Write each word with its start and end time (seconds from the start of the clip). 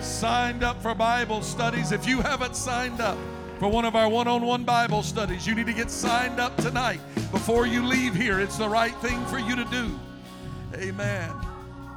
Signed 0.00 0.62
up 0.62 0.80
for 0.82 0.94
Bible 0.94 1.42
studies. 1.42 1.92
If 1.92 2.06
you 2.06 2.20
haven't 2.20 2.56
signed 2.56 3.00
up 3.00 3.18
for 3.58 3.68
one 3.68 3.84
of 3.84 3.94
our 3.94 4.08
one 4.08 4.28
on 4.28 4.42
one 4.44 4.64
Bible 4.64 5.02
studies, 5.02 5.46
you 5.46 5.54
need 5.54 5.66
to 5.66 5.72
get 5.72 5.90
signed 5.90 6.40
up 6.40 6.56
tonight 6.56 7.00
before 7.30 7.66
you 7.66 7.84
leave 7.84 8.14
here. 8.14 8.40
It's 8.40 8.56
the 8.56 8.68
right 8.68 8.94
thing 8.96 9.24
for 9.26 9.38
you 9.38 9.56
to 9.56 9.64
do. 9.66 9.98
Amen. 10.74 11.30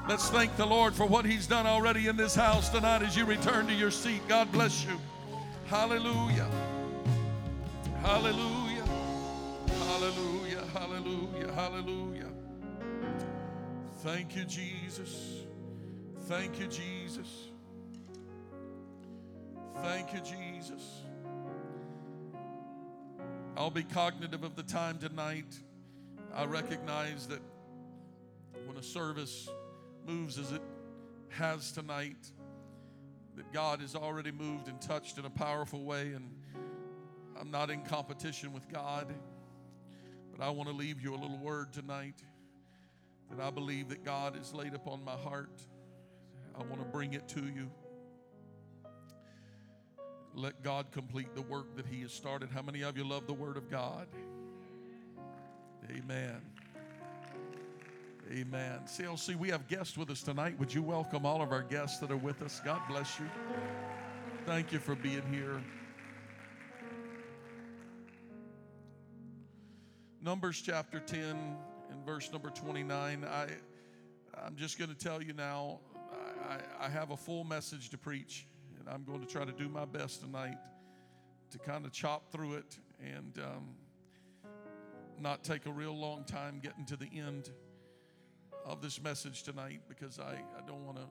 Let's 0.08 0.30
thank 0.30 0.56
the 0.58 0.66
Lord 0.66 0.94
for 0.94 1.06
what 1.06 1.26
He's 1.26 1.48
done 1.48 1.66
already 1.66 2.08
in 2.08 2.18
this 2.18 2.36
house 2.36 2.70
tonight 2.70 3.02
as 3.04 3.16
you 3.16 3.26
return 3.26 3.68
to 3.68 3.74
your 3.74 3.92
seat. 3.92 4.22
God 4.28 4.52
bless 4.52 4.84
you. 4.84 5.00
Hallelujah. 5.68 6.50
Hallelujah. 8.02 8.84
Hallelujah. 9.88 10.64
Hallelujah. 10.74 11.52
Hallelujah. 11.54 12.30
Thank 14.00 14.36
you, 14.36 14.44
Jesus. 14.44 15.44
Thank 16.28 16.60
you, 16.60 16.68
Jesus. 16.68 17.53
Thank 19.82 20.14
you, 20.14 20.20
Jesus. 20.20 21.02
I'll 23.56 23.70
be 23.70 23.84
cognitive 23.84 24.44
of 24.44 24.56
the 24.56 24.64
time 24.64 24.98
tonight. 24.98 25.60
I 26.34 26.46
recognize 26.46 27.28
that 27.28 27.42
when 28.66 28.78
a 28.78 28.84
service 28.84 29.50
moves 30.08 30.40
as 30.40 30.52
it 30.52 30.62
has 31.30 31.72
tonight, 31.72 32.32
that 33.36 33.52
God 33.52 33.82
has 33.82 33.96
already 33.96 34.32
moved 34.32 34.68
and 34.68 34.80
touched 34.82 35.18
in 35.18 35.26
a 35.26 35.30
powerful 35.30 35.84
way, 35.84 36.14
and 36.14 36.30
I'm 37.40 37.52
not 37.52 37.70
in 37.70 37.82
competition 37.82 38.54
with 38.54 38.68
God. 38.72 39.14
But 40.36 40.44
I 40.44 40.50
want 40.50 40.70
to 40.70 40.76
leave 40.76 41.02
you 41.02 41.14
a 41.14 41.18
little 41.18 41.38
word 41.38 41.74
tonight 41.74 42.24
that 43.30 43.40
I 43.40 43.52
believe 43.52 43.90
that 43.90 44.04
God 44.04 44.36
has 44.36 44.54
laid 44.54 44.74
upon 44.74 45.04
my 45.04 45.16
heart. 45.16 45.62
I 46.56 46.64
want 46.64 46.80
to 46.80 46.88
bring 46.88 47.14
it 47.14 47.28
to 47.30 47.42
you. 47.42 47.70
Let 50.36 50.64
God 50.64 50.88
complete 50.92 51.36
the 51.36 51.42
work 51.44 51.76
that 51.76 51.86
He 51.86 52.02
has 52.02 52.12
started. 52.12 52.50
How 52.50 52.62
many 52.62 52.82
of 52.82 52.98
you 52.98 53.04
love 53.04 53.28
the 53.28 53.34
Word 53.34 53.56
of 53.56 53.70
God? 53.70 54.08
Amen. 55.92 56.42
Amen. 58.32 58.80
CLC, 58.86 59.36
we 59.36 59.50
have 59.50 59.68
guests 59.68 59.98
with 59.98 60.10
us 60.10 60.24
tonight. 60.24 60.58
Would 60.58 60.74
you 60.74 60.82
welcome 60.82 61.26
all 61.26 61.42
of 61.42 61.52
our 61.52 61.62
guests 61.62 62.00
that 62.00 62.10
are 62.10 62.18
with 62.18 62.42
us? 62.42 62.62
God 62.64 62.82
bless 62.88 63.20
you. 63.20 63.30
Thank 64.46 64.72
you 64.72 64.80
for 64.80 64.96
being 64.96 65.22
here. 65.32 65.62
Numbers 70.22 70.62
chapter 70.66 71.00
10 71.00 71.20
and 71.92 72.06
verse 72.06 72.32
number 72.32 72.50
29. 72.50 73.26
I, 73.26 73.48
I'm 74.44 74.56
just 74.56 74.80
going 74.80 74.90
to 74.90 74.98
tell 74.98 75.22
you 75.22 75.34
now, 75.34 75.80
I, 76.50 76.86
I 76.86 76.90
have 76.90 77.12
a 77.12 77.18
full 77.18 77.44
message 77.44 77.90
to 77.90 77.98
preach, 77.98 78.48
and 78.86 78.94
I'm 78.94 79.04
going 79.04 79.22
to 79.22 79.28
try 79.28 79.46
to 79.46 79.52
do 79.52 79.70
my 79.70 79.86
best 79.86 80.22
tonight 80.22 80.58
to 81.52 81.58
kind 81.58 81.86
of 81.86 81.92
chop 81.92 82.32
through 82.32 82.56
it 82.56 82.78
and 83.00 83.40
um, 83.40 83.70
not 85.20 85.44
take 85.44 85.66
a 85.66 85.72
real 85.72 85.98
long 85.98 86.26
time 86.26 86.60
getting 86.62 86.86
to 86.86 86.98
the 86.98 87.10
end 87.16 87.52
of 88.66 88.82
this 88.82 89.02
message 89.02 89.44
tonight 89.44 89.82
because 89.88 90.20
I, 90.20 90.34
I 90.58 90.68
don't 90.68 90.86
want 90.86 90.98
to 90.98 91.04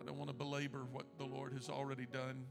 I 0.00 0.04
don't 0.04 0.16
want 0.16 0.30
to 0.30 0.34
belabor 0.34 0.86
what 0.90 1.04
the 1.18 1.24
Lord 1.24 1.52
has 1.52 1.68
already 1.68 2.06
done, 2.06 2.46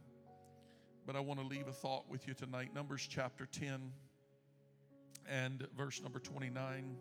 but 1.07 1.15
I 1.15 1.19
want 1.19 1.39
to 1.39 1.45
leave 1.45 1.67
a 1.67 1.71
thought 1.71 2.07
with 2.07 2.27
you 2.27 2.35
tonight. 2.35 2.69
Numbers 2.75 3.07
chapter 3.09 3.47
10 3.47 3.91
and 5.27 5.67
verse 5.75 6.03
number 6.03 6.19
29. 6.19 6.95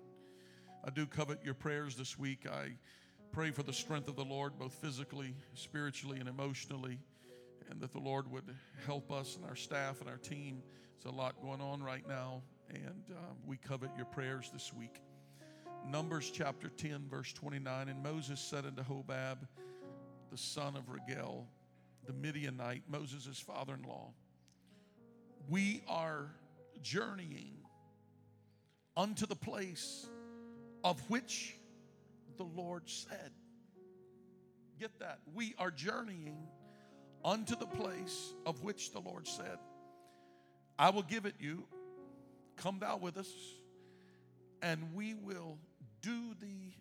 I 0.82 0.90
do 0.90 1.04
covet 1.04 1.40
your 1.44 1.52
prayers 1.52 1.94
this 1.94 2.18
week. 2.18 2.46
I 2.50 2.70
pray 3.32 3.50
for 3.50 3.62
the 3.62 3.72
strength 3.72 4.08
of 4.08 4.16
the 4.16 4.24
Lord, 4.24 4.58
both 4.58 4.72
physically, 4.72 5.34
spiritually, 5.54 6.20
and 6.20 6.28
emotionally, 6.28 6.98
and 7.70 7.80
that 7.80 7.92
the 7.92 7.98
Lord 7.98 8.30
would 8.30 8.44
help 8.86 9.10
us 9.10 9.36
and 9.36 9.44
our 9.44 9.56
staff 9.56 10.00
and 10.00 10.08
our 10.10 10.16
team. 10.16 10.62
There's 11.02 11.12
a 11.12 11.16
lot 11.16 11.40
going 11.40 11.60
on 11.60 11.82
right 11.82 12.06
now, 12.06 12.42
and 12.68 13.04
uh, 13.10 13.14
we 13.46 13.56
covet 13.56 13.90
your 13.96 14.06
prayers 14.06 14.50
this 14.52 14.72
week. 14.72 15.00
Numbers 15.88 16.30
chapter 16.30 16.68
10, 16.68 17.06
verse 17.08 17.32
29. 17.32 17.88
And 17.88 18.02
Moses 18.02 18.40
said 18.40 18.66
unto 18.66 18.82
Hobab, 18.82 19.38
the 20.30 20.36
son 20.36 20.76
of 20.76 20.84
Raguel, 20.88 21.46
the 22.06 22.12
Midianite, 22.12 22.82
Moses' 22.88 23.38
father 23.38 23.74
in 23.74 23.88
law, 23.88 24.12
We 25.48 25.82
are 25.88 26.30
journeying 26.82 27.56
unto 28.96 29.26
the 29.26 29.36
place 29.36 30.06
of 30.84 31.00
which 31.08 31.56
the 32.36 32.44
Lord 32.44 32.88
said. 32.88 33.32
Get 34.78 34.98
that. 35.00 35.18
We 35.34 35.54
are 35.58 35.70
journeying 35.70 36.38
unto 37.24 37.56
the 37.56 37.66
place 37.66 38.32
of 38.46 38.62
which 38.62 38.92
the 38.92 39.00
Lord 39.00 39.26
said, 39.26 39.58
I 40.78 40.90
will 40.90 41.02
give 41.02 41.26
it 41.26 41.34
you. 41.38 41.64
Come 42.56 42.78
thou 42.78 42.96
with 42.96 43.16
us, 43.16 43.30
and 44.62 44.94
we 44.94 45.14
will 45.14 45.58
do 46.02 46.34
thee 46.40 46.76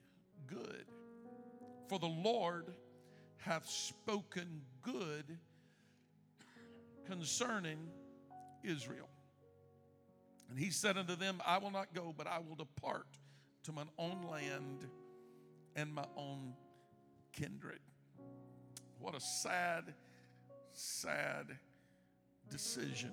good. 0.48 0.86
For 1.88 2.00
the 2.00 2.08
Lord 2.08 2.66
hath 3.38 3.68
spoken 3.68 4.62
good 4.82 5.38
concerning 7.06 7.80
Israel. 8.64 9.10
And 10.50 10.58
he 10.58 10.72
said 10.72 10.98
unto 10.98 11.16
them, 11.16 11.42
I 11.46 11.58
will 11.58 11.72
not 11.72 11.94
go, 11.94 12.14
but 12.16 12.28
I 12.28 12.40
will 12.40 12.56
depart 12.56 13.08
to 13.64 13.72
my 13.72 13.84
own 13.98 14.24
land 14.30 14.88
and 15.76 15.94
my 15.94 16.06
own 16.18 16.54
kindred. 17.34 17.80
What 19.00 19.16
a 19.16 19.20
sad, 19.20 19.94
sad 20.80 21.58
decision. 22.50 23.12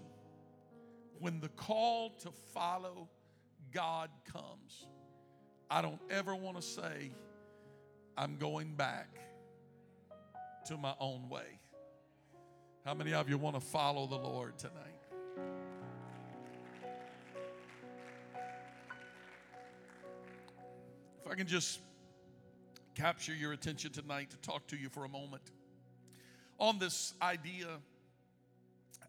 When 1.19 1.41
the 1.41 1.49
call 1.49 2.11
to 2.21 2.31
follow 2.55 3.09
God 3.73 4.11
comes, 4.33 4.87
I 5.71 5.83
don't 5.83 6.01
ever 6.11 6.35
want 6.35 6.57
to 6.57 6.63
say, 6.63 7.11
I'm 8.17 8.37
going 8.37 8.75
back 8.75 9.09
to 10.67 10.77
my 10.77 10.95
own 11.01 11.29
way. 11.29 11.61
How 12.85 12.95
many 12.95 13.13
of 13.15 13.29
you 13.29 13.37
want 13.37 13.57
to 13.57 13.61
follow 13.61 14.07
the 14.07 14.17
Lord 14.17 14.57
tonight? 14.59 14.75
If 21.25 21.31
I 21.31 21.35
can 21.35 21.49
just 21.49 21.81
capture 22.95 23.35
your 23.35 23.53
attention 23.53 23.91
tonight 23.91 24.31
to 24.31 24.37
talk 24.37 24.67
to 24.69 24.77
you 24.77 24.89
for 24.89 25.05
a 25.05 25.09
moment 25.09 25.43
on 26.59 26.79
this 26.79 27.15
idea 27.21 27.69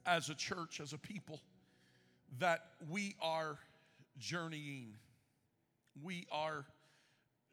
as 0.05 0.29
a 0.29 0.35
church, 0.35 0.79
as 0.79 0.94
a 0.94 0.97
people, 0.97 1.39
that 2.39 2.65
we 2.89 3.15
are 3.21 3.57
journeying. 4.17 4.95
We 6.03 6.27
are 6.31 6.65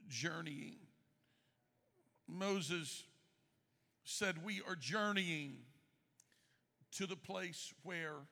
journeying. 0.09 0.77
Moses 2.27 3.05
said, 4.05 4.45
We 4.45 4.63
are 4.69 4.77
journeying 4.77 5.57
to 6.93 7.07
the 7.07 7.17
place 7.17 7.73
where 7.83 8.27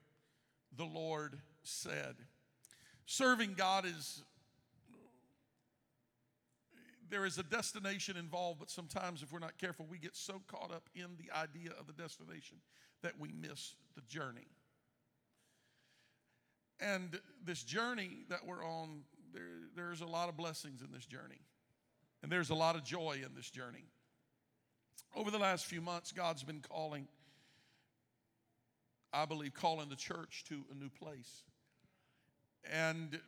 the 0.77 0.85
Lord 0.85 1.39
said. 1.63 2.17
Serving 3.07 3.55
God 3.55 3.85
is 3.85 4.23
there 7.13 7.27
is 7.27 7.37
a 7.37 7.43
destination 7.43 8.17
involved, 8.17 8.59
but 8.59 8.71
sometimes 8.71 9.23
if 9.23 9.31
we're 9.31 9.39
not 9.39 9.59
careful, 9.59 9.87
we 9.89 9.99
get 9.99 10.17
so 10.17 10.41
caught 10.49 10.73
up 10.73 10.89
in 10.95 11.09
the 11.19 11.31
idea 11.37 11.71
of 11.79 11.87
the 11.87 11.93
destination 11.93 12.57
that 13.03 13.13
we 13.21 13.31
miss 13.39 13.75
the 13.95 14.01
journey. 14.09 14.49
And 16.81 17.21
this 17.45 17.63
journey 17.63 18.25
that 18.31 18.39
we're 18.47 18.65
on, 18.65 19.03
there, 19.35 19.43
there's 19.77 20.01
a 20.01 20.07
lot 20.07 20.31
of 20.31 20.39
blessings 20.39 20.81
in 20.81 20.91
this 20.91 21.05
journey. 21.05 21.43
And 22.23 22.33
there's 22.33 22.49
a 22.49 22.55
lot 22.55 22.77
of 22.77 22.83
joy 22.83 23.21
in 23.23 23.35
this 23.37 23.51
journey. 23.51 23.85
Over 25.15 25.31
the 25.31 25.39
last 25.39 25.67
few 25.67 25.83
months, 25.83 26.13
God's 26.13 26.43
been 26.43 26.63
calling, 26.67 27.07
I 29.13 29.27
believe, 29.27 29.53
calling 29.53 29.91
the 29.91 29.97
church 29.97 30.45
to 30.49 30.65
a 30.71 30.75
new 30.75 30.89
place. 30.89 31.43
And 32.73 33.21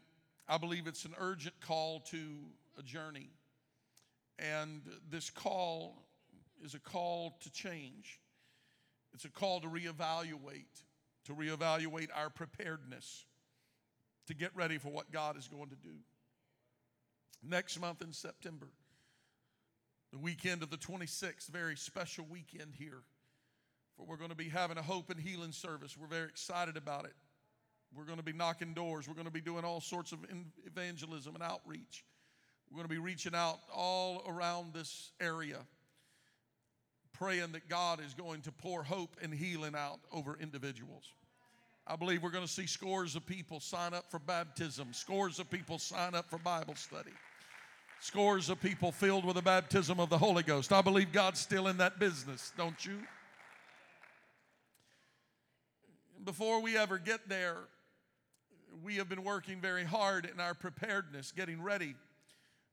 I 0.49 0.57
believe 0.57 0.87
it's 0.87 1.05
an 1.05 1.15
urgent 1.19 1.61
call 1.61 2.01
to 2.11 2.19
a 2.79 2.83
journey. 2.83 3.29
And 4.39 4.83
this 5.11 5.31
call 5.31 6.05
is 6.65 6.75
a 6.75 6.81
call 6.81 7.37
to 7.43 7.53
change. 7.53 8.21
It's 9.13 9.25
a 9.25 9.31
call 9.31 9.61
to 9.61 9.69
reevaluate, 9.69 10.83
to 11.27 11.35
reevaluate 11.35 12.09
our 12.15 12.31
preparedness, 12.31 13.27
to 14.27 14.35
get 14.35 14.51
ready 14.57 14.79
for 14.79 14.89
what 14.89 15.13
God 15.13 15.37
is 15.37 15.47
going 15.47 15.69
to 15.69 15.77
do. 15.77 15.95
Next 17.43 17.79
month 17.81 18.03
in 18.03 18.13
September, 18.13 18.69
the 20.11 20.19
weekend 20.19 20.63
of 20.63 20.71
the 20.71 20.77
26th, 20.77 21.49
very 21.49 21.77
special 21.77 22.25
weekend 22.29 22.75
here. 22.77 23.03
For 23.97 24.05
we're 24.07 24.17
going 24.17 24.31
to 24.31 24.37
be 24.37 24.49
having 24.49 24.79
a 24.79 24.83
hope 24.83 25.11
and 25.11 25.21
healing 25.21 25.53
service. 25.53 25.97
We're 25.97 26.09
very 26.09 26.29
excited 26.29 26.77
about 26.77 27.05
it. 27.05 27.15
We're 27.95 28.05
going 28.05 28.19
to 28.19 28.25
be 28.25 28.33
knocking 28.33 28.75
doors. 28.75 29.07
We're 29.07 29.15
going 29.15 29.27
to 29.27 29.33
be 29.33 29.41
doing 29.41 29.65
all 29.65 29.81
sorts 29.81 30.11
of 30.11 30.19
evangelism 30.67 31.35
and 31.35 31.45
outreach. 31.45 32.05
We're 32.71 32.77
going 32.77 32.89
to 32.89 32.95
be 32.95 32.99
reaching 32.99 33.35
out 33.35 33.61
all 33.73 34.23
around 34.29 34.75
this 34.75 35.13
area, 35.21 35.59
praying 37.13 37.53
that 37.53 37.69
God 37.69 38.01
is 38.05 38.15
going 38.15 38.43
to 38.43 38.53
pour 38.53 38.83
hope 38.83 39.17
and 39.23 39.33
healing 39.33 39.75
out 39.77 40.01
over 40.13 40.37
individuals. 40.41 41.13
I 41.87 41.97
believe 41.97 42.23
we're 42.23 42.31
going 42.31 42.47
to 42.47 42.53
see 42.53 42.67
scores 42.67 43.15
of 43.15 43.27
people 43.27 43.61
sign 43.61 43.95
up 43.95 44.11
for 44.11 44.19
baptism, 44.19 44.89
scores 44.93 45.39
of 45.39 45.51
people 45.51 45.79
sign 45.79 46.15
up 46.15 46.29
for 46.31 46.39
Bible 46.39 46.75
study 46.75 47.13
scores 48.05 48.51
of 48.51 48.61
people 48.61 48.93
filled 48.93 49.25
with 49.25 49.35
the 49.35 49.43
baptism 49.43 49.99
of 49.99 50.11
the 50.11 50.19
Holy 50.19 50.43
Ghost. 50.43 50.73
I 50.73 50.83
believe 50.83 51.11
God's 51.11 51.41
still 51.41 51.69
in 51.69 51.79
that 51.79 51.99
business, 51.99 52.53
don't 52.55 52.85
you? 52.85 52.99
Before 56.23 56.61
we 56.61 56.77
ever 56.77 56.99
get 56.99 57.31
there, 57.31 57.57
we 58.83 58.97
have 58.97 59.09
been 59.09 59.25
working 59.25 59.59
very 59.59 59.85
hard 59.85 60.29
in 60.31 60.39
our 60.39 60.53
preparedness, 60.53 61.33
getting 61.33 61.63
ready 61.63 61.95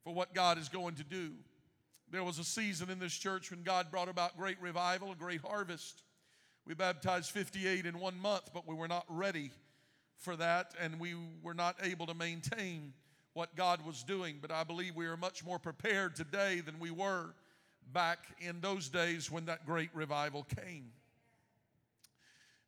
for 0.04 0.14
what 0.14 0.34
God 0.34 0.58
is 0.58 0.70
going 0.70 0.96
to 0.96 1.04
do. 1.04 1.32
There 2.12 2.24
was 2.24 2.40
a 2.40 2.44
season 2.44 2.90
in 2.90 3.00
this 3.00 3.14
church 3.14 3.52
when 3.52 3.64
God 3.64 3.90
brought 3.90 4.10
about 4.10 4.38
great 4.38 4.62
revival, 4.62 5.12
a 5.12 5.16
great 5.16 5.42
harvest. 5.42 6.04
We 6.66 6.74
baptized 6.74 7.32
58 7.32 7.86
in 7.86 8.00
one 8.00 8.20
month, 8.20 8.52
but 8.54 8.68
we 8.68 8.76
were 8.76 8.88
not 8.88 9.06
ready 9.08 9.52
for 10.18 10.36
that, 10.36 10.74
and 10.80 11.00
we 11.00 11.16
were 11.42 11.54
not 11.54 11.76
able 11.82 12.06
to 12.08 12.14
maintain 12.14 12.94
what 13.34 13.56
God 13.56 13.86
was 13.86 14.04
doing, 14.04 14.40
but 14.42 14.52
I 14.52 14.64
believe 14.64 14.96
we 14.96 15.08
are 15.08 15.18
much 15.18 15.44
more 15.44 15.58
prepared 15.58 16.16
today 16.16 16.60
than 16.60 16.80
we 16.80 16.92
were 16.92 17.34
back 17.94 18.20
in 18.40 18.60
those 18.62 18.90
days 18.90 19.32
when 19.32 19.46
that 19.46 19.66
great 19.66 19.90
revival 19.94 20.46
came. 20.64 20.92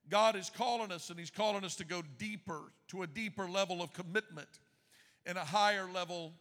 God 0.09 0.35
is 0.35 0.49
calling 0.49 0.91
us, 0.91 1.09
and 1.09 1.19
He's 1.19 1.29
calling 1.29 1.63
us 1.63 1.75
to 1.75 1.85
go 1.85 2.01
deeper, 2.17 2.71
to 2.89 3.03
a 3.03 3.07
deeper 3.07 3.49
level 3.49 3.81
of 3.81 3.93
commitment 3.93 4.47
and 5.25 5.37
a 5.37 5.43
higher 5.43 5.87
level 5.93 6.33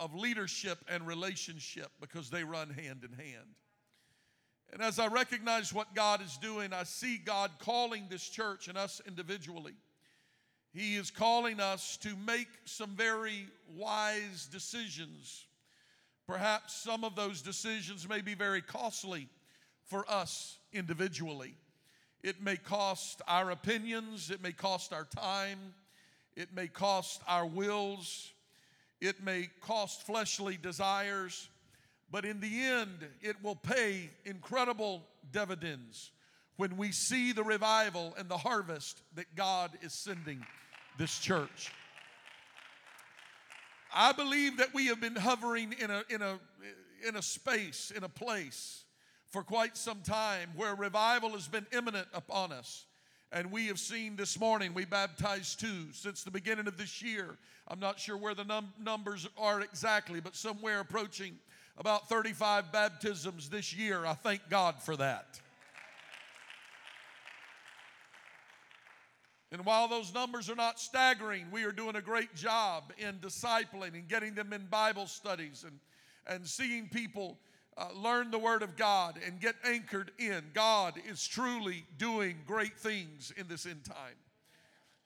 of 0.00 0.12
leadership 0.14 0.78
and 0.88 1.06
relationship 1.06 1.92
because 2.00 2.30
they 2.30 2.42
run 2.42 2.70
hand 2.70 3.04
in 3.04 3.12
hand. 3.12 3.54
And 4.72 4.82
as 4.82 4.98
I 4.98 5.06
recognize 5.06 5.72
what 5.72 5.94
God 5.94 6.20
is 6.20 6.36
doing, 6.38 6.72
I 6.72 6.82
see 6.82 7.18
God 7.18 7.52
calling 7.60 8.06
this 8.10 8.28
church 8.28 8.66
and 8.66 8.76
us 8.76 9.00
individually 9.06 9.74
he 10.72 10.96
is 10.96 11.10
calling 11.10 11.58
us 11.60 11.96
to 11.98 12.14
make 12.16 12.48
some 12.64 12.90
very 12.90 13.46
wise 13.76 14.48
decisions. 14.50 15.46
Perhaps 16.26 16.74
some 16.74 17.02
of 17.02 17.16
those 17.16 17.42
decisions 17.42 18.08
may 18.08 18.20
be 18.20 18.34
very 18.34 18.62
costly 18.62 19.28
for 19.84 20.08
us 20.08 20.58
individually. 20.72 21.54
It 22.22 22.40
may 22.42 22.56
cost 22.56 23.20
our 23.26 23.50
opinions, 23.50 24.30
it 24.30 24.42
may 24.42 24.52
cost 24.52 24.92
our 24.92 25.06
time, 25.06 25.74
it 26.36 26.54
may 26.54 26.68
cost 26.68 27.20
our 27.26 27.46
wills, 27.46 28.30
it 29.00 29.22
may 29.22 29.48
cost 29.60 30.06
fleshly 30.06 30.58
desires, 30.60 31.48
but 32.10 32.24
in 32.24 32.40
the 32.40 32.62
end, 32.62 33.06
it 33.22 33.42
will 33.42 33.56
pay 33.56 34.10
incredible 34.24 35.02
dividends 35.32 36.10
when 36.56 36.76
we 36.76 36.92
see 36.92 37.32
the 37.32 37.42
revival 37.42 38.14
and 38.18 38.28
the 38.28 38.36
harvest 38.36 39.00
that 39.14 39.34
God 39.34 39.70
is 39.80 39.92
sending 39.92 40.44
this 40.98 41.18
church. 41.18 41.72
I 43.94 44.12
believe 44.12 44.58
that 44.58 44.74
we 44.74 44.86
have 44.86 45.00
been 45.00 45.16
hovering 45.16 45.74
in 45.80 45.90
a, 45.90 46.04
in 46.10 46.22
a, 46.22 46.38
in 47.06 47.16
a 47.16 47.22
space, 47.22 47.92
in 47.96 48.04
a 48.04 48.08
place 48.08 48.84
for 49.26 49.42
quite 49.42 49.76
some 49.76 50.02
time 50.02 50.50
where 50.54 50.74
revival 50.74 51.30
has 51.30 51.48
been 51.48 51.66
imminent 51.72 52.08
upon 52.12 52.52
us. 52.52 52.84
And 53.32 53.52
we 53.52 53.66
have 53.68 53.78
seen 53.78 54.16
this 54.16 54.40
morning, 54.40 54.74
we 54.74 54.84
baptized 54.84 55.60
two 55.60 55.92
since 55.92 56.24
the 56.24 56.32
beginning 56.32 56.66
of 56.66 56.76
this 56.76 57.00
year. 57.00 57.36
I'm 57.68 57.78
not 57.78 58.00
sure 58.00 58.16
where 58.16 58.34
the 58.34 58.44
num- 58.44 58.72
numbers 58.82 59.28
are 59.38 59.60
exactly, 59.60 60.20
but 60.20 60.34
somewhere 60.34 60.80
approaching 60.80 61.38
about 61.78 62.08
35 62.08 62.72
baptisms 62.72 63.48
this 63.48 63.72
year. 63.72 64.04
I 64.04 64.14
thank 64.14 64.48
God 64.48 64.82
for 64.82 64.96
that. 64.96 65.40
And 69.52 69.64
while 69.64 69.86
those 69.88 70.12
numbers 70.12 70.50
are 70.50 70.56
not 70.56 70.80
staggering, 70.80 71.46
we 71.52 71.64
are 71.64 71.72
doing 71.72 71.96
a 71.96 72.02
great 72.02 72.34
job 72.34 72.92
in 72.98 73.18
discipling 73.18 73.94
and 73.94 74.08
getting 74.08 74.34
them 74.34 74.52
in 74.52 74.66
Bible 74.66 75.06
studies 75.06 75.64
and, 75.64 75.78
and 76.26 76.46
seeing 76.46 76.88
people 76.88 77.38
uh, 77.80 77.88
learn 77.94 78.30
the 78.30 78.38
Word 78.38 78.62
of 78.62 78.76
God 78.76 79.18
and 79.26 79.40
get 79.40 79.56
anchored 79.64 80.12
in. 80.18 80.44
God 80.52 80.94
is 81.08 81.26
truly 81.26 81.84
doing 81.96 82.36
great 82.46 82.76
things 82.78 83.32
in 83.36 83.48
this 83.48 83.64
end 83.64 83.84
time. 83.84 84.16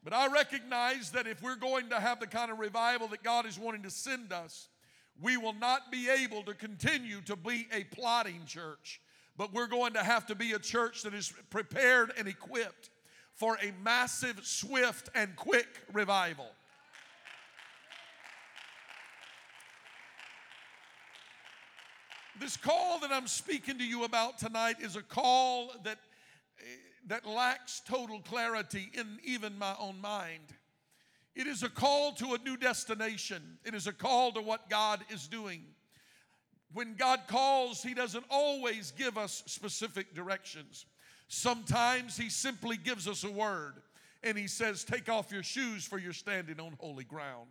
But 0.03 0.13
I 0.13 0.27
recognize 0.27 1.13
that 1.13 1.27
if 1.27 1.41
we're 1.41 1.57
going 1.57 1.89
to 1.91 2.01
have 2.01 2.19
the 2.19 2.27
kind 2.27 2.51
of 2.51 2.59
revival 2.59 3.07
that 3.09 3.23
God 3.23 3.47
is 3.47 3.59
wanting 3.59 3.83
to 3.85 3.91
send 3.91 4.33
us, 4.33 4.69
we 5.21 5.37
will 5.37 5.55
not 5.55 5.93
be 5.93 6.11
able 6.11 6.43
to 6.43 6.55
continue 6.55 7.21
to 7.23 7.37
be 7.37 7.69
a 7.73 7.85
plotting 7.85 8.43
church, 8.45 9.01
but 9.37 9.55
we're 9.55 9.69
going 9.69 9.93
to 9.93 10.03
have 10.03 10.27
to 10.27 10.35
be 10.35 10.53
a 10.53 10.59
church 10.59 11.03
that 11.05 11.15
is 11.15 11.33
prepared 11.51 12.13
and 12.19 12.27
equipped 12.27 12.91
for 13.35 13.57
a 13.63 13.73
massive, 13.83 14.41
swift, 14.45 15.09
and 15.15 15.37
quick 15.37 15.69
revival. 15.93 16.49
This 22.41 22.57
call 22.57 22.99
that 23.01 23.13
I'm 23.13 23.29
speaking 23.29 23.79
to 23.79 23.85
you 23.85 24.05
about 24.05 24.39
tonight 24.39 24.77
is 24.81 24.97
a 24.97 25.03
call 25.03 25.71
that, 25.85 25.99
that 27.07 27.25
lacks 27.27 27.81
total 27.87 28.21
clarity 28.21 28.91
in 28.93 29.19
even 29.23 29.57
my 29.57 29.75
own 29.79 30.01
mind. 30.01 30.43
It 31.37 31.47
is 31.47 31.63
a 31.63 31.69
call 31.69 32.13
to 32.15 32.35
a 32.35 32.39
new 32.39 32.57
destination, 32.57 33.59
it 33.65 33.75
is 33.75 33.87
a 33.87 33.93
call 33.93 34.33
to 34.33 34.41
what 34.41 34.69
God 34.69 35.01
is 35.11 35.29
doing. 35.29 35.63
When 36.73 36.97
God 36.97 37.21
calls, 37.29 37.85
He 37.85 37.95
doesn't 37.95 38.25
always 38.29 38.91
give 38.91 39.17
us 39.17 39.45
specific 39.47 40.13
directions. 40.13 40.87
Sometimes 41.29 42.17
He 42.17 42.29
simply 42.29 42.77
gives 42.77 43.07
us 43.07 43.23
a 43.23 43.31
word 43.31 43.75
and 44.25 44.37
He 44.37 44.49
says, 44.49 44.83
Take 44.83 45.09
off 45.09 45.31
your 45.31 45.45
shoes, 45.45 45.85
for 45.85 45.99
you're 45.99 46.13
standing 46.13 46.59
on 46.59 46.75
holy 46.81 47.05
ground. 47.05 47.49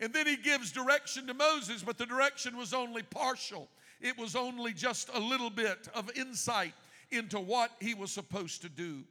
And 0.00 0.14
then 0.14 0.26
He 0.26 0.36
gives 0.36 0.72
direction 0.72 1.26
to 1.26 1.34
Moses, 1.34 1.82
but 1.82 1.98
the 1.98 2.06
direction 2.06 2.56
was 2.56 2.72
only 2.72 3.02
partial, 3.02 3.68
it 4.00 4.16
was 4.18 4.36
only 4.36 4.72
just 4.72 5.10
a 5.14 5.20
little 5.20 5.50
bit 5.50 5.88
of 5.94 6.10
insight 6.16 6.74
into 7.10 7.40
what 7.40 7.70
he 7.80 7.94
was 7.94 8.10
supposed 8.10 8.62
to 8.62 8.68
do. 8.68 9.02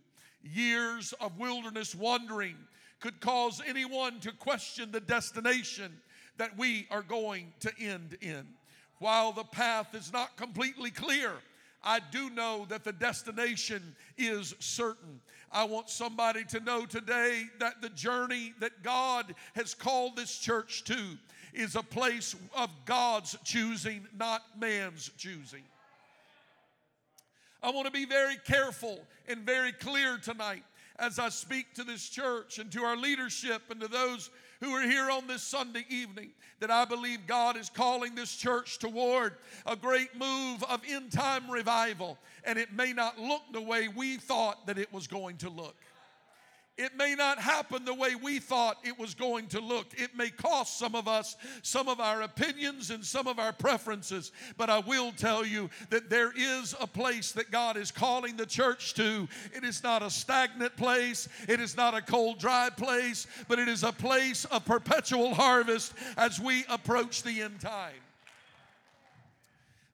Years 0.43 1.13
of 1.19 1.37
wilderness 1.37 1.95
wandering 1.95 2.55
could 2.99 3.19
cause 3.19 3.61
anyone 3.65 4.19
to 4.21 4.31
question 4.31 4.91
the 4.91 5.01
destination 5.01 5.91
that 6.37 6.57
we 6.57 6.87
are 6.91 7.01
going 7.01 7.51
to 7.59 7.71
end 7.79 8.17
in. 8.21 8.45
While 8.99 9.31
the 9.31 9.43
path 9.43 9.93
is 9.93 10.11
not 10.11 10.37
completely 10.37 10.89
clear, 10.89 11.31
I 11.83 11.99
do 12.11 12.29
know 12.29 12.65
that 12.69 12.83
the 12.83 12.91
destination 12.91 13.95
is 14.17 14.55
certain. 14.59 15.19
I 15.51 15.63
want 15.63 15.89
somebody 15.89 16.43
to 16.45 16.59
know 16.59 16.85
today 16.85 17.45
that 17.59 17.81
the 17.81 17.89
journey 17.89 18.53
that 18.59 18.83
God 18.83 19.33
has 19.55 19.73
called 19.73 20.15
this 20.15 20.37
church 20.37 20.83
to 20.85 21.17
is 21.57 21.75
a 21.75 21.83
place 21.83 22.35
of 22.55 22.69
God's 22.85 23.35
choosing, 23.43 24.05
not 24.17 24.43
man's 24.59 25.09
choosing. 25.17 25.63
I 27.63 27.71
want 27.71 27.87
to 27.87 27.91
be 27.91 28.05
very 28.05 28.37
careful 28.45 28.99
and 29.27 29.39
very 29.39 29.71
clear 29.71 30.17
tonight 30.17 30.63
as 30.99 31.17
I 31.17 31.29
speak 31.29 31.73
to 31.73 31.83
this 31.83 32.07
church 32.07 32.59
and 32.59 32.71
to 32.71 32.83
our 32.83 32.95
leadership 32.95 33.63
and 33.71 33.81
to 33.81 33.87
those 33.87 34.29
who 34.61 34.71
are 34.71 34.83
here 34.83 35.09
on 35.09 35.27
this 35.27 35.41
Sunday 35.41 35.85
evening 35.89 36.29
that 36.59 36.71
I 36.71 36.85
believe 36.85 37.27
God 37.27 37.57
is 37.57 37.69
calling 37.69 38.15
this 38.15 38.35
church 38.35 38.77
toward 38.79 39.33
a 39.65 39.75
great 39.75 40.15
move 40.17 40.63
of 40.63 40.81
end 40.87 41.11
time 41.11 41.49
revival. 41.49 42.17
And 42.43 42.57
it 42.57 42.73
may 42.73 42.93
not 42.93 43.19
look 43.19 43.41
the 43.51 43.61
way 43.61 43.87
we 43.87 44.17
thought 44.17 44.65
that 44.67 44.77
it 44.77 44.91
was 44.93 45.07
going 45.07 45.37
to 45.37 45.49
look. 45.49 45.75
It 46.77 46.95
may 46.95 47.15
not 47.15 47.39
happen 47.39 47.85
the 47.85 47.93
way 47.93 48.13
we 48.13 48.39
thought 48.39 48.77
it 48.83 48.99
was 48.99 49.15
going 49.15 49.47
to 49.47 49.59
look. 49.59 49.87
It 49.97 50.15
may 50.15 50.29
cost 50.29 50.77
some 50.77 50.93
of 50.93 51.07
us 51.07 51.35
some 51.63 51.87
of 51.87 51.99
our 51.99 52.21
opinions 52.21 52.91
and 52.91 53.03
some 53.03 53.27
of 53.27 53.39
our 53.39 53.51
preferences. 53.51 54.31
But 54.57 54.69
I 54.69 54.79
will 54.79 55.11
tell 55.11 55.45
you 55.45 55.69
that 55.89 56.09
there 56.09 56.31
is 56.35 56.75
a 56.79 56.87
place 56.87 57.31
that 57.33 57.51
God 57.51 57.77
is 57.77 57.91
calling 57.91 58.37
the 58.37 58.45
church 58.45 58.93
to. 58.95 59.27
It 59.53 59.63
is 59.63 59.83
not 59.83 60.03
a 60.03 60.09
stagnant 60.09 60.75
place, 60.77 61.27
it 61.47 61.59
is 61.59 61.75
not 61.75 61.95
a 61.95 62.01
cold, 62.01 62.39
dry 62.39 62.69
place, 62.69 63.27
but 63.47 63.59
it 63.59 63.67
is 63.67 63.83
a 63.83 63.91
place 63.91 64.45
of 64.45 64.65
perpetual 64.65 65.33
harvest 65.33 65.93
as 66.15 66.39
we 66.39 66.63
approach 66.69 67.23
the 67.23 67.41
end 67.41 67.59
time. 67.59 67.93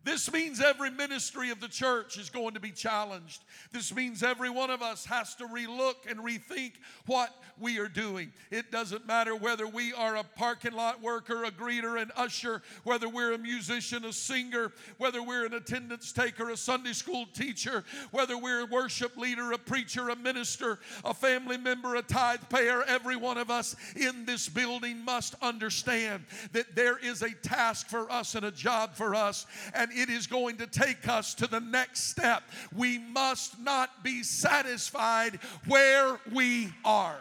This 0.04 0.32
means 0.32 0.60
every 0.62 0.90
ministry 0.90 1.50
of 1.50 1.62
the 1.62 1.68
church 1.68 2.18
is 2.18 2.30
going 2.30 2.54
to 2.56 2.60
be 2.60 2.72
challenged. 2.72 3.44
This 3.72 3.94
means 3.96 4.22
every 4.22 4.50
one 4.50 4.70
of 4.70 4.82
us 4.82 5.06
has 5.06 5.34
to 5.36 5.48
relook 5.48 6.10
and 6.10 6.20
rethink 6.20 6.74
what 7.06 7.30
we 7.60 7.80
are 7.80 7.88
doing. 7.88 8.34
It 8.52 8.72
doesn't 8.72 9.08
matter 9.08 9.36
whether 9.36 9.68
we 9.68 9.94
are 9.94 10.18
a 10.18 10.24
parking 10.24 10.74
lot 10.74 11.02
worker, 11.02 11.46
a 11.46 11.52
greeter, 11.52 12.02
an 12.02 12.12
usher, 12.16 12.62
whether 12.84 13.08
we're 13.08 13.34
a 13.34 13.38
musician, 13.38 14.06
a 14.06 14.14
singer, 14.14 14.72
whether 14.98 15.24
we're 15.24 15.46
an 15.46 15.54
attendance 15.54 16.12
taker, 16.12 16.50
a 16.50 16.58
Sunday 16.58 16.94
school 16.94 17.26
teacher, 17.34 17.84
whether 18.12 18.38
we're 18.38 18.62
a 18.62 18.66
worship 18.66 19.16
leader, 19.16 19.52
a 19.52 19.58
preacher, 19.58 20.10
a 20.10 20.16
minister, 20.16 20.80
a 21.06 21.14
family 21.14 21.58
member, 21.58 21.96
a 21.96 22.02
tithe 22.02 22.42
payer. 22.50 22.84
Every 22.88 23.16
one 23.16 23.38
of 23.38 23.50
us 23.50 23.76
in 23.96 24.26
this 24.26 24.50
building 24.50 25.04
must 25.06 25.36
understand 25.42 26.26
that 26.52 26.76
there 26.76 26.98
is 26.98 27.22
a 27.22 27.32
task 27.32 27.88
for 27.88 28.12
us 28.12 28.36
and 28.36 28.46
a 28.46 28.52
job 28.52 28.96
for 28.96 29.16
us. 29.16 29.46
And 29.74 29.93
it 29.96 30.10
is 30.10 30.28
going 30.28 30.58
to 30.58 30.68
take 30.68 31.08
us 31.08 31.34
to 31.36 31.48
the 31.48 31.60
next 31.60 32.10
step. 32.10 32.44
We 32.76 32.98
must 32.98 33.60
not 33.60 34.04
be 34.04 34.24
satisfied 34.24 35.40
where 35.68 36.20
we 36.32 36.70
are. 36.84 37.20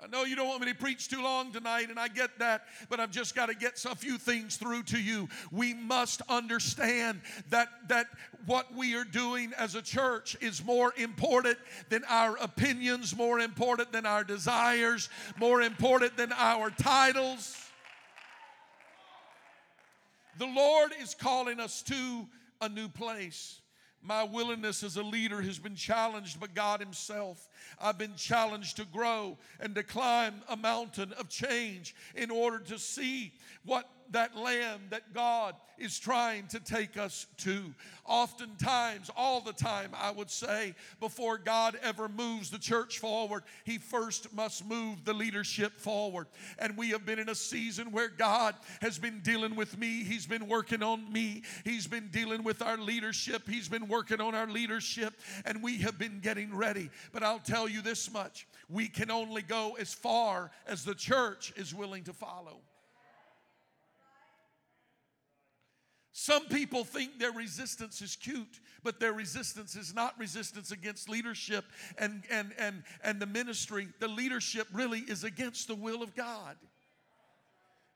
I 0.00 0.06
know 0.06 0.24
you 0.24 0.36
don't 0.36 0.46
want 0.46 0.60
me 0.60 0.68
to 0.68 0.78
preach 0.78 1.08
too 1.08 1.22
long 1.22 1.52
tonight, 1.52 1.90
and 1.90 1.98
I 1.98 2.06
get 2.06 2.38
that, 2.38 2.62
but 2.88 3.00
I've 3.00 3.10
just 3.10 3.34
got 3.34 3.46
to 3.46 3.54
get 3.54 3.84
a 3.84 3.96
few 3.96 4.16
things 4.16 4.56
through 4.56 4.84
to 4.84 4.98
you. 4.98 5.28
We 5.50 5.74
must 5.74 6.22
understand 6.28 7.20
that, 7.50 7.68
that 7.88 8.06
what 8.46 8.72
we 8.74 8.94
are 8.94 9.04
doing 9.04 9.52
as 9.58 9.74
a 9.74 9.82
church 9.82 10.36
is 10.40 10.64
more 10.64 10.94
important 10.96 11.58
than 11.88 12.04
our 12.08 12.36
opinions, 12.36 13.16
more 13.16 13.40
important 13.40 13.90
than 13.90 14.06
our 14.06 14.22
desires, 14.22 15.08
more 15.36 15.62
important 15.62 16.16
than 16.16 16.32
our 16.32 16.70
titles. 16.70 17.67
The 20.38 20.46
Lord 20.46 20.92
is 21.00 21.16
calling 21.16 21.58
us 21.58 21.82
to 21.82 22.28
a 22.60 22.68
new 22.68 22.88
place. 22.88 23.60
My 24.00 24.22
willingness 24.22 24.84
as 24.84 24.96
a 24.96 25.02
leader 25.02 25.42
has 25.42 25.58
been 25.58 25.74
challenged 25.74 26.38
by 26.38 26.46
God 26.46 26.78
Himself. 26.78 27.48
I've 27.80 27.98
been 27.98 28.14
challenged 28.14 28.76
to 28.76 28.84
grow 28.84 29.36
and 29.58 29.74
to 29.74 29.82
climb 29.82 30.42
a 30.48 30.56
mountain 30.56 31.12
of 31.14 31.28
change 31.28 31.96
in 32.14 32.30
order 32.30 32.60
to 32.60 32.78
see 32.78 33.32
what 33.64 33.88
that 34.10 34.36
land 34.36 34.80
that 34.90 35.12
God 35.12 35.54
is 35.78 35.98
trying 35.98 36.46
to 36.48 36.60
take 36.60 36.96
us 36.96 37.26
to. 37.38 37.72
Oftentimes, 38.04 39.10
all 39.16 39.40
the 39.40 39.52
time, 39.52 39.90
I 39.94 40.10
would 40.10 40.30
say, 40.30 40.74
before 41.00 41.38
God 41.38 41.78
ever 41.82 42.08
moves 42.08 42.50
the 42.50 42.58
church 42.58 42.98
forward, 42.98 43.44
He 43.64 43.78
first 43.78 44.32
must 44.34 44.66
move 44.66 45.04
the 45.04 45.12
leadership 45.12 45.78
forward. 45.78 46.26
And 46.58 46.76
we 46.76 46.90
have 46.90 47.06
been 47.06 47.18
in 47.18 47.28
a 47.28 47.34
season 47.34 47.92
where 47.92 48.08
God 48.08 48.54
has 48.80 48.98
been 48.98 49.20
dealing 49.20 49.54
with 49.54 49.78
me, 49.78 50.04
He's 50.04 50.26
been 50.26 50.48
working 50.48 50.82
on 50.82 51.12
me, 51.12 51.42
He's 51.64 51.86
been 51.86 52.08
dealing 52.08 52.42
with 52.42 52.62
our 52.62 52.78
leadership, 52.78 53.48
He's 53.48 53.68
been 53.68 53.88
working 53.88 54.20
on 54.20 54.34
our 54.34 54.48
leadership, 54.48 55.14
and 55.44 55.62
we 55.62 55.78
have 55.78 55.98
been 55.98 56.20
getting 56.20 56.54
ready. 56.54 56.90
But 57.12 57.22
I'll 57.22 57.38
tell 57.38 57.68
you 57.68 57.82
this 57.82 58.12
much 58.12 58.46
we 58.68 58.88
can 58.88 59.10
only 59.10 59.42
go 59.42 59.76
as 59.78 59.94
far 59.94 60.50
as 60.66 60.84
the 60.84 60.94
church 60.94 61.52
is 61.56 61.74
willing 61.74 62.04
to 62.04 62.12
follow. 62.12 62.60
Some 66.20 66.46
people 66.46 66.82
think 66.82 67.20
their 67.20 67.30
resistance 67.30 68.02
is 68.02 68.16
cute, 68.16 68.58
but 68.82 68.98
their 68.98 69.12
resistance 69.12 69.76
is 69.76 69.94
not 69.94 70.18
resistance 70.18 70.72
against 70.72 71.08
leadership 71.08 71.64
and, 71.96 72.24
and, 72.28 72.52
and, 72.58 72.82
and 73.04 73.20
the 73.20 73.26
ministry. 73.26 73.86
The 74.00 74.08
leadership 74.08 74.66
really 74.72 74.98
is 74.98 75.22
against 75.22 75.68
the 75.68 75.76
will 75.76 76.02
of 76.02 76.16
God. 76.16 76.56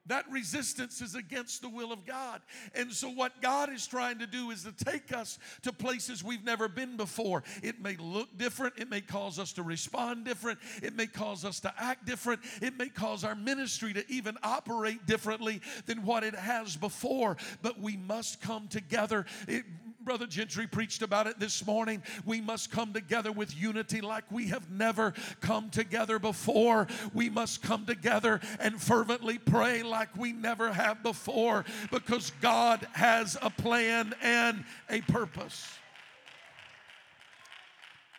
That 0.07 0.29
resistance 0.31 1.01
is 1.01 1.15
against 1.15 1.63
the 1.63 1.69
will 1.69 1.93
of 1.93 2.05
God. 2.05 2.41
And 2.75 2.93
so, 2.93 3.09
what 3.09 3.41
God 3.41 3.73
is 3.73 3.87
trying 3.87 4.19
to 4.19 4.27
do 4.27 4.51
is 4.51 4.65
to 4.65 4.73
take 4.73 5.17
us 5.17 5.39
to 5.63 5.73
places 5.73 6.25
we've 6.25 6.45
never 6.45 6.67
been 6.67 6.97
before. 6.97 7.45
It 7.63 7.81
may 7.81 7.97
look 7.97 8.37
different, 8.37 8.75
it 8.79 8.91
may 8.91 9.01
cause 9.01 9.39
us 9.39 9.53
to 9.55 9.63
respond 9.63 10.25
different, 10.25 10.59
it 10.83 10.97
may 10.97 11.07
cause 11.07 11.45
us 11.45 11.61
to 11.61 11.73
act 11.79 12.05
different, 12.05 12.41
it 12.61 12.77
may 12.77 12.89
cause 12.89 13.23
our 13.23 13.37
ministry 13.37 13.93
to 13.93 14.11
even 14.11 14.37
operate 14.43 15.07
differently 15.07 15.61
than 15.87 16.05
what 16.05 16.25
it 16.25 16.35
has 16.35 16.77
before. 16.77 17.37
But 17.63 17.79
we 17.79 17.97
must 17.97 18.41
come 18.41 18.67
together. 18.67 19.25
It, 19.47 19.65
Brother 20.03 20.27
Gentry 20.27 20.67
preached 20.67 21.03
about 21.03 21.27
it 21.27 21.39
this 21.39 21.65
morning. 21.67 22.03
We 22.25 22.41
must 22.41 22.71
come 22.71 22.93
together 22.93 23.33
with 23.33 23.57
unity 23.57 24.01
like 24.01 24.25
we 24.31 24.49
have 24.49 24.71
never 24.71 25.15
come 25.41 25.71
together 25.71 26.19
before. 26.19 26.87
We 27.15 27.31
must 27.31 27.63
come 27.63 27.87
together 27.87 28.41
and 28.61 28.81
fervently 28.81 29.39
pray 29.39 29.83
like 29.83 30.17
we 30.17 30.33
never 30.33 30.73
have 30.73 31.03
before 31.03 31.65
because 31.91 32.33
God 32.41 32.87
has 32.93 33.37
a 33.41 33.51
plan 33.51 34.15
and 34.23 34.65
a 34.91 35.01
purpose. 35.03 35.67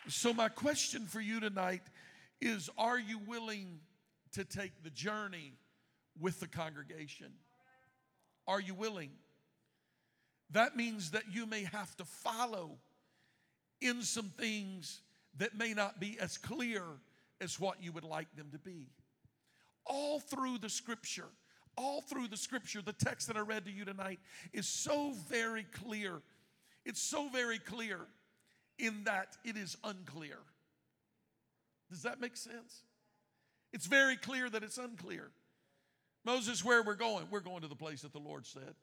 So, 0.07 0.33
my 0.33 0.49
question 0.49 1.05
for 1.05 1.21
you 1.21 1.39
tonight 1.39 1.83
is 2.41 2.69
Are 2.77 2.99
you 2.99 3.19
willing 3.19 3.79
to 4.33 4.43
take 4.43 4.83
the 4.83 4.89
journey 4.89 5.53
with 6.19 6.39
the 6.39 6.47
congregation? 6.47 7.31
Are 8.47 8.59
you 8.59 8.73
willing? 8.73 9.11
That 10.53 10.77
means 10.77 11.12
that 11.12 11.24
you 11.31 11.45
may 11.45 11.63
have 11.63 11.95
to 11.98 12.05
follow 12.05 12.77
in 13.81 14.01
some 14.01 14.29
things 14.29 15.01
that 15.38 15.57
may 15.57 15.74
not 15.74 16.00
be 16.00 16.17
as 16.22 16.38
clear 16.38 16.83
as 17.41 17.60
what 17.60 17.83
you 17.83 17.91
would 17.91 18.03
like 18.03 18.33
them 18.36 18.50
to 18.51 18.60
be. 18.60 18.88
All 19.86 20.19
through 20.19 20.60
the 20.60 20.69
scripture, 20.69 21.27
all 21.75 22.01
through 22.01 22.27
the 22.27 22.38
scripture, 22.38 22.81
the 22.81 22.93
text 22.93 23.27
that 23.27 23.36
I 23.36 23.41
read 23.41 23.65
to 23.65 23.72
you 23.72 23.83
tonight 23.83 24.19
is 24.53 24.67
so 24.67 25.13
very 25.27 25.65
clear. 25.74 26.22
It's 26.86 27.01
so 27.01 27.29
very 27.29 27.60
clear 27.60 28.00
in 28.77 29.03
that 29.05 29.36
it 29.43 29.57
is 29.57 29.75
unclear. 29.83 30.38
Does 31.89 32.03
that 32.03 32.22
make 32.22 32.38
sense? 32.38 32.83
It's 33.72 33.88
very 33.88 34.17
clear 34.17 34.50
that 34.50 34.63
it's 34.63 34.77
unclear. 34.77 35.31
Moses, 36.24 36.63
where 36.63 36.83
we're 36.83 36.93
going? 36.93 37.25
We're 37.31 37.39
going 37.39 37.62
to 37.62 37.67
the 37.67 37.75
place 37.75 38.03
that 38.03 38.13
the 38.13 38.19
Lord 38.19 38.45
said. 38.45 38.75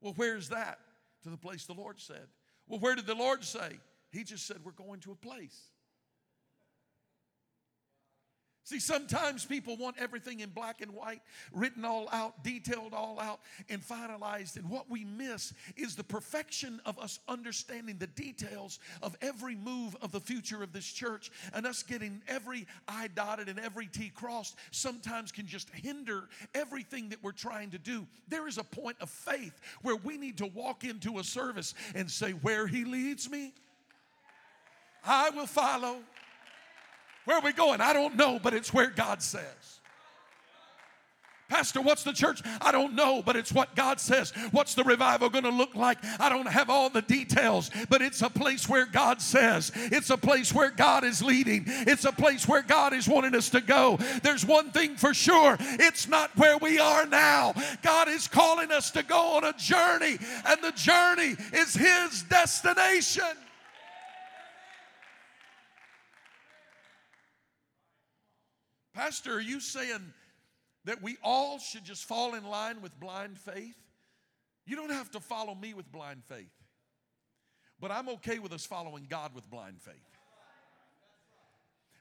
Well, 0.00 0.12
where's 0.16 0.50
that? 0.50 0.78
To 1.24 1.30
the 1.30 1.36
place 1.36 1.64
the 1.64 1.74
Lord 1.74 2.00
said. 2.00 2.28
Well, 2.66 2.80
where 2.80 2.94
did 2.94 3.06
the 3.06 3.14
Lord 3.14 3.44
say? 3.44 3.78
He 4.10 4.24
just 4.24 4.46
said, 4.46 4.58
We're 4.64 4.72
going 4.72 5.00
to 5.00 5.12
a 5.12 5.16
place. 5.16 5.72
See, 8.68 8.80
sometimes 8.80 9.46
people 9.46 9.78
want 9.78 9.96
everything 9.98 10.40
in 10.40 10.50
black 10.50 10.82
and 10.82 10.92
white, 10.92 11.22
written 11.54 11.86
all 11.86 12.06
out, 12.12 12.44
detailed 12.44 12.92
all 12.92 13.18
out, 13.18 13.40
and 13.70 13.80
finalized. 13.80 14.56
And 14.56 14.68
what 14.68 14.90
we 14.90 15.06
miss 15.06 15.54
is 15.78 15.96
the 15.96 16.04
perfection 16.04 16.78
of 16.84 16.98
us 16.98 17.18
understanding 17.28 17.96
the 17.96 18.08
details 18.08 18.78
of 19.00 19.16
every 19.22 19.56
move 19.56 19.96
of 20.02 20.12
the 20.12 20.20
future 20.20 20.62
of 20.62 20.74
this 20.74 20.84
church 20.84 21.30
and 21.54 21.66
us 21.66 21.82
getting 21.82 22.20
every 22.28 22.66
I 22.86 23.08
dotted 23.08 23.48
and 23.48 23.58
every 23.58 23.86
T 23.86 24.10
crossed 24.10 24.56
sometimes 24.70 25.32
can 25.32 25.46
just 25.46 25.70
hinder 25.70 26.24
everything 26.54 27.08
that 27.08 27.22
we're 27.22 27.32
trying 27.32 27.70
to 27.70 27.78
do. 27.78 28.06
There 28.28 28.48
is 28.48 28.58
a 28.58 28.64
point 28.64 28.98
of 29.00 29.08
faith 29.08 29.58
where 29.80 29.96
we 29.96 30.18
need 30.18 30.36
to 30.36 30.46
walk 30.46 30.84
into 30.84 31.20
a 31.20 31.24
service 31.24 31.72
and 31.94 32.10
say, 32.10 32.32
Where 32.32 32.66
He 32.66 32.84
leads 32.84 33.30
me, 33.30 33.54
I 35.06 35.30
will 35.30 35.46
follow. 35.46 36.00
Where 37.28 37.36
are 37.36 37.42
we 37.42 37.52
going? 37.52 37.82
I 37.82 37.92
don't 37.92 38.16
know, 38.16 38.38
but 38.42 38.54
it's 38.54 38.72
where 38.72 38.88
God 38.88 39.20
says. 39.20 39.80
Pastor, 41.50 41.82
what's 41.82 42.02
the 42.02 42.14
church? 42.14 42.40
I 42.58 42.72
don't 42.72 42.94
know, 42.94 43.20
but 43.20 43.36
it's 43.36 43.52
what 43.52 43.76
God 43.76 44.00
says. 44.00 44.32
What's 44.50 44.72
the 44.72 44.82
revival 44.82 45.28
going 45.28 45.44
to 45.44 45.50
look 45.50 45.74
like? 45.74 45.98
I 46.18 46.30
don't 46.30 46.48
have 46.48 46.70
all 46.70 46.88
the 46.88 47.02
details, 47.02 47.70
but 47.90 48.00
it's 48.00 48.22
a 48.22 48.30
place 48.30 48.66
where 48.66 48.86
God 48.86 49.20
says. 49.20 49.72
It's 49.74 50.08
a 50.08 50.16
place 50.16 50.54
where 50.54 50.70
God 50.70 51.04
is 51.04 51.22
leading. 51.22 51.64
It's 51.66 52.06
a 52.06 52.12
place 52.12 52.48
where 52.48 52.62
God 52.62 52.94
is 52.94 53.06
wanting 53.06 53.34
us 53.34 53.50
to 53.50 53.60
go. 53.60 53.98
There's 54.22 54.46
one 54.46 54.70
thing 54.70 54.96
for 54.96 55.12
sure 55.12 55.58
it's 55.60 56.08
not 56.08 56.34
where 56.34 56.56
we 56.56 56.78
are 56.78 57.04
now. 57.04 57.52
God 57.82 58.08
is 58.08 58.26
calling 58.26 58.72
us 58.72 58.90
to 58.92 59.02
go 59.02 59.36
on 59.36 59.44
a 59.44 59.52
journey, 59.52 60.16
and 60.46 60.62
the 60.62 60.72
journey 60.74 61.36
is 61.52 61.74
His 61.74 62.22
destination. 62.22 63.36
Pastor, 68.98 69.34
are 69.34 69.40
you 69.40 69.60
saying 69.60 70.12
that 70.84 71.00
we 71.00 71.18
all 71.22 71.60
should 71.60 71.84
just 71.84 72.04
fall 72.04 72.34
in 72.34 72.44
line 72.44 72.82
with 72.82 72.98
blind 72.98 73.38
faith? 73.38 73.76
You 74.66 74.74
don't 74.74 74.90
have 74.90 75.08
to 75.12 75.20
follow 75.20 75.54
me 75.54 75.72
with 75.72 75.92
blind 75.92 76.24
faith, 76.24 76.50
but 77.78 77.92
I'm 77.92 78.08
okay 78.08 78.40
with 78.40 78.52
us 78.52 78.66
following 78.66 79.06
God 79.08 79.36
with 79.36 79.48
blind 79.48 79.80
faith. 79.80 80.07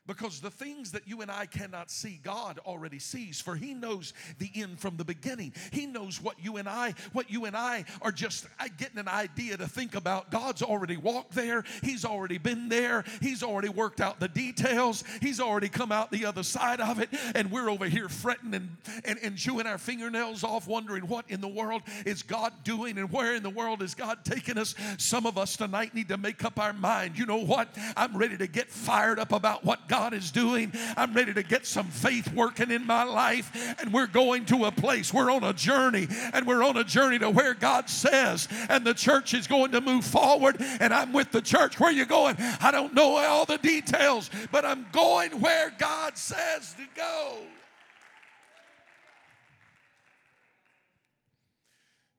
Because 0.08 0.40
the 0.40 0.50
things 0.50 0.92
that 0.94 1.08
you 1.08 1.22
and 1.22 1.30
I 1.30 1.46
cannot 1.46 1.92
see, 1.92 2.20
God 2.24 2.60
already 2.66 2.98
sees, 2.98 3.42
for 3.42 3.56
He 3.56 3.74
knows 3.74 4.14
the 4.40 4.50
end 4.56 4.80
from 4.80 4.96
the 4.96 5.04
beginning. 5.04 5.54
He 5.72 5.86
knows 5.86 6.22
what 6.22 6.36
you 6.42 6.58
and 6.58 6.68
I, 6.68 6.94
what 7.12 7.30
you 7.30 7.46
and 7.46 7.56
I 7.56 7.84
are 8.02 8.14
just 8.14 8.48
uh, 8.60 8.68
getting 8.78 9.00
an 9.00 9.10
idea 9.10 9.58
to 9.58 9.68
think 9.68 9.96
about. 9.96 10.32
God's 10.32 10.62
already 10.62 10.96
walked 10.96 11.34
there, 11.34 11.64
He's 11.84 12.06
already 12.06 12.38
been 12.38 12.70
there, 12.70 13.04
He's 13.22 13.44
already 13.44 13.70
worked 13.70 14.00
out 14.00 14.20
the 14.20 14.30
details, 14.30 15.04
He's 15.22 15.42
already 15.42 15.68
come 15.68 15.92
out 15.92 16.10
the 16.10 16.26
other 16.26 16.44
side 16.44 16.80
of 16.80 17.00
it, 17.00 17.10
and 17.36 17.52
we're 17.52 17.70
over 17.70 17.86
here 17.86 18.08
fretting 18.08 18.54
and, 18.54 18.78
and, 19.04 19.20
and 19.22 19.38
chewing 19.38 19.68
our 19.68 19.78
fingernails 19.78 20.44
off, 20.44 20.68
wondering 20.68 21.08
what 21.08 21.26
in 21.28 21.42
the 21.42 21.48
world 21.48 21.82
is 22.06 22.24
God 22.24 22.54
doing 22.64 22.98
and 22.98 23.12
where 23.12 23.36
in 23.36 23.44
the 23.44 23.50
world 23.50 23.82
is 23.82 23.94
God 23.94 24.20
taking 24.24 24.58
us. 24.58 24.74
Some 24.98 25.26
of 25.26 25.38
us 25.38 25.58
tonight 25.58 25.94
need 25.94 26.08
to 26.08 26.18
make 26.18 26.46
up 26.46 26.58
our 26.60 26.72
mind. 26.72 27.18
You 27.18 27.26
know 27.26 27.44
what? 27.44 27.68
I'm 27.98 28.16
ready 28.16 28.38
to 28.38 28.48
get 28.48 28.70
fired 28.70 29.20
up 29.20 29.34
about 29.34 29.66
what 29.66 29.88
God 29.90 29.97
God 29.98 30.14
is 30.14 30.30
doing. 30.30 30.72
I'm 30.96 31.12
ready 31.16 31.34
to 31.34 31.42
get 31.42 31.66
some 31.66 31.88
faith 31.88 32.32
working 32.32 32.70
in 32.70 32.86
my 32.86 33.04
life. 33.04 33.76
And 33.80 33.92
we're 33.92 34.06
going 34.06 34.46
to 34.46 34.66
a 34.66 34.72
place, 34.72 35.12
we're 35.12 35.32
on 35.32 35.44
a 35.44 35.54
journey, 35.54 36.08
and 36.34 36.46
we're 36.46 36.64
on 36.64 36.78
a 36.78 36.84
journey 36.84 37.18
to 37.18 37.32
where 37.32 37.56
God 37.56 37.90
says, 37.90 38.48
and 38.70 38.86
the 38.86 38.94
church 38.94 39.34
is 39.34 39.48
going 39.48 39.72
to 39.72 39.82
move 39.82 40.06
forward. 40.06 40.58
And 40.80 40.94
I'm 40.94 41.14
with 41.14 41.32
the 41.32 41.42
church. 41.42 41.80
Where 41.80 41.92
you 41.92 42.06
going? 42.06 42.36
I 42.62 42.70
don't 42.70 42.94
know 42.94 43.18
all 43.18 43.46
the 43.46 43.58
details, 43.58 44.30
but 44.52 44.66
I'm 44.66 44.86
going 44.92 45.42
where 45.42 45.74
God 45.80 46.16
says 46.16 46.76
to 46.76 46.86
go. 46.96 47.38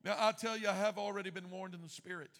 Now, 0.04 0.16
I'll 0.18 0.32
tell 0.32 0.56
you, 0.56 0.68
I 0.68 0.72
have 0.72 0.98
already 0.98 1.30
been 1.30 1.48
warned 1.48 1.74
in 1.74 1.82
the 1.82 1.88
Spirit 1.88 2.32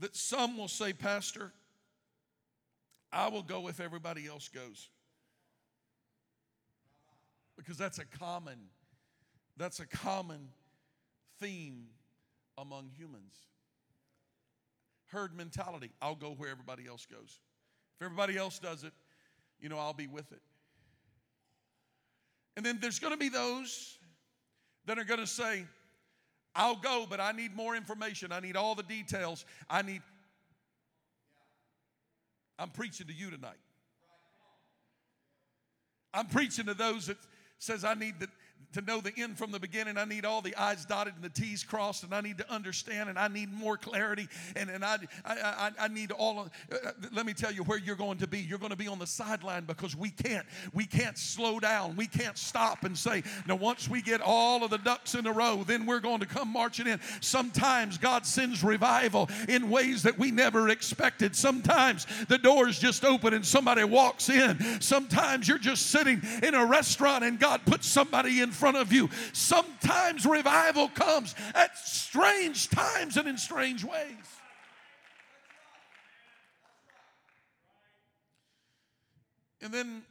that 0.00 0.16
some 0.16 0.56
will 0.56 0.66
say, 0.66 0.92
Pastor, 0.92 1.52
I 3.12 3.28
will 3.28 3.42
go 3.42 3.68
if 3.68 3.80
everybody 3.80 4.26
else 4.26 4.48
goes. 4.48 4.88
Because 7.56 7.76
that's 7.76 7.98
a 7.98 8.04
common 8.04 8.58
that's 9.56 9.78
a 9.78 9.86
common 9.86 10.48
theme 11.38 11.84
among 12.56 12.88
humans. 12.96 13.34
Herd 15.08 15.36
mentality. 15.36 15.90
I'll 16.00 16.14
go 16.14 16.30
where 16.30 16.50
everybody 16.50 16.86
else 16.86 17.04
goes. 17.04 17.40
If 17.98 18.06
everybody 18.06 18.38
else 18.38 18.58
does 18.58 18.84
it, 18.84 18.92
you 19.60 19.68
know, 19.68 19.78
I'll 19.78 19.92
be 19.92 20.06
with 20.06 20.32
it. 20.32 20.40
And 22.56 22.64
then 22.64 22.78
there's 22.80 22.98
going 22.98 23.12
to 23.12 23.18
be 23.18 23.28
those 23.28 23.98
that 24.86 24.98
are 24.98 25.04
going 25.04 25.20
to 25.20 25.26
say, 25.26 25.64
I'll 26.54 26.76
go, 26.76 27.06
but 27.08 27.20
I 27.20 27.32
need 27.32 27.54
more 27.54 27.76
information. 27.76 28.32
I 28.32 28.40
need 28.40 28.56
all 28.56 28.74
the 28.74 28.82
details. 28.82 29.44
I 29.68 29.82
need 29.82 30.00
I'm 32.60 32.68
preaching 32.68 33.06
to 33.06 33.12
you 33.14 33.30
tonight. 33.30 33.56
I'm 36.12 36.26
preaching 36.26 36.66
to 36.66 36.74
those 36.74 37.06
that 37.06 37.16
says 37.58 37.84
I 37.84 37.94
need 37.94 38.20
the, 38.20 38.28
to 38.72 38.80
know 38.82 39.00
the 39.00 39.12
end 39.16 39.36
from 39.36 39.50
the 39.50 39.58
beginning. 39.58 39.98
I 39.98 40.04
need 40.04 40.24
all 40.24 40.40
the 40.40 40.54
I's 40.56 40.84
dotted 40.84 41.14
and 41.14 41.24
the 41.24 41.28
T's 41.28 41.64
crossed, 41.64 42.04
and 42.04 42.14
I 42.14 42.20
need 42.20 42.38
to 42.38 42.50
understand, 42.52 43.08
and 43.08 43.18
I 43.18 43.28
need 43.28 43.52
more 43.52 43.76
clarity, 43.76 44.28
and, 44.54 44.70
and 44.70 44.84
I, 44.84 44.98
I, 45.24 45.70
I, 45.78 45.88
need 45.88 46.12
all 46.12 46.40
of, 46.40 46.50
uh, 46.72 46.92
let 47.12 47.26
me 47.26 47.32
tell 47.32 47.52
you 47.52 47.64
where 47.64 47.78
you're 47.78 47.96
going 47.96 48.18
to 48.18 48.26
be. 48.26 48.38
You're 48.38 48.58
going 48.58 48.70
to 48.70 48.76
be 48.76 48.86
on 48.86 48.98
the 48.98 49.06
sideline 49.06 49.64
because 49.64 49.96
we 49.96 50.10
can't, 50.10 50.46
we 50.72 50.86
can't 50.86 51.18
slow 51.18 51.58
down. 51.58 51.96
We 51.96 52.06
can't 52.06 52.38
stop 52.38 52.84
and 52.84 52.96
say, 52.96 53.22
now 53.46 53.56
once 53.56 53.88
we 53.88 54.02
get 54.02 54.20
all 54.20 54.62
of 54.62 54.70
the 54.70 54.78
ducks 54.78 55.14
in 55.14 55.26
a 55.26 55.32
row, 55.32 55.64
then 55.66 55.86
we're 55.86 56.00
going 56.00 56.20
to 56.20 56.26
come 56.26 56.52
marching 56.52 56.86
in. 56.86 57.00
Sometimes 57.20 57.98
God 57.98 58.24
sends 58.24 58.62
revival 58.62 59.28
in 59.48 59.68
ways 59.68 60.04
that 60.04 60.18
we 60.18 60.30
never 60.30 60.68
expected. 60.68 61.34
Sometimes 61.34 62.06
the 62.28 62.38
doors 62.38 62.78
just 62.78 63.04
open 63.04 63.34
and 63.34 63.44
somebody 63.44 63.84
walks 63.84 64.28
in. 64.28 64.80
Sometimes 64.80 65.48
you're 65.48 65.58
just 65.58 65.86
sitting 65.86 66.22
in 66.42 66.54
a 66.54 66.64
restaurant 66.64 67.24
and 67.24 67.38
God 67.38 67.62
puts 67.66 67.88
somebody 67.88 68.40
in 68.40 68.49
front 68.50 68.76
of 68.76 68.92
you. 68.92 69.08
Sometimes 69.32 70.26
revival 70.26 70.88
comes 70.88 71.34
at 71.54 71.76
strange 71.78 72.68
times 72.70 73.16
and 73.16 73.28
in 73.28 73.38
strange 73.38 73.84
ways. 73.84 74.16
And 79.62 79.72
then 79.72 80.02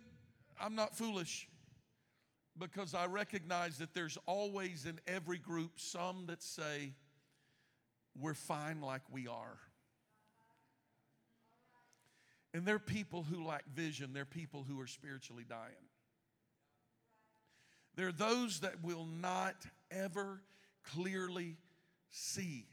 I'm 0.62 0.75
not 0.75 0.95
foolish 0.95 1.47
because 2.58 2.93
I 2.93 3.06
recognize 3.08 3.78
that 3.78 3.93
there's 3.93 4.17
always 4.25 4.86
in 4.86 4.99
every 5.08 5.38
group 5.38 5.80
some 5.80 6.25
that 6.28 6.43
say, 6.43 6.93
we're 8.19 8.34
fine 8.34 8.82
like 8.82 9.02
we 9.10 9.28
are. 9.28 9.58
And 12.54 12.65
they're 12.65 12.80
people 12.80 13.23
who 13.23 13.45
lack 13.45 13.65
vision, 13.73 14.12
they're 14.13 14.25
people 14.25 14.65
who 14.67 14.80
are 14.82 14.88
spiritually 14.88 15.45
dying. 15.47 15.88
There 17.95 18.08
are 18.08 18.13
those 18.13 18.62
that 18.62 18.84
will 18.84 19.06
not 19.06 19.56
ever 19.91 20.41
clearly 20.93 21.58
see 22.10 22.65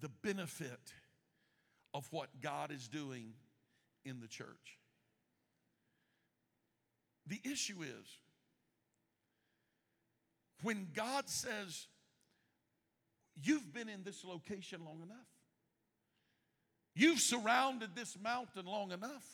the 0.00 0.08
benefit 0.22 0.92
of 1.94 2.06
what 2.10 2.28
God 2.40 2.70
is 2.70 2.88
doing 2.88 3.32
in 4.04 4.20
the 4.20 4.28
church. 4.28 4.78
The 7.26 7.40
issue 7.44 7.82
is 7.82 8.18
when 10.62 10.88
God 10.94 11.28
says, 11.28 11.86
You've 13.42 13.74
been 13.74 13.90
in 13.90 14.02
this 14.02 14.24
location 14.24 14.80
long 14.84 15.02
enough, 15.02 15.26
you've 16.94 17.20
surrounded 17.20 17.90
this 17.94 18.16
mountain 18.22 18.64
long 18.64 18.92
enough. 18.92 19.24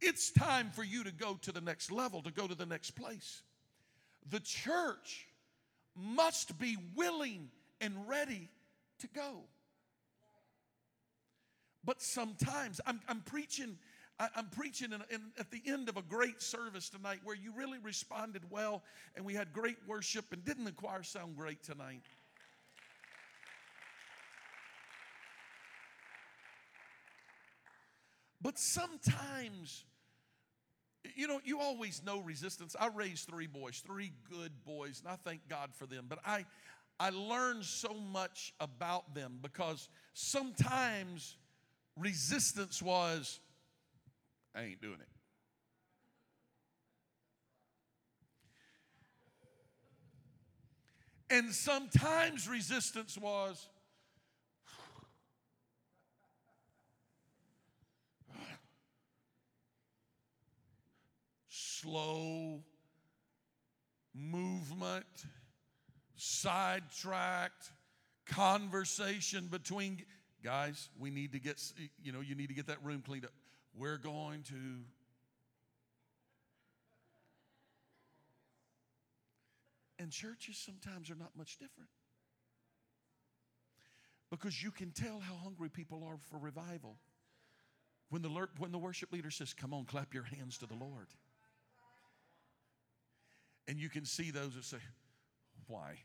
It's 0.00 0.30
time 0.30 0.70
for 0.70 0.82
you 0.82 1.04
to 1.04 1.12
go 1.12 1.38
to 1.42 1.52
the 1.52 1.60
next 1.60 1.90
level, 1.90 2.20
to 2.22 2.30
go 2.30 2.46
to 2.46 2.54
the 2.54 2.66
next 2.66 2.90
place. 2.90 3.42
The 4.30 4.40
church 4.40 5.26
must 5.94 6.58
be 6.58 6.76
willing 6.94 7.50
and 7.80 8.08
ready 8.08 8.48
to 9.00 9.08
go. 9.08 9.42
But 11.84 12.00
sometimes 12.00 12.80
I'm, 12.86 13.00
I'm 13.08 13.20
preaching. 13.20 13.76
I, 14.18 14.28
am 14.36 14.46
preaching 14.46 14.92
in, 14.92 15.02
in, 15.10 15.20
at 15.38 15.50
the 15.50 15.60
end 15.66 15.88
of 15.88 15.96
a 15.96 16.02
great 16.02 16.40
service 16.40 16.88
tonight 16.88 17.20
where 17.24 17.34
you 17.34 17.52
really 17.56 17.78
responded 17.78 18.42
well 18.50 18.82
and 19.16 19.24
we 19.24 19.34
had 19.34 19.52
great 19.52 19.78
worship 19.86 20.26
and 20.32 20.44
didn't 20.44 20.64
the 20.64 20.72
choir 20.72 21.02
sound 21.02 21.36
great 21.36 21.62
tonight? 21.62 22.02
But 28.40 28.58
sometimes 28.58 29.84
you 31.16 31.26
know, 31.26 31.40
you 31.44 31.60
always 31.60 32.02
know 32.04 32.20
resistance. 32.20 32.76
I 32.78 32.88
raised 32.88 33.28
three 33.28 33.46
boys, 33.46 33.82
three 33.84 34.12
good 34.30 34.52
boys, 34.64 35.00
and 35.00 35.12
I 35.12 35.16
thank 35.24 35.48
God 35.48 35.70
for 35.74 35.86
them. 35.86 36.06
But 36.08 36.20
I, 36.24 36.44
I 37.00 37.10
learned 37.10 37.64
so 37.64 37.94
much 37.94 38.54
about 38.60 39.14
them 39.14 39.38
because 39.42 39.88
sometimes 40.14 41.36
resistance 41.96 42.80
was, 42.80 43.40
I 44.54 44.62
ain't 44.62 44.80
doing 44.80 44.98
it. 45.00 45.08
And 51.30 51.52
sometimes 51.52 52.46
resistance 52.46 53.16
was, 53.16 53.68
slow 61.82 62.62
movement, 64.14 65.06
sidetracked 66.16 67.72
conversation 68.26 69.48
between 69.50 70.02
guys. 70.44 70.88
We 70.98 71.10
need 71.10 71.32
to 71.32 71.40
get, 71.40 71.60
you 72.02 72.12
know, 72.12 72.20
you 72.20 72.34
need 72.34 72.48
to 72.48 72.54
get 72.54 72.68
that 72.68 72.82
room 72.84 73.02
cleaned 73.04 73.24
up. 73.24 73.32
We're 73.76 73.98
going 73.98 74.42
to. 74.44 74.54
And 79.98 80.10
churches 80.10 80.56
sometimes 80.56 81.10
are 81.10 81.16
not 81.16 81.30
much 81.36 81.58
different. 81.58 81.90
Because 84.30 84.62
you 84.62 84.70
can 84.70 84.90
tell 84.90 85.20
how 85.20 85.34
hungry 85.34 85.68
people 85.68 86.04
are 86.08 86.16
for 86.30 86.38
revival. 86.38 86.96
When 88.08 88.22
the, 88.22 88.30
when 88.58 88.72
the 88.72 88.78
worship 88.78 89.12
leader 89.12 89.30
says, 89.30 89.52
Come 89.54 89.72
on, 89.72 89.84
clap 89.84 90.12
your 90.12 90.24
hands 90.24 90.58
to 90.58 90.66
the 90.66 90.74
Lord. 90.74 91.08
And 93.68 93.78
you 93.78 93.88
can 93.88 94.04
see 94.04 94.30
those 94.30 94.54
that 94.54 94.64
say, 94.64 94.78
Why? 95.66 95.98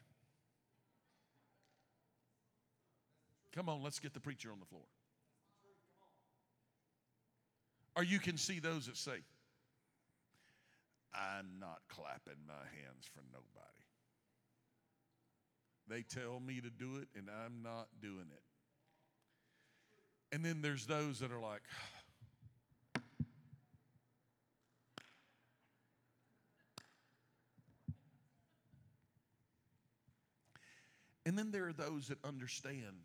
Come 3.54 3.70
on, 3.70 3.82
let's 3.82 4.00
get 4.00 4.13
the 4.13 4.20
preacher 4.20 4.52
on 4.52 4.60
the 4.60 4.65
floor. 4.65 4.84
Or 7.96 8.04
you 8.04 8.20
can 8.20 8.38
see 8.38 8.60
those 8.60 8.86
that 8.86 8.96
say, 8.96 9.24
I'm 11.15 11.60
not 11.60 11.80
clapping 11.89 12.38
my 12.48 12.54
hands 12.54 13.10
for 13.12 13.22
nobody. 13.32 13.88
They 15.89 16.04
tell 16.04 16.39
me 16.39 16.62
to 16.62 16.70
do 16.70 16.98
it, 16.98 17.08
and 17.17 17.28
I'm 17.43 17.63
not 17.63 17.88
doing 18.00 18.28
it. 18.32 18.43
And 20.36 20.46
then 20.46 20.62
there's 20.62 20.86
those 20.86 21.20
that 21.20 21.32
are 21.32 21.39
like, 21.39 21.63
and 31.28 31.38
then 31.38 31.52
there 31.52 31.68
are 31.68 31.74
those 31.74 32.08
that 32.08 32.24
understand 32.24 33.04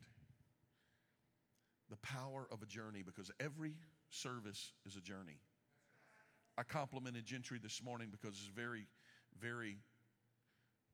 the 1.91 1.97
power 1.97 2.47
of 2.53 2.63
a 2.63 2.67
journey 2.67 3.03
because 3.05 3.33
every 3.41 3.75
service 4.11 4.71
is 4.87 4.95
a 4.95 5.01
journey. 5.01 5.41
I 6.57 6.63
complimented 6.63 7.25
Gentry 7.25 7.59
this 7.61 7.83
morning 7.83 8.11
because 8.13 8.39
it's 8.39 8.49
a 8.49 8.61
very, 8.61 8.87
very 9.41 9.79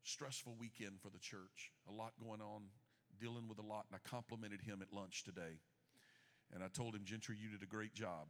stressful 0.04 0.56
weekend 0.58 1.02
for 1.02 1.10
the 1.10 1.18
church. 1.18 1.70
A 1.86 1.92
lot 1.92 2.14
going 2.18 2.40
on, 2.40 2.62
dealing 3.20 3.46
with 3.46 3.58
a 3.58 3.66
lot, 3.66 3.84
and 3.92 4.00
I 4.02 4.08
complimented 4.08 4.62
him 4.62 4.80
at 4.80 4.96
lunch 4.96 5.24
today. 5.24 5.60
And 6.54 6.64
I 6.64 6.68
told 6.68 6.94
him, 6.94 7.02
Gentry, 7.04 7.36
you 7.38 7.50
did 7.50 7.62
a 7.62 7.66
great 7.66 7.92
job. 7.92 8.28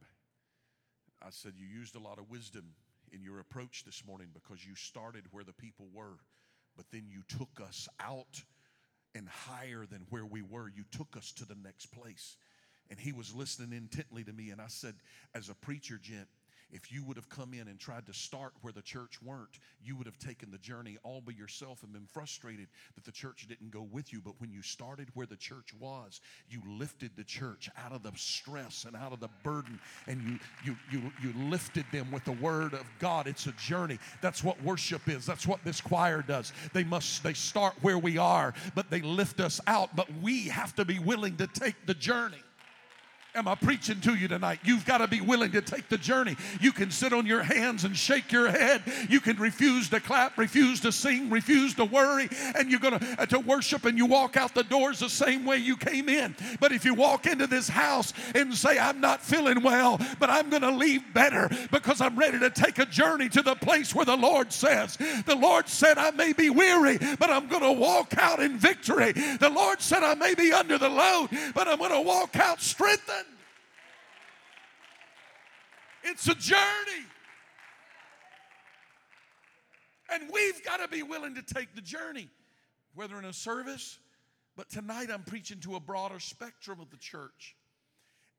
I 1.23 1.31
said, 1.31 1.53
You 1.57 1.67
used 1.67 1.95
a 1.95 2.01
lot 2.01 2.19
of 2.19 2.29
wisdom 2.29 2.65
in 3.13 3.23
your 3.23 3.39
approach 3.39 3.85
this 3.85 4.03
morning 4.05 4.31
because 4.35 4.67
you 4.67 4.75
started 4.75 5.23
where 5.31 5.45
the 5.45 5.53
people 5.53 5.87
were, 5.95 6.19
but 6.77 6.87
then 6.91 7.05
you 7.09 7.23
took 7.29 7.65
us 7.65 7.89
out 8.01 8.43
and 9.15 9.29
higher 9.29 9.87
than 9.87 10.07
where 10.11 10.27
we 10.27 10.43
were. 10.43 10.69
You 10.69 10.85
took 10.91 11.17
us 11.17 11.33
to 11.33 11.45
the 11.45 11.57
next 11.63 11.87
place. 11.87 12.37
And 12.91 12.99
he 12.99 13.13
was 13.13 13.35
listening 13.35 13.77
intently 13.77 14.25
to 14.25 14.33
me. 14.33 14.51
And 14.51 14.61
I 14.61 14.69
said, 14.69 14.95
As 15.35 15.49
a 15.49 15.55
preacher, 15.55 15.99
Gent, 16.03 16.29
if 16.71 16.93
you 16.93 17.03
would 17.05 17.17
have 17.17 17.29
come 17.29 17.55
in 17.55 17.69
and 17.69 17.79
tried 17.79 18.07
to 18.07 18.13
start 18.13 18.53
where 18.61 18.73
the 18.73 18.83
church 18.83 19.23
weren't, 19.23 19.59
you 19.83 19.97
would 19.97 20.07
have 20.07 20.19
taken 20.19 20.51
the 20.51 20.59
journey 20.59 20.99
all 21.03 21.21
by 21.21 21.33
yourself 21.33 21.83
and 21.83 21.93
been 21.93 22.07
frustrated 22.07 22.67
that 22.95 23.05
the 23.05 23.13
church 23.13 23.47
didn't 23.49 23.71
go 23.71 23.89
with 23.91 24.13
you. 24.13 24.21
But 24.23 24.35
when 24.39 24.51
you 24.51 24.61
started 24.63 25.09
where 25.15 25.27
the 25.27 25.37
church 25.37 25.73
was, 25.81 26.21
you 26.51 26.61
lifted 26.67 27.13
the 27.17 27.25
church 27.25 27.71
out 27.83 27.93
of 27.93 28.03
the 28.03 28.13
stress 28.17 28.85
and 28.87 28.95
out 28.95 29.13
of 29.13 29.21
the 29.21 29.31
burden, 29.43 29.81
and 30.07 30.23
you 30.23 30.39
you 30.65 30.77
you 30.91 31.13
you 31.23 31.33
lifted 31.49 31.87
them 31.93 32.11
with 32.11 32.25
the 32.25 32.33
word 32.33 32.75
of 32.75 32.87
God. 32.99 33.27
It's 33.27 33.47
a 33.47 33.53
journey. 33.53 33.99
That's 34.21 34.45
what 34.45 34.63
worship 34.63 35.09
is. 35.09 35.25
That's 35.25 35.47
what 35.47 35.65
this 35.65 35.81
choir 35.81 36.23
does. 36.23 36.53
They 36.73 36.85
must 36.85 37.23
they 37.23 37.35
start 37.35 37.75
where 37.81 37.99
we 37.99 38.19
are, 38.19 38.53
but 38.75 38.91
they 38.91 39.01
lift 39.01 39.41
us 39.41 39.61
out. 39.67 39.97
But 39.97 40.09
we 40.23 40.49
have 40.49 40.75
to 40.77 40.85
be 40.85 40.99
willing 40.99 41.37
to 41.37 41.47
take 41.47 41.87
the 41.87 41.95
journey. 41.95 42.43
Am 43.35 43.47
I 43.47 43.55
preaching 43.55 44.01
to 44.01 44.15
you 44.15 44.27
tonight? 44.27 44.59
You've 44.65 44.87
got 44.87 44.99
to 44.99 45.07
be 45.07 45.21
willing 45.21 45.53
to 45.53 45.61
take 45.61 45.89
the 45.89 45.99
journey. 45.99 46.35
You 46.61 46.73
can 46.73 46.91
sit 46.91 47.13
on 47.13 47.27
your 47.27 47.43
hands 47.43 47.85
and 47.85 47.95
shake 47.95 48.33
your 48.33 48.51
head. 48.51 48.83
You 49.11 49.21
can 49.21 49.37
refuse 49.37 49.91
to 49.91 50.01
clap, 50.01 50.39
refuse 50.39 50.81
to 50.81 50.91
sing, 50.91 51.29
refuse 51.29 51.75
to 51.75 51.85
worry, 51.85 52.31
and 52.57 52.71
you're 52.71 52.81
going 52.81 52.99
to, 52.99 53.23
uh, 53.23 53.27
to 53.27 53.39
worship 53.39 53.85
and 53.85 53.99
you 53.99 54.07
walk 54.07 54.39
out 54.39 54.55
the 54.55 54.65
doors 54.65 55.01
the 55.01 55.11
same 55.11 55.45
way 55.45 55.59
you 55.59 55.77
came 55.77 56.09
in. 56.09 56.35
But 56.59 56.73
if 56.73 56.87
you 56.87 56.95
walk 56.95 57.27
into 57.27 57.47
this 57.47 57.69
house 57.69 58.15
and 58.35 58.53
say, 58.55 58.79
I'm 58.79 59.01
not 59.01 59.23
feeling 59.23 59.63
well, 59.63 60.01
but 60.19 60.31
I'm 60.31 60.49
going 60.49 60.63
to 60.63 60.73
leave 60.73 61.03
better 61.13 61.51
because 61.71 62.01
I'm 62.01 62.19
ready 62.19 62.41
to 62.41 62.51
take 62.51 62.79
a 62.79 62.87
journey 62.87 63.29
to 63.29 63.43
the 63.43 63.57
place 63.57 63.95
where 63.95 64.07
the 64.07 64.17
Lord 64.17 64.53
says, 64.53 64.97
The 64.97 65.37
Lord 65.37 65.69
said, 65.69 65.99
I 65.99 66.11
may 66.13 66.33
be 66.33 66.49
weary, 66.49 66.99
but 67.19 67.31
I'm 67.31 67.47
going 67.47 67.63
to 67.63 67.73
walk 67.73 68.15
out 68.17 68.41
in 68.41 68.57
victory. 68.57 69.13
The 69.13 69.53
Lord 69.55 69.83
said, 69.83 70.03
I 70.03 70.15
may 70.15 70.35
be 70.35 70.51
under 70.53 70.79
the 70.79 70.89
load, 70.89 71.29
but 71.55 71.69
I'm 71.69 71.79
going 71.79 71.93
to 71.93 72.01
walk 72.01 72.35
out 72.35 72.61
strengthened. 72.61 73.28
It's 76.03 76.27
a 76.29 76.35
journey. 76.35 77.07
And 80.11 80.31
we've 80.33 80.65
got 80.65 80.79
to 80.79 80.89
be 80.89 81.03
willing 81.03 81.35
to 81.35 81.43
take 81.43 81.75
the 81.75 81.81
journey, 81.81 82.29
whether 82.95 83.19
in 83.19 83.25
a 83.25 83.33
service, 83.33 83.99
but 84.57 84.71
tonight 84.71 85.09
I'm 85.13 85.23
preaching 85.23 85.61
to 85.61 85.77
a 85.77 85.81
broader 85.81 86.19
spectrum 86.19 86.81
of 86.81 86.91
the 86.91 86.97
church. 86.97 87.55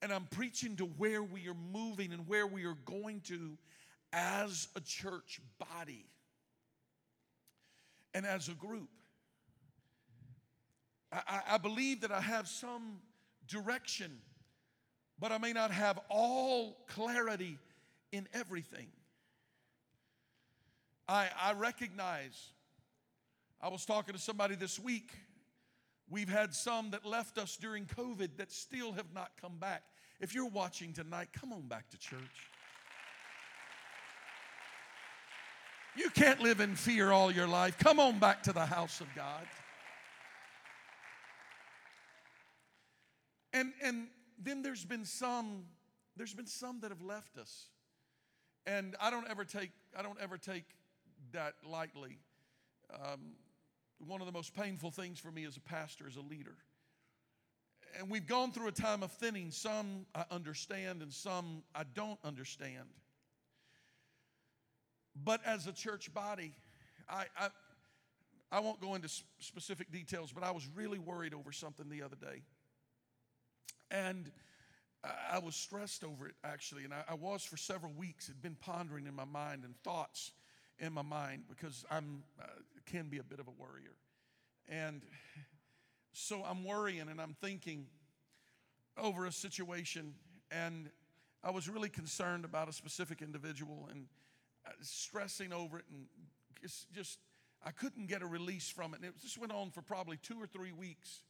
And 0.02 0.12
I'm 0.12 0.26
preaching 0.32 0.76
to 0.78 0.86
where 0.86 1.22
we 1.22 1.48
are 1.48 1.58
moving 1.72 2.14
and 2.14 2.28
where 2.28 2.48
we 2.48 2.66
are 2.66 2.78
going 2.86 3.22
to 3.28 3.58
as 4.14 4.68
a 4.76 4.82
church 4.82 5.40
body 5.60 6.06
and 8.14 8.26
as 8.26 8.48
a 8.48 8.54
group. 8.54 8.90
I, 11.12 11.42
I, 11.52 11.58
believe 11.58 12.02
that 12.02 12.12
I 12.12 12.22
have 12.22 12.48
some 12.48 13.00
direction 13.48 14.20
but 15.20 15.32
I 15.32 15.38
may 15.38 15.54
not 15.54 15.72
have 15.72 16.00
all 16.10 16.78
clarity 16.88 17.58
in 18.12 18.28
everything. 18.34 18.88
I, 21.08 21.30
I 21.42 21.54
recognize, 21.54 22.52
I 23.62 23.70
was 23.70 23.86
talking 23.86 24.14
to 24.14 24.20
somebody 24.20 24.56
this 24.56 24.80
week. 24.80 25.12
We've 26.10 26.30
had 26.30 26.54
some 26.54 26.92
that 26.92 27.06
left 27.06 27.38
us 27.38 27.58
during 27.58 27.86
COVID 27.86 28.38
that 28.38 28.52
still 28.52 28.94
have 28.94 29.14
not 29.14 29.32
come 29.42 29.58
back. 29.60 29.84
If 30.20 30.34
you're 30.34 30.50
watching 30.50 30.94
tonight, 30.94 31.30
come 31.34 31.52
on 31.54 31.68
back 31.68 31.90
to 31.90 31.98
church. 31.98 32.20
You 35.96 36.10
can't 36.12 36.40
live 36.42 36.60
in 36.60 36.76
fear 36.76 37.12
all 37.12 37.32
your 37.32 37.48
life. 37.48 37.78
Come 37.78 38.00
on 38.00 38.20
back 38.20 38.44
to 38.44 38.54
the 38.54 38.66
house 38.66 39.02
of 39.02 39.08
God. 39.16 39.46
And, 43.54 43.74
and 43.84 44.08
then 44.40 44.62
there's 44.62 44.86
been 44.86 45.06
some, 45.06 45.66
there's 46.16 46.34
been 46.34 46.48
some 46.48 46.80
that 46.82 46.92
have 46.92 47.02
left 47.02 47.38
us. 47.38 47.66
And 48.66 48.96
I 49.00 49.10
don't 49.10 49.28
ever 49.30 49.46
take, 49.46 49.72
I 49.98 50.02
don't 50.02 50.20
ever 50.22 50.38
take 50.38 50.66
that 51.32 51.54
lightly. 51.68 52.20
Um, 52.94 53.34
one 54.00 54.22
of 54.22 54.28
the 54.28 54.34
most 54.34 54.56
painful 54.56 54.92
things 54.92 55.20
for 55.20 55.32
me 55.32 55.46
as 55.46 55.58
a 55.58 55.62
pastor, 55.62 56.06
as 56.08 56.16
a 56.16 56.22
leader. 56.22 56.56
And 57.98 58.10
we've 58.10 58.28
gone 58.28 58.52
through 58.52 58.68
a 58.68 58.72
time 58.72 59.04
of 59.04 59.12
thinning. 59.12 59.52
Some 59.52 60.06
I 60.14 60.24
understand 60.32 61.02
and 61.02 61.12
some 61.12 61.64
I 61.76 61.84
don't 61.96 62.20
understand. 62.24 62.86
But 65.24 65.42
as 65.46 65.68
a 65.68 65.74
church 65.74 66.14
body, 66.14 66.54
I, 67.10 67.26
I, 67.38 67.50
I 68.52 68.60
won't 68.60 68.80
go 68.80 68.96
into 68.96 69.10
specific 69.40 69.92
details, 69.92 70.32
but 70.32 70.44
I 70.44 70.52
was 70.52 70.68
really 70.76 71.00
worried 71.00 71.34
over 71.34 71.52
something 71.52 71.90
the 71.90 72.04
other 72.04 72.16
day. 72.16 72.44
And 73.92 74.32
I 75.32 75.40
was 75.40 75.56
stressed 75.56 76.04
over 76.04 76.28
it 76.28 76.36
actually, 76.44 76.84
and 76.84 76.94
I, 76.94 77.14
was 77.14 77.44
for 77.44 77.58
several 77.58 77.94
weeks. 77.94 78.28
Had 78.28 78.42
been 78.42 78.58
pondering 78.60 79.08
in 79.08 79.16
my 79.16 79.26
mind 79.26 79.64
and 79.64 79.76
thoughts 79.84 80.32
in 80.78 80.94
my 80.94 81.02
mind 81.02 81.44
because 81.50 81.86
I'm 81.90 82.24
uh, 82.40 82.46
can 82.86 83.08
be 83.08 83.18
a 83.18 83.24
bit 83.24 83.40
of 83.40 83.48
a 83.48 83.52
worrier, 83.52 83.96
and 84.68 85.02
so 86.12 86.44
I'm 86.44 86.66
worrying 86.66 87.08
and 87.10 87.22
I'm 87.22 87.36
thinking 87.42 87.88
over 88.98 89.26
a 89.26 89.32
situation, 89.32 90.14
and 90.52 90.90
I 91.44 91.52
was 91.52 91.70
really 91.70 91.90
concerned 91.90 92.44
about 92.44 92.68
a 92.68 92.74
specific 92.74 93.22
individual 93.22 93.88
and 93.90 94.06
uh, 94.68 94.72
stressing 94.82 95.54
over 95.54 95.80
it, 95.80 95.86
and 95.90 96.06
just, 96.62 96.92
just 96.92 97.20
I 97.66 97.72
couldn't 97.72 98.08
get 98.08 98.22
a 98.22 98.26
release 98.26 98.70
from 98.70 98.94
it. 98.94 98.98
And 98.98 99.06
it 99.06 99.14
just 99.22 99.38
went 99.38 99.52
on 99.52 99.72
for 99.72 99.82
probably 99.82 100.18
two 100.18 100.42
or 100.42 100.48
three 100.48 100.72
weeks. 100.72 101.22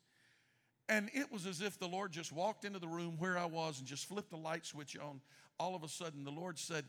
And 0.89 1.11
it 1.13 1.31
was 1.31 1.45
as 1.45 1.61
if 1.61 1.77
the 1.77 1.87
Lord 1.87 2.11
just 2.11 2.33
walked 2.33 2.65
into 2.65 2.79
the 2.79 2.87
room 2.87 3.15
where 3.19 3.37
I 3.37 3.45
was 3.45 3.77
and 3.77 3.87
just 3.87 4.07
flipped 4.07 4.31
the 4.31 4.37
light 4.37 4.65
switch 4.65 4.97
on. 4.97 5.21
All 5.59 5.75
of 5.75 5.83
a 5.83 5.87
sudden, 5.87 6.23
the 6.23 6.31
Lord 6.31 6.57
said, 6.57 6.83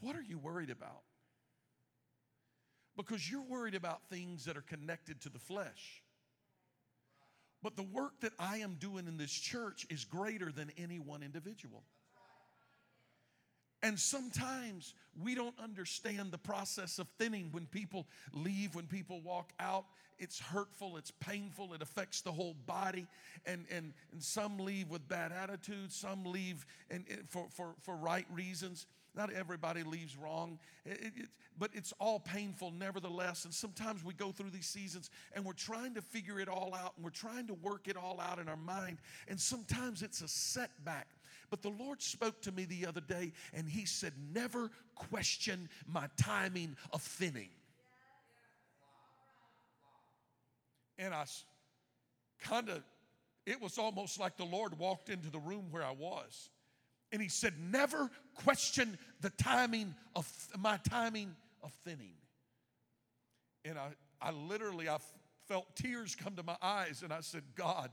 What 0.00 0.14
are 0.14 0.22
you 0.22 0.38
worried 0.38 0.68
about? 0.68 1.02
Because 2.94 3.30
you're 3.30 3.42
worried 3.42 3.74
about 3.74 4.02
things 4.10 4.44
that 4.44 4.58
are 4.58 4.62
connected 4.62 5.22
to 5.22 5.30
the 5.30 5.38
flesh. 5.38 6.02
But 7.62 7.76
the 7.76 7.84
work 7.84 8.20
that 8.20 8.32
I 8.38 8.58
am 8.58 8.74
doing 8.74 9.06
in 9.06 9.16
this 9.16 9.32
church 9.32 9.86
is 9.88 10.04
greater 10.04 10.52
than 10.52 10.70
any 10.76 10.98
one 10.98 11.22
individual. 11.22 11.84
And 13.82 13.98
sometimes 13.98 14.94
we 15.22 15.34
don't 15.34 15.54
understand 15.62 16.32
the 16.32 16.38
process 16.38 16.98
of 16.98 17.08
thinning 17.18 17.48
when 17.52 17.66
people 17.66 18.06
leave, 18.32 18.74
when 18.74 18.86
people 18.86 19.20
walk 19.20 19.52
out. 19.60 19.84
It's 20.18 20.40
hurtful, 20.40 20.96
it's 20.96 21.12
painful, 21.12 21.74
it 21.74 21.82
affects 21.82 22.22
the 22.22 22.32
whole 22.32 22.56
body. 22.66 23.06
And, 23.46 23.66
and, 23.70 23.92
and 24.10 24.22
some 24.22 24.58
leave 24.58 24.90
with 24.90 25.08
bad 25.08 25.30
attitudes, 25.30 25.94
some 25.94 26.24
leave 26.24 26.66
and, 26.90 27.04
and 27.08 27.28
for, 27.28 27.46
for, 27.50 27.74
for 27.82 27.96
right 27.96 28.26
reasons. 28.32 28.86
Not 29.14 29.32
everybody 29.32 29.82
leaves 29.84 30.16
wrong, 30.16 30.58
it, 30.84 31.12
it, 31.16 31.28
but 31.58 31.70
it's 31.72 31.92
all 31.98 32.20
painful 32.20 32.72
nevertheless. 32.72 33.44
And 33.44 33.54
sometimes 33.54 34.04
we 34.04 34.14
go 34.14 34.32
through 34.32 34.50
these 34.50 34.66
seasons 34.66 35.10
and 35.34 35.44
we're 35.44 35.52
trying 35.54 35.94
to 35.94 36.02
figure 36.02 36.38
it 36.40 36.48
all 36.48 36.74
out 36.74 36.92
and 36.96 37.04
we're 37.04 37.10
trying 37.10 37.46
to 37.46 37.54
work 37.54 37.88
it 37.88 37.96
all 37.96 38.20
out 38.20 38.38
in 38.38 38.48
our 38.48 38.56
mind. 38.56 38.98
And 39.28 39.40
sometimes 39.40 40.02
it's 40.02 40.20
a 40.20 40.28
setback. 40.28 41.08
But 41.50 41.62
the 41.62 41.70
Lord 41.70 42.02
spoke 42.02 42.42
to 42.42 42.52
me 42.52 42.64
the 42.64 42.86
other 42.86 43.00
day 43.00 43.32
and 43.54 43.68
He 43.68 43.86
said, 43.86 44.12
Never 44.32 44.70
question 44.94 45.68
my 45.86 46.08
timing 46.16 46.76
of 46.92 47.02
thinning. 47.02 47.50
And 50.98 51.14
I 51.14 51.24
kind 52.40 52.68
of, 52.68 52.82
it 53.46 53.60
was 53.60 53.78
almost 53.78 54.18
like 54.18 54.36
the 54.36 54.44
Lord 54.44 54.78
walked 54.78 55.08
into 55.08 55.30
the 55.30 55.38
room 55.38 55.66
where 55.70 55.84
I 55.84 55.92
was. 55.92 56.50
And 57.12 57.22
he 57.22 57.28
said, 57.28 57.54
Never 57.58 58.10
question 58.34 58.98
the 59.20 59.30
timing 59.30 59.94
of 60.14 60.30
my 60.58 60.78
timing 60.88 61.34
of 61.62 61.72
thinning. 61.84 62.14
And 63.64 63.78
I, 63.78 63.88
I 64.20 64.32
literally, 64.32 64.88
I 64.88 64.98
felt 65.46 65.74
tears 65.76 66.14
come 66.14 66.34
to 66.36 66.42
my 66.42 66.56
eyes, 66.60 67.02
and 67.02 67.12
I 67.12 67.20
said, 67.20 67.42
God, 67.54 67.90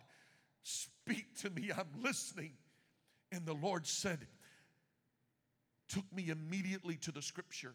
speak 0.64 1.36
to 1.42 1.50
me. 1.50 1.72
I'm 1.76 2.04
listening. 2.04 2.52
And 3.36 3.46
the 3.46 3.54
Lord 3.54 3.86
said, 3.86 4.20
took 5.90 6.06
me 6.14 6.30
immediately 6.30 6.96
to 6.96 7.12
the 7.12 7.22
scripture 7.22 7.74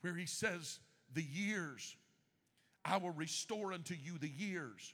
where 0.00 0.16
he 0.16 0.26
says, 0.26 0.80
The 1.14 1.22
years, 1.22 1.94
I 2.84 2.96
will 2.96 3.12
restore 3.12 3.72
unto 3.72 3.94
you 3.94 4.18
the 4.18 4.28
years 4.28 4.92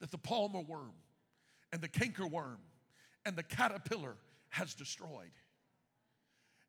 that 0.00 0.10
the 0.10 0.16
palmer 0.16 0.62
worm 0.62 0.94
and 1.70 1.82
the 1.82 1.88
cankerworm 1.88 2.56
and 3.26 3.36
the 3.36 3.42
caterpillar 3.42 4.16
has 4.48 4.72
destroyed. 4.72 5.32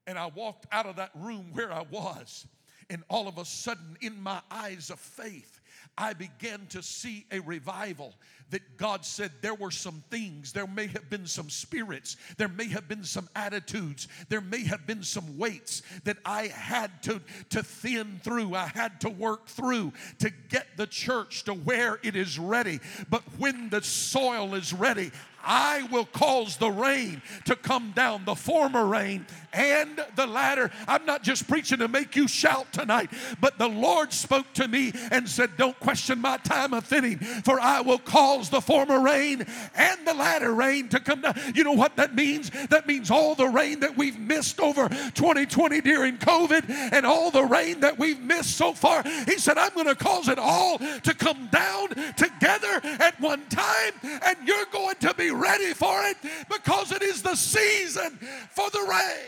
And 0.06 0.20
I 0.20 0.26
walked 0.28 0.68
out 0.74 0.88
of 0.88 0.98
that 0.98 1.12
room 1.16 1.52
where 1.54 1.72
I 1.72 1.84
was, 1.90 2.46
and 2.90 3.02
all 3.10 3.30
of 3.30 3.38
a 3.38 3.46
sudden, 3.46 3.98
in 4.02 4.22
my 4.22 4.42
eyes 4.52 4.90
of 4.90 5.00
faith, 5.00 5.61
I 5.98 6.14
began 6.14 6.68
to 6.70 6.82
see 6.82 7.26
a 7.32 7.40
revival 7.40 8.14
that 8.52 8.78
God 8.78 9.06
said 9.06 9.32
there 9.42 9.54
were 9.54 9.72
some 9.72 10.04
things, 10.10 10.52
there 10.52 10.68
may 10.68 10.88
have 10.88 11.10
been 11.10 11.26
some 11.26 11.50
spirits, 11.50 12.18
there 12.38 12.50
may 12.50 12.68
have 12.68 12.88
been 12.88 13.04
some 13.04 13.30
attitudes, 13.36 14.08
there 14.30 14.42
may 14.42 14.64
have 14.66 14.86
been 14.86 15.04
some 15.04 15.38
weights 15.38 15.82
that 16.04 16.18
I 16.26 16.48
had 16.48 17.02
to, 17.04 17.22
to 17.52 17.64
thin 17.64 18.20
through, 18.24 18.56
I 18.56 18.68
had 18.68 19.00
to 19.02 19.10
work 19.10 19.48
through 19.48 19.94
to 20.20 20.30
get 20.50 20.68
the 20.76 20.88
church 20.88 21.46
to 21.46 21.54
where 21.54 22.00
it 22.04 22.16
is 22.16 22.38
ready. 22.38 22.80
But 23.10 23.24
when 23.38 23.70
the 23.70 23.82
soil 23.82 24.54
is 24.54 24.74
ready, 24.74 25.12
I 25.44 25.88
will 25.92 26.06
cause 26.06 26.58
the 26.58 26.72
rain 26.72 27.22
to 27.46 27.56
come 27.56 27.92
down, 27.92 28.26
the 28.26 28.36
former 28.36 28.86
rain 28.86 29.26
and 29.54 30.00
the 30.16 30.26
latter. 30.26 30.72
I'm 30.88 31.06
not 31.06 31.24
just 31.24 31.48
preaching 31.48 31.80
to 31.80 31.88
make 31.88 32.16
you 32.16 32.28
shout 32.28 32.72
tonight, 32.72 33.12
but 33.40 33.58
the 33.58 33.68
Lord 33.68 34.14
spoke 34.14 34.52
to 34.54 34.68
me 34.68 34.94
and 35.12 35.28
said, 35.28 35.58
Don't 35.58 35.80
question 35.80 36.20
my 36.20 36.38
time 36.38 36.74
of 36.74 36.86
thinning, 36.86 37.18
for 37.18 37.60
I 37.60 37.82
will 37.82 38.00
cause 38.00 38.50
the 38.50 38.62
former 38.62 39.00
rain 39.02 39.46
and 39.76 40.08
the 40.08 40.14
latter 40.14 40.54
rain 40.54 40.90
to 40.90 41.00
come 41.00 41.22
down. 41.22 41.36
You 41.54 41.64
know 41.64 41.74
what 41.74 41.96
that 41.98 42.16
means? 42.16 42.52
That 42.70 42.88
means 42.88 43.12
all 43.12 43.36
the 43.36 43.48
rain 43.48 43.82
that 43.82 43.98
we've 43.98 44.20
missed 44.20 44.60
over 44.60 44.88
2020 44.90 45.82
during 45.82 46.18
COVID 46.18 46.70
and 46.70 47.06
all 47.06 47.32
the 47.32 47.44
rain 47.44 47.82
that 47.82 47.98
we've 47.98 48.20
missed 48.20 48.58
so 48.58 48.74
far. 48.74 49.04
He 49.04 49.38
said, 49.38 49.58
I'm 49.58 49.74
going 49.74 49.88
to 49.88 49.96
cause 49.96 50.28
it 50.28 50.40
all 50.40 50.78
to 50.78 51.14
come 51.14 51.48
down 51.52 51.90
together 52.16 52.82
at 52.84 53.20
one 53.20 53.48
time, 53.50 53.94
and 54.04 54.38
you're 54.46 54.66
going 54.72 54.96
to 55.02 55.14
be 55.14 55.31
ready 55.32 55.74
for 55.74 56.04
it 56.04 56.18
because 56.50 56.92
it 56.92 57.02
is 57.02 57.22
the 57.22 57.36
season 57.36 58.18
for 58.52 58.70
the 58.70 58.86
rain. 58.90 59.28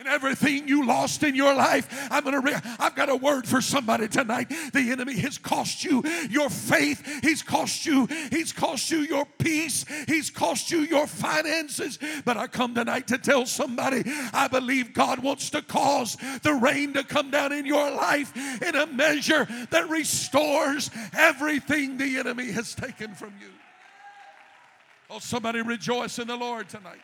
And 0.00 0.08
everything 0.08 0.66
you 0.66 0.84
lost 0.86 1.22
in 1.22 1.36
your 1.36 1.54
life. 1.54 2.08
I'm 2.10 2.24
gonna. 2.24 2.40
Re- 2.40 2.56
I've 2.78 2.96
got 2.96 3.10
a 3.10 3.16
word 3.16 3.46
for 3.46 3.60
somebody 3.60 4.08
tonight. 4.08 4.48
The 4.72 4.90
enemy 4.90 5.16
has 5.20 5.36
cost 5.36 5.84
you 5.84 6.02
your 6.30 6.48
faith. 6.48 7.06
He's 7.22 7.42
cost 7.42 7.84
you. 7.84 8.08
He's 8.30 8.52
cost 8.52 8.90
you 8.90 9.00
your 9.00 9.26
peace. 9.38 9.84
He's 10.08 10.30
cost 10.30 10.70
you 10.70 10.80
your 10.80 11.06
finances. 11.06 11.98
But 12.24 12.38
I 12.38 12.46
come 12.46 12.74
tonight 12.74 13.08
to 13.08 13.18
tell 13.18 13.44
somebody. 13.44 14.02
I 14.32 14.48
believe 14.48 14.94
God 14.94 15.20
wants 15.22 15.50
to 15.50 15.60
cause 15.60 16.16
the 16.42 16.54
rain 16.54 16.94
to 16.94 17.04
come 17.04 17.30
down 17.30 17.52
in 17.52 17.66
your 17.66 17.90
life 17.90 18.34
in 18.62 18.74
a 18.74 18.86
measure 18.86 19.46
that 19.68 19.90
restores 19.90 20.90
everything 21.12 21.98
the 21.98 22.16
enemy 22.16 22.50
has 22.52 22.74
taken 22.74 23.14
from 23.14 23.34
you. 23.38 23.48
Oh, 25.10 25.18
somebody 25.18 25.60
rejoice 25.60 26.18
in 26.18 26.26
the 26.26 26.36
Lord 26.36 26.70
tonight. 26.70 27.00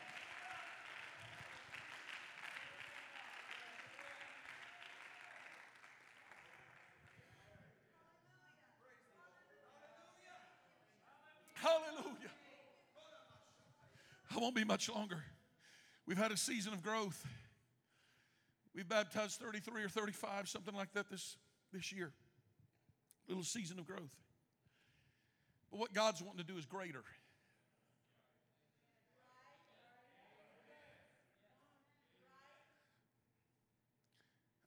Hallelujah. 11.67 12.31
I 14.37 14.39
won't 14.41 14.55
be 14.55 14.65
much 14.65 14.91
longer. 14.91 15.23
We've 16.07 16.19
had 16.19 16.31
a 16.31 16.37
season 16.37 16.75
of 16.75 16.83
growth. 16.83 17.25
We've 18.75 18.89
baptized 18.89 19.41
33 19.41 19.85
or 19.85 19.89
35, 19.89 20.49
something 20.49 20.75
like 20.75 20.93
that 20.93 21.11
this, 21.11 21.39
this 21.73 21.91
year. 21.91 22.13
Little 23.29 23.43
season 23.43 23.79
of 23.79 23.87
growth. 23.87 24.15
But 25.71 25.81
what 25.81 25.95
God's 25.95 26.21
wanting 26.23 26.45
to 26.45 26.53
do 26.53 26.59
is 26.59 26.67
greater. 26.67 27.03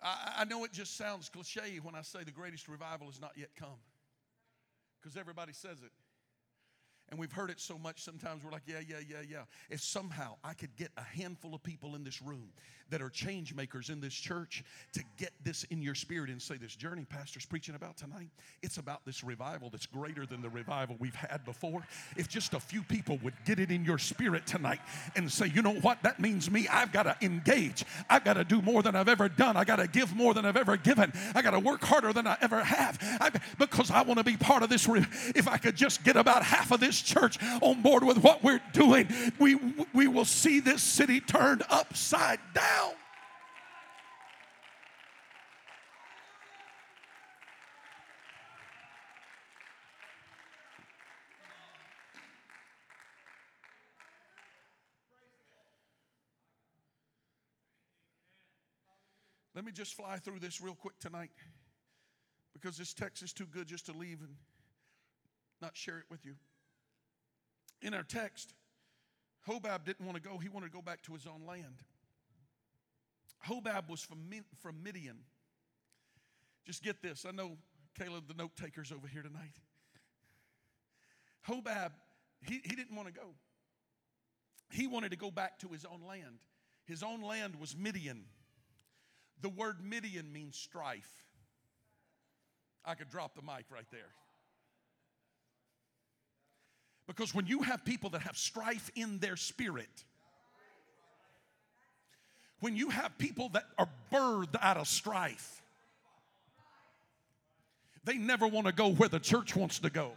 I, 0.02 0.34
I 0.40 0.46
know 0.46 0.64
it 0.64 0.72
just 0.72 0.98
sounds 0.98 1.30
cliche 1.30 1.80
when 1.82 1.94
I 1.94 2.02
say 2.02 2.24
the 2.24 2.32
greatest 2.32 2.68
revival 2.68 3.08
has 3.08 3.22
not 3.22 3.34
yet 3.36 3.50
come 3.56 3.80
because 5.00 5.16
everybody 5.16 5.54
says 5.54 5.78
it. 5.84 5.92
And 7.12 7.20
we've 7.20 7.32
heard 7.32 7.50
it 7.50 7.60
so 7.60 7.78
much 7.78 8.04
sometimes 8.04 8.44
we're 8.44 8.52
like, 8.52 8.64
yeah, 8.68 8.80
yeah, 8.88 8.98
yeah, 9.08 9.18
yeah. 9.28 9.42
If 9.70 9.82
somehow 9.82 10.36
I 10.44 10.54
could 10.54 10.76
get 10.76 10.90
a 10.98 11.02
handful 11.02 11.56
of 11.56 11.64
people 11.64 11.96
in 11.96 12.04
this 12.04 12.22
room 12.22 12.50
that 12.90 13.02
are 13.02 13.10
change 13.10 13.54
makers 13.54 13.90
in 13.90 14.00
this 14.00 14.14
church 14.14 14.64
to 14.94 15.04
get 15.18 15.32
this 15.44 15.64
in 15.66 15.82
your 15.82 15.94
spirit 15.94 16.30
and 16.30 16.42
say, 16.42 16.58
this 16.58 16.76
journey 16.76 17.06
pastor's 17.06 17.46
preaching 17.46 17.76
about 17.76 17.98
tonight, 17.98 18.30
it's 18.64 18.78
about 18.78 19.06
this 19.06 19.24
revival 19.24 19.70
that's 19.70 19.86
greater 19.86 20.26
than 20.26 20.42
the 20.42 20.50
revival 20.50 20.96
we've 21.00 21.16
had 21.16 21.46
before. 21.46 21.86
If 22.18 22.28
just 22.28 22.54
a 22.54 22.60
few 22.60 22.82
people 22.82 23.20
would 23.24 23.36
get 23.46 23.60
it 23.60 23.70
in 23.70 23.86
your 23.86 23.98
spirit 24.00 24.48
tonight 24.48 24.80
and 25.16 25.32
say, 25.32 25.52
you 25.54 25.62
know 25.62 25.76
what, 25.76 26.02
that 26.04 26.20
means 26.20 26.50
me, 26.50 26.68
I've 26.68 26.92
got 26.92 27.04
to 27.04 27.16
engage. 27.22 27.86
I've 28.10 28.24
got 28.24 28.34
to 28.34 28.44
do 28.44 28.62
more 28.62 28.82
than 28.82 28.96
I've 28.96 29.10
ever 29.10 29.30
done. 29.30 29.56
I 29.56 29.66
got 29.66 29.78
to 29.78 29.88
give 29.88 30.16
more 30.16 30.34
than 30.34 30.46
I've 30.46 30.58
ever 30.58 30.78
given. 30.78 31.14
I 31.36 31.42
got 31.42 31.52
to 31.52 31.60
work 31.60 31.84
harder 31.84 32.12
than 32.12 32.26
I 32.26 32.38
ever 32.42 32.64
have 32.64 32.98
I, 33.22 33.32
because 33.58 33.92
I 33.92 34.02
want 34.02 34.18
to 34.18 34.24
be 34.24 34.38
part 34.38 34.64
of 34.64 34.70
this. 34.70 34.88
Re- 34.88 35.06
if 35.36 35.48
I 35.48 35.58
could 35.58 35.76
just 35.76 36.04
get 36.04 36.16
about 36.16 36.44
half 36.44 36.72
of 36.72 36.80
this 36.80 36.99
church 37.02 37.38
on 37.62 37.82
board 37.82 38.04
with 38.04 38.18
what 38.24 38.44
we're 38.44 38.62
doing, 38.74 39.08
we, 39.40 39.56
we 39.94 40.08
will 40.08 40.26
see 40.26 40.60
this 40.60 40.84
city 40.84 41.20
turned 41.20 41.64
upside 41.70 42.40
down. 42.54 42.94
Let 59.60 59.66
me 59.66 59.74
just 59.74 59.94
fly 59.94 60.16
through 60.16 60.40
this 60.40 60.62
real 60.62 60.74
quick 60.74 60.98
tonight 61.00 61.32
because 62.54 62.78
this 62.78 62.94
text 62.94 63.22
is 63.22 63.34
too 63.34 63.46
good 63.46 63.68
just 63.68 63.86
to 63.88 63.92
leave 63.92 64.22
and 64.22 64.34
not 65.62 65.76
share 65.76 65.98
it 65.98 66.06
with 66.10 66.26
you. 66.26 66.36
In 67.82 67.94
our 67.94 68.04
text, 68.04 68.54
Hobab 69.48 69.86
didn't 69.86 70.06
want 70.06 70.22
to 70.22 70.22
go, 70.22 70.38
he 70.38 70.50
wanted 70.50 70.68
to 70.68 70.74
go 70.74 70.82
back 70.82 71.02
to 71.04 71.14
his 71.14 71.26
own 71.26 71.48
land. 71.48 71.84
Hobab 73.48 73.90
was 73.90 74.02
from, 74.02 74.84
Midian. 74.84 75.20
Just 76.66 76.84
get 76.84 77.02
this. 77.02 77.26
I 77.26 77.32
know 77.32 77.58
Caleb, 77.98 78.28
the 78.28 78.34
note 78.34 78.56
taker's 78.56 78.92
over 78.92 79.08
here 79.08 79.22
tonight. 79.22 79.56
Hobab, 81.48 81.92
he, 82.42 82.62
he 82.64 82.76
didn't 82.76 82.96
want 82.96 83.08
to 83.08 83.14
go. 83.14 83.28
He 84.72 84.86
wanted 84.86 85.12
to 85.12 85.18
go 85.18 85.32
back 85.32 85.60
to 85.60 85.70
his 85.70 85.86
own 85.86 86.02
land. 86.08 86.40
His 86.86 87.02
own 87.02 87.22
land 87.22 87.56
was 87.60 87.76
Midian. 87.76 88.26
The 89.42 89.50
word 89.50 89.78
Midian 89.84 90.32
means 90.32 90.58
strife. 90.58 91.10
I 92.86 92.96
could 92.96 93.10
drop 93.10 93.36
the 93.36 93.42
mic 93.42 93.66
right 93.72 93.88
there. 93.92 94.12
Because 97.10 97.34
when 97.34 97.48
you 97.48 97.64
have 97.64 97.84
people 97.84 98.12
that 98.12 98.22
have 98.22 98.38
strife 98.38 98.92
in 98.94 99.18
their 99.18 99.36
spirit, 99.36 99.90
when 102.60 102.76
you 102.76 102.92
have 102.92 103.18
people 103.18 103.50
that 103.54 103.66
are 103.80 103.90
birthed 104.14 104.56
out 104.62 104.78
of 104.78 104.88
strife, 104.88 105.64
they 108.04 108.14
never 108.14 108.48
want 108.48 108.68
to 108.68 108.72
go 108.72 108.90
where 108.90 109.10
the 109.10 109.20
church 109.20 109.56
wants 109.56 109.80
to 109.80 109.90
go. 109.90 110.12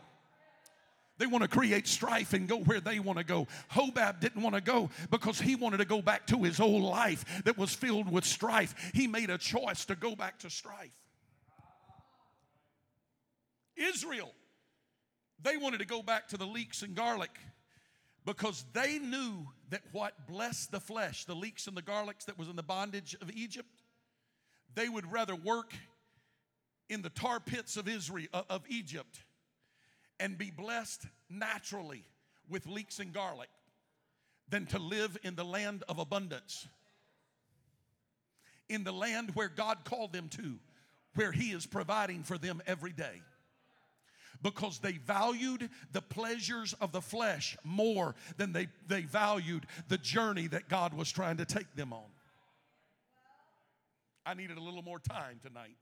They 1.16 1.24
want 1.24 1.40
to 1.40 1.48
create 1.48 1.88
strife 1.88 2.34
and 2.34 2.46
go 2.46 2.58
where 2.58 2.80
they 2.80 2.98
want 2.98 3.16
to 3.18 3.24
go. 3.24 3.48
Hobab 3.70 4.20
didn't 4.20 4.42
want 4.42 4.54
to 4.54 4.60
go 4.60 4.90
because 5.10 5.40
he 5.40 5.56
wanted 5.56 5.78
to 5.78 5.86
go 5.86 6.02
back 6.02 6.26
to 6.26 6.42
his 6.42 6.60
old 6.60 6.82
life 6.82 7.24
that 7.44 7.56
was 7.56 7.72
filled 7.72 8.12
with 8.12 8.26
strife. 8.26 8.74
He 8.92 9.06
made 9.06 9.30
a 9.30 9.38
choice 9.38 9.86
to 9.86 9.94
go 9.94 10.14
back 10.14 10.40
to 10.40 10.50
strife. 10.50 10.92
Israel 13.78 14.34
they 15.42 15.56
wanted 15.56 15.78
to 15.78 15.86
go 15.86 16.02
back 16.02 16.28
to 16.28 16.36
the 16.36 16.46
leeks 16.46 16.82
and 16.82 16.94
garlic 16.94 17.30
because 18.24 18.64
they 18.72 18.98
knew 18.98 19.46
that 19.70 19.82
what 19.92 20.26
blessed 20.26 20.70
the 20.70 20.80
flesh, 20.80 21.24
the 21.24 21.34
leeks 21.34 21.66
and 21.66 21.76
the 21.76 21.82
garlics 21.82 22.24
that 22.26 22.38
was 22.38 22.48
in 22.48 22.56
the 22.56 22.62
bondage 22.62 23.16
of 23.20 23.30
Egypt, 23.32 23.82
they 24.74 24.88
would 24.88 25.10
rather 25.10 25.34
work 25.34 25.74
in 26.88 27.02
the 27.02 27.10
tar 27.10 27.40
pits 27.40 27.76
of 27.76 27.88
Israel 27.88 28.28
uh, 28.32 28.42
of 28.48 28.62
Egypt 28.68 29.24
and 30.20 30.38
be 30.38 30.50
blessed 30.50 31.06
naturally 31.28 32.04
with 32.48 32.66
leeks 32.66 32.98
and 32.98 33.12
garlic 33.12 33.48
than 34.48 34.66
to 34.66 34.78
live 34.78 35.16
in 35.24 35.34
the 35.34 35.44
land 35.44 35.82
of 35.88 35.98
abundance. 35.98 36.68
In 38.68 38.84
the 38.84 38.92
land 38.92 39.30
where 39.34 39.48
God 39.48 39.78
called 39.84 40.12
them 40.12 40.28
to, 40.30 40.58
where 41.14 41.32
He 41.32 41.50
is 41.50 41.66
providing 41.66 42.22
for 42.22 42.38
them 42.38 42.62
every 42.66 42.92
day. 42.92 43.22
Because 44.42 44.78
they 44.80 44.92
valued 44.92 45.70
the 45.92 46.02
pleasures 46.02 46.74
of 46.80 46.92
the 46.92 47.00
flesh 47.00 47.56
more 47.64 48.14
than 48.36 48.52
they, 48.52 48.68
they 48.88 49.02
valued 49.02 49.66
the 49.88 49.98
journey 49.98 50.48
that 50.48 50.68
God 50.68 50.94
was 50.94 51.10
trying 51.10 51.36
to 51.36 51.44
take 51.44 51.74
them 51.76 51.92
on. 51.92 52.10
I 54.24 54.34
needed 54.34 54.56
a 54.56 54.60
little 54.60 54.82
more 54.82 54.98
time 54.98 55.38
tonight. 55.42 55.76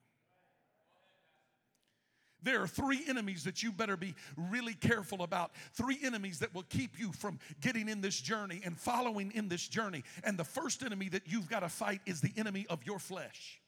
There 2.42 2.62
are 2.62 2.66
three 2.66 3.02
enemies 3.06 3.44
that 3.44 3.62
you 3.62 3.70
better 3.70 3.96
be 3.96 4.14
really 4.36 4.74
careful 4.74 5.22
about. 5.22 5.50
Three 5.74 5.98
enemies 6.02 6.38
that 6.38 6.54
will 6.54 6.64
keep 6.64 6.98
you 6.98 7.12
from 7.12 7.38
getting 7.60 7.88
in 7.88 8.00
this 8.00 8.18
journey 8.18 8.62
and 8.64 8.78
following 8.78 9.30
in 9.32 9.48
this 9.48 9.68
journey. 9.68 10.04
And 10.24 10.38
the 10.38 10.44
first 10.44 10.82
enemy 10.82 11.10
that 11.10 11.22
you've 11.26 11.50
got 11.50 11.60
to 11.60 11.68
fight 11.68 12.00
is 12.06 12.20
the 12.20 12.32
enemy 12.36 12.66
of 12.70 12.84
your 12.86 12.98
flesh. 12.98 13.59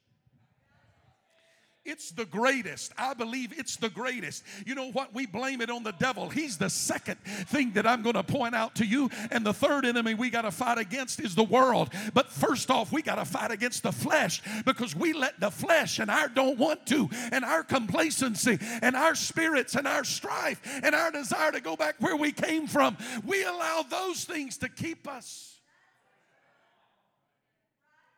It's 1.85 2.13
the 2.13 2.25
greatest. 2.25 2.93
I 2.97 3.13
believe 3.15 3.59
it's 3.59 3.75
the 3.75 3.89
greatest. 3.89 4.45
You 4.65 4.77
know 4.77 4.93
what? 4.93 5.13
We 5.13 5.27
blame 5.27 5.61
it 5.61 5.69
on 5.69 5.83
the 5.83 5.91
devil. 5.91 6.29
He's 6.29 6.57
the 6.57 6.71
second 6.71 7.17
thing 7.25 7.73
that 7.73 7.89
I'm 7.89 8.03
going 8.03 8.15
to 8.15 8.23
point 8.23 8.55
out 8.55 8.77
to 8.77 8.87
you. 8.87 9.11
And 9.33 9.45
the 9.45 9.53
third 9.53 9.85
enemy 9.85 10.15
we 10.15 10.31
got 10.31 10.43
to 10.43 10.53
fight 10.53 10.79
against 10.79 11.19
is 11.19 11.35
the 11.35 11.43
world. 11.43 11.93
But 12.15 12.29
first 12.29 12.71
off, 12.71 12.93
we 12.93 13.03
got 13.03 13.17
to 13.17 13.25
fight 13.25 13.51
against 13.51 13.83
the 13.83 13.91
flesh 13.91 14.43
because 14.65 14.95
we 14.95 15.13
let 15.13 15.41
the 15.41 15.51
flesh 15.51 15.99
and 15.99 16.09
our 16.09 16.29
don't 16.29 16.57
want 16.57 16.87
to 16.87 17.09
and 17.33 17.45
our 17.45 17.65
complacency 17.65 18.59
and 18.81 18.95
our 18.95 19.17
spirits 19.17 19.75
and 19.75 19.89
our 19.89 20.05
strife 20.05 20.61
and 20.85 20.95
our 20.95 21.11
desire 21.11 21.51
to 21.51 21.61
go 21.61 21.75
back 21.75 21.97
where 21.99 22.17
we 22.17 22.31
came 22.31 22.69
from, 22.69 22.97
we 23.27 23.43
allow 23.43 23.85
those 23.91 24.25
things 24.25 24.57
to 24.59 24.69
keep 24.69 25.09
us 25.09 25.59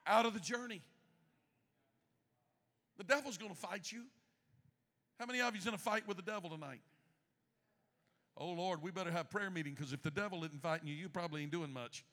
out 0.06 0.26
of 0.26 0.34
the 0.34 0.40
journey. 0.40 0.82
The 2.98 3.04
devil's 3.04 3.38
going 3.38 3.52
to 3.52 3.56
fight 3.56 3.90
you. 3.90 4.02
How 5.18 5.26
many 5.26 5.40
of 5.40 5.54
you's 5.54 5.66
in 5.66 5.74
a 5.74 5.78
fight 5.78 6.06
with 6.06 6.16
the 6.16 6.22
devil 6.22 6.50
tonight? 6.50 6.80
Oh 8.36 8.50
Lord, 8.50 8.82
we 8.82 8.90
better 8.90 9.12
have 9.12 9.30
prayer 9.30 9.50
meeting 9.50 9.74
because 9.74 9.92
if 9.92 10.02
the 10.02 10.10
devil 10.10 10.44
isn't 10.44 10.60
fighting 10.60 10.88
you, 10.88 10.94
you 10.94 11.08
probably 11.08 11.42
ain't 11.42 11.52
doing 11.52 11.72
much. 11.72 12.04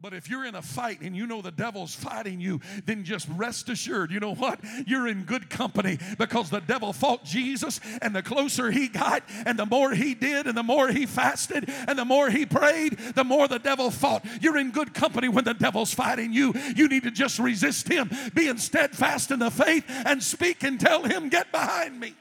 But 0.00 0.14
if 0.14 0.30
you're 0.30 0.44
in 0.44 0.54
a 0.54 0.62
fight 0.62 1.00
and 1.00 1.16
you 1.16 1.26
know 1.26 1.42
the 1.42 1.50
devil's 1.50 1.92
fighting 1.92 2.40
you, 2.40 2.60
then 2.84 3.02
just 3.02 3.26
rest 3.30 3.68
assured, 3.68 4.12
you 4.12 4.20
know 4.20 4.34
what? 4.34 4.60
You're 4.86 5.08
in 5.08 5.24
good 5.24 5.50
company 5.50 5.98
because 6.18 6.50
the 6.50 6.60
devil 6.60 6.92
fought 6.92 7.24
Jesus, 7.24 7.80
and 8.00 8.14
the 8.14 8.22
closer 8.22 8.70
he 8.70 8.86
got, 8.86 9.24
and 9.44 9.58
the 9.58 9.66
more 9.66 9.92
he 9.92 10.14
did, 10.14 10.46
and 10.46 10.56
the 10.56 10.62
more 10.62 10.88
he 10.88 11.04
fasted, 11.04 11.68
and 11.88 11.98
the 11.98 12.04
more 12.04 12.30
he 12.30 12.46
prayed, 12.46 12.96
the 13.16 13.24
more 13.24 13.48
the 13.48 13.58
devil 13.58 13.90
fought. 13.90 14.24
You're 14.40 14.58
in 14.58 14.70
good 14.70 14.94
company 14.94 15.28
when 15.28 15.42
the 15.42 15.54
devil's 15.54 15.92
fighting 15.92 16.32
you. 16.32 16.54
You 16.76 16.86
need 16.86 17.02
to 17.02 17.10
just 17.10 17.40
resist 17.40 17.88
him, 17.88 18.08
being 18.34 18.58
steadfast 18.58 19.32
in 19.32 19.40
the 19.40 19.50
faith, 19.50 19.84
and 19.88 20.22
speak 20.22 20.62
and 20.62 20.78
tell 20.78 21.02
him, 21.02 21.28
Get 21.28 21.50
behind 21.50 21.98
me. 21.98 22.14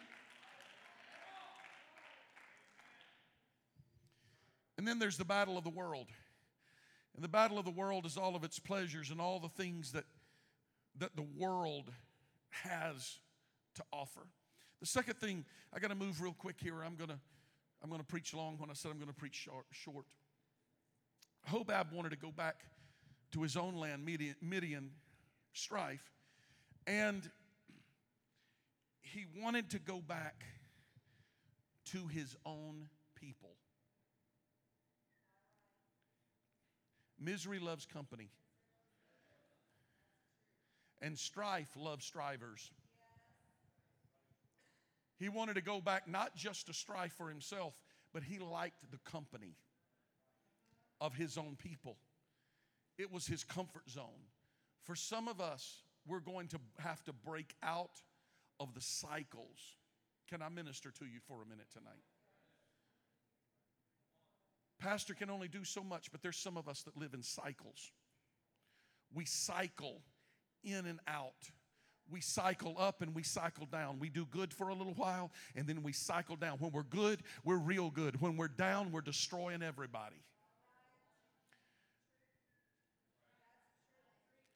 And 4.79 4.87
then 4.87 4.97
there's 4.97 5.17
the 5.17 5.25
battle 5.25 5.59
of 5.59 5.63
the 5.63 5.69
world. 5.69 6.07
And 7.17 7.23
the 7.23 7.29
battle 7.29 7.57
of 7.57 7.65
the 7.65 7.71
world 7.71 8.05
is 8.05 8.15
all 8.15 8.35
of 8.35 8.43
its 8.43 8.59
pleasures 8.59 9.09
and 9.09 9.19
all 9.19 9.39
the 9.39 9.49
things 9.49 9.91
that, 9.93 10.05
that 10.99 11.15
the 11.15 11.25
world 11.35 11.91
has 12.49 13.17
to 13.75 13.83
offer. 13.91 14.21
The 14.79 14.85
second 14.85 15.15
thing, 15.17 15.43
I 15.73 15.79
got 15.79 15.89
to 15.89 15.95
move 15.95 16.21
real 16.21 16.35
quick 16.37 16.57
here. 16.61 16.83
I'm 16.85 16.95
going 16.95 17.09
to 17.09 17.19
I'm 17.83 17.89
going 17.89 18.01
to 18.01 18.07
preach 18.07 18.33
long 18.33 18.57
when 18.57 18.69
I 18.69 18.73
said 18.73 18.91
I'm 18.91 18.97
going 18.97 19.07
to 19.07 19.13
preach 19.13 19.47
short. 19.71 20.05
Hobab 21.49 21.93
wanted 21.93 22.09
to 22.09 22.17
go 22.17 22.31
back 22.31 22.63
to 23.33 23.43
his 23.43 23.55
own 23.55 23.75
land, 23.75 24.03
Midian, 24.03 24.35
Midian 24.41 24.91
strife, 25.53 26.11
and 26.85 27.29
he 29.01 29.25
wanted 29.39 29.69
to 29.71 29.79
go 29.79 30.01
back 30.01 30.43
to 31.91 32.07
his 32.07 32.35
own 32.45 32.89
people. 33.15 33.56
Misery 37.19 37.59
loves 37.59 37.85
company. 37.85 38.29
And 41.01 41.17
strife 41.17 41.69
loves 41.75 42.05
strivers. 42.05 42.71
He 45.19 45.29
wanted 45.29 45.55
to 45.55 45.61
go 45.61 45.81
back 45.81 46.07
not 46.07 46.35
just 46.35 46.67
to 46.67 46.73
strife 46.73 47.13
for 47.13 47.29
himself, 47.29 47.73
but 48.13 48.23
he 48.23 48.39
liked 48.39 48.91
the 48.91 48.99
company 49.09 49.55
of 51.01 51.15
his 51.15 51.37
own 51.37 51.55
people. 51.57 51.97
It 52.97 53.11
was 53.11 53.27
his 53.27 53.43
comfort 53.43 53.89
zone. 53.89 54.25
For 54.83 54.95
some 54.95 55.27
of 55.27 55.41
us, 55.41 55.83
we're 56.07 56.19
going 56.19 56.47
to 56.49 56.59
have 56.79 57.03
to 57.03 57.13
break 57.13 57.53
out 57.61 58.01
of 58.59 58.73
the 58.73 58.81
cycles. 58.81 59.75
Can 60.29 60.41
I 60.41 60.49
minister 60.49 60.91
to 60.91 61.05
you 61.05 61.19
for 61.27 61.41
a 61.41 61.45
minute 61.45 61.67
tonight? 61.71 62.03
Pastor 64.79 65.13
can 65.13 65.29
only 65.29 65.47
do 65.47 65.63
so 65.63 65.83
much, 65.83 66.11
but 66.11 66.21
there's 66.21 66.37
some 66.37 66.57
of 66.57 66.67
us 66.67 66.83
that 66.83 66.97
live 66.97 67.13
in 67.13 67.23
cycles. 67.23 67.91
We 69.13 69.25
cycle 69.25 70.01
in 70.63 70.85
and 70.85 70.99
out. 71.07 71.49
We 72.09 72.21
cycle 72.21 72.75
up 72.77 73.01
and 73.01 73.13
we 73.13 73.23
cycle 73.23 73.65
down. 73.65 73.99
We 73.99 74.09
do 74.09 74.25
good 74.25 74.53
for 74.53 74.69
a 74.69 74.73
little 74.73 74.93
while 74.93 75.31
and 75.55 75.67
then 75.67 75.83
we 75.83 75.91
cycle 75.91 76.35
down. 76.35 76.57
When 76.59 76.71
we're 76.71 76.83
good, 76.83 77.21
we're 77.43 77.57
real 77.57 77.89
good. 77.89 78.21
When 78.21 78.37
we're 78.37 78.47
down, 78.47 78.91
we're 78.91 79.01
destroying 79.01 79.61
everybody. 79.61 80.23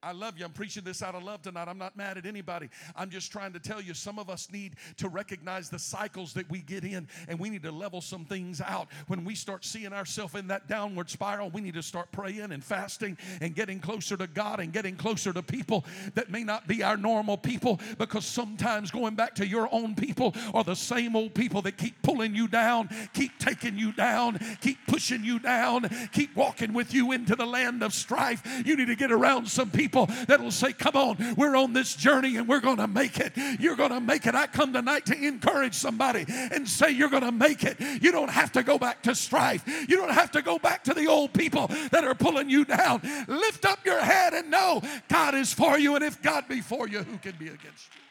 I 0.04 0.14
love 0.14 0.40
you. 0.40 0.46
I'm 0.46 0.52
preaching 0.52 0.84
this 0.84 1.04
out 1.04 1.14
of 1.14 1.22
love 1.22 1.44
tonight. 1.44 1.68
I'm 1.68 1.78
not 1.78 1.96
mad 1.96 2.18
at 2.18 2.26
anybody. 2.26 2.70
I'm 2.96 3.12
just 3.12 3.32
trying 3.32 3.54
to 3.54 3.60
tell 3.60 3.80
you 3.80 3.94
some 3.94 4.18
of 4.18 4.32
us 4.32 4.48
need 4.52 4.76
to 4.98 5.10
recognize 5.10 5.70
the 5.70 5.78
cycles 5.78 6.34
that 6.34 6.50
we 6.50 6.62
get 6.62 6.84
in 6.84 7.08
and 7.28 7.38
we 7.38 7.52
need 7.52 7.62
to 7.62 7.72
level 7.72 8.02
some 8.02 8.26
things 8.26 8.62
out. 8.62 8.88
When 9.06 9.24
we 9.24 9.36
start 9.36 9.64
seeing 9.64 9.94
ourselves 9.94 10.34
in 10.34 10.48
that 10.48 10.68
downward 10.68 11.12
spiral, 11.12 11.52
we 11.52 11.62
need 11.62 11.76
to 11.76 11.84
start 11.84 12.12
praying 12.12 12.52
and 12.52 12.64
fasting 12.64 13.16
and 13.42 13.54
getting 13.54 13.80
closer 13.80 14.18
to 14.18 14.26
God 14.26 14.60
and 14.60 14.74
getting 14.74 14.96
closer 14.96 15.32
to 15.34 15.44
people 15.44 15.86
that 16.16 16.32
may 16.32 16.44
not 16.44 16.68
be 16.68 16.82
our 16.82 16.98
normal 16.98 17.38
people 17.38 17.80
because 18.00 18.26
sometimes 18.26 18.90
going 18.90 19.14
back 19.14 19.36
to 19.36 19.46
your 19.46 19.70
own 19.72 19.94
people 19.94 20.34
are 20.56 20.64
the 20.64 20.76
same 20.76 21.16
old 21.16 21.36
people 21.36 21.62
that 21.62 21.78
keep 21.78 22.02
pulling 22.02 22.34
you 22.34 22.48
down, 22.48 22.90
keep 23.14 23.38
taking 23.38 23.78
you 23.78 23.92
down, 23.92 24.40
keep 24.62 24.80
pushing 24.88 25.24
you 25.24 25.38
down, 25.38 25.88
keep 26.12 26.36
walking 26.36 26.74
with 26.74 26.92
you 26.92 27.12
into 27.12 27.36
the 27.36 27.46
land 27.46 27.84
of 27.84 27.94
strife. 27.94 28.42
You 28.66 28.76
need 28.76 28.88
to 28.88 28.96
get 28.96 29.12
around 29.12 29.48
some 29.48 29.70
people 29.70 29.91
people 29.92 30.06
that 30.28 30.40
will 30.40 30.52
say, 30.52 30.72
Come 30.74 30.96
on, 30.96 31.36
we're 31.36 31.56
on 31.56 31.74
this 31.74 31.96
journey 31.96 32.38
and 32.38 32.48
we're 32.48 32.62
going 32.62 32.78
to 32.78 32.88
make 32.88 33.20
it. 33.20 33.34
You're 33.60 33.76
going 33.76 33.92
to 33.92 34.00
make 34.00 34.26
it. 34.26 34.36
I 34.36 34.48
come 34.48 34.74
tonight 34.74 35.06
to 35.08 35.16
encourage 35.16 35.74
somebody 35.74 36.26
and 36.28 36.68
say, 36.68 36.92
You're 36.92 37.10
going 37.10 37.24
to 37.24 37.32
make 37.32 37.64
it. 37.64 37.78
You 38.02 38.12
don't 38.12 38.30
have 38.30 38.54
to 38.54 38.64
go 38.64 38.78
back 38.78 39.04
to 39.04 39.16
strife. 39.16 39.64
You 39.90 39.98
don't 39.98 40.12
have 40.12 40.32
to 40.32 40.42
go 40.42 40.58
back 40.58 40.86
to 40.86 40.94
the 40.94 41.08
old 41.08 41.34
people 41.34 41.68
that 41.92 42.04
are 42.06 42.16
pulling 42.16 42.50
you 42.50 42.64
down. 42.64 43.02
Lift 43.28 43.66
up 43.66 43.86
your 43.86 44.00
head 44.00 44.34
and 44.34 44.50
know 44.50 44.82
God 45.10 45.36
is 45.36 45.54
for 45.54 45.78
you. 45.78 45.96
And 45.96 46.04
if 46.04 46.22
God 46.22 46.48
be 46.48 46.62
for 46.62 46.88
you, 46.88 47.04
who 47.04 47.18
can 47.18 47.36
be 47.38 47.48
against 47.48 47.94
you? 47.94 48.02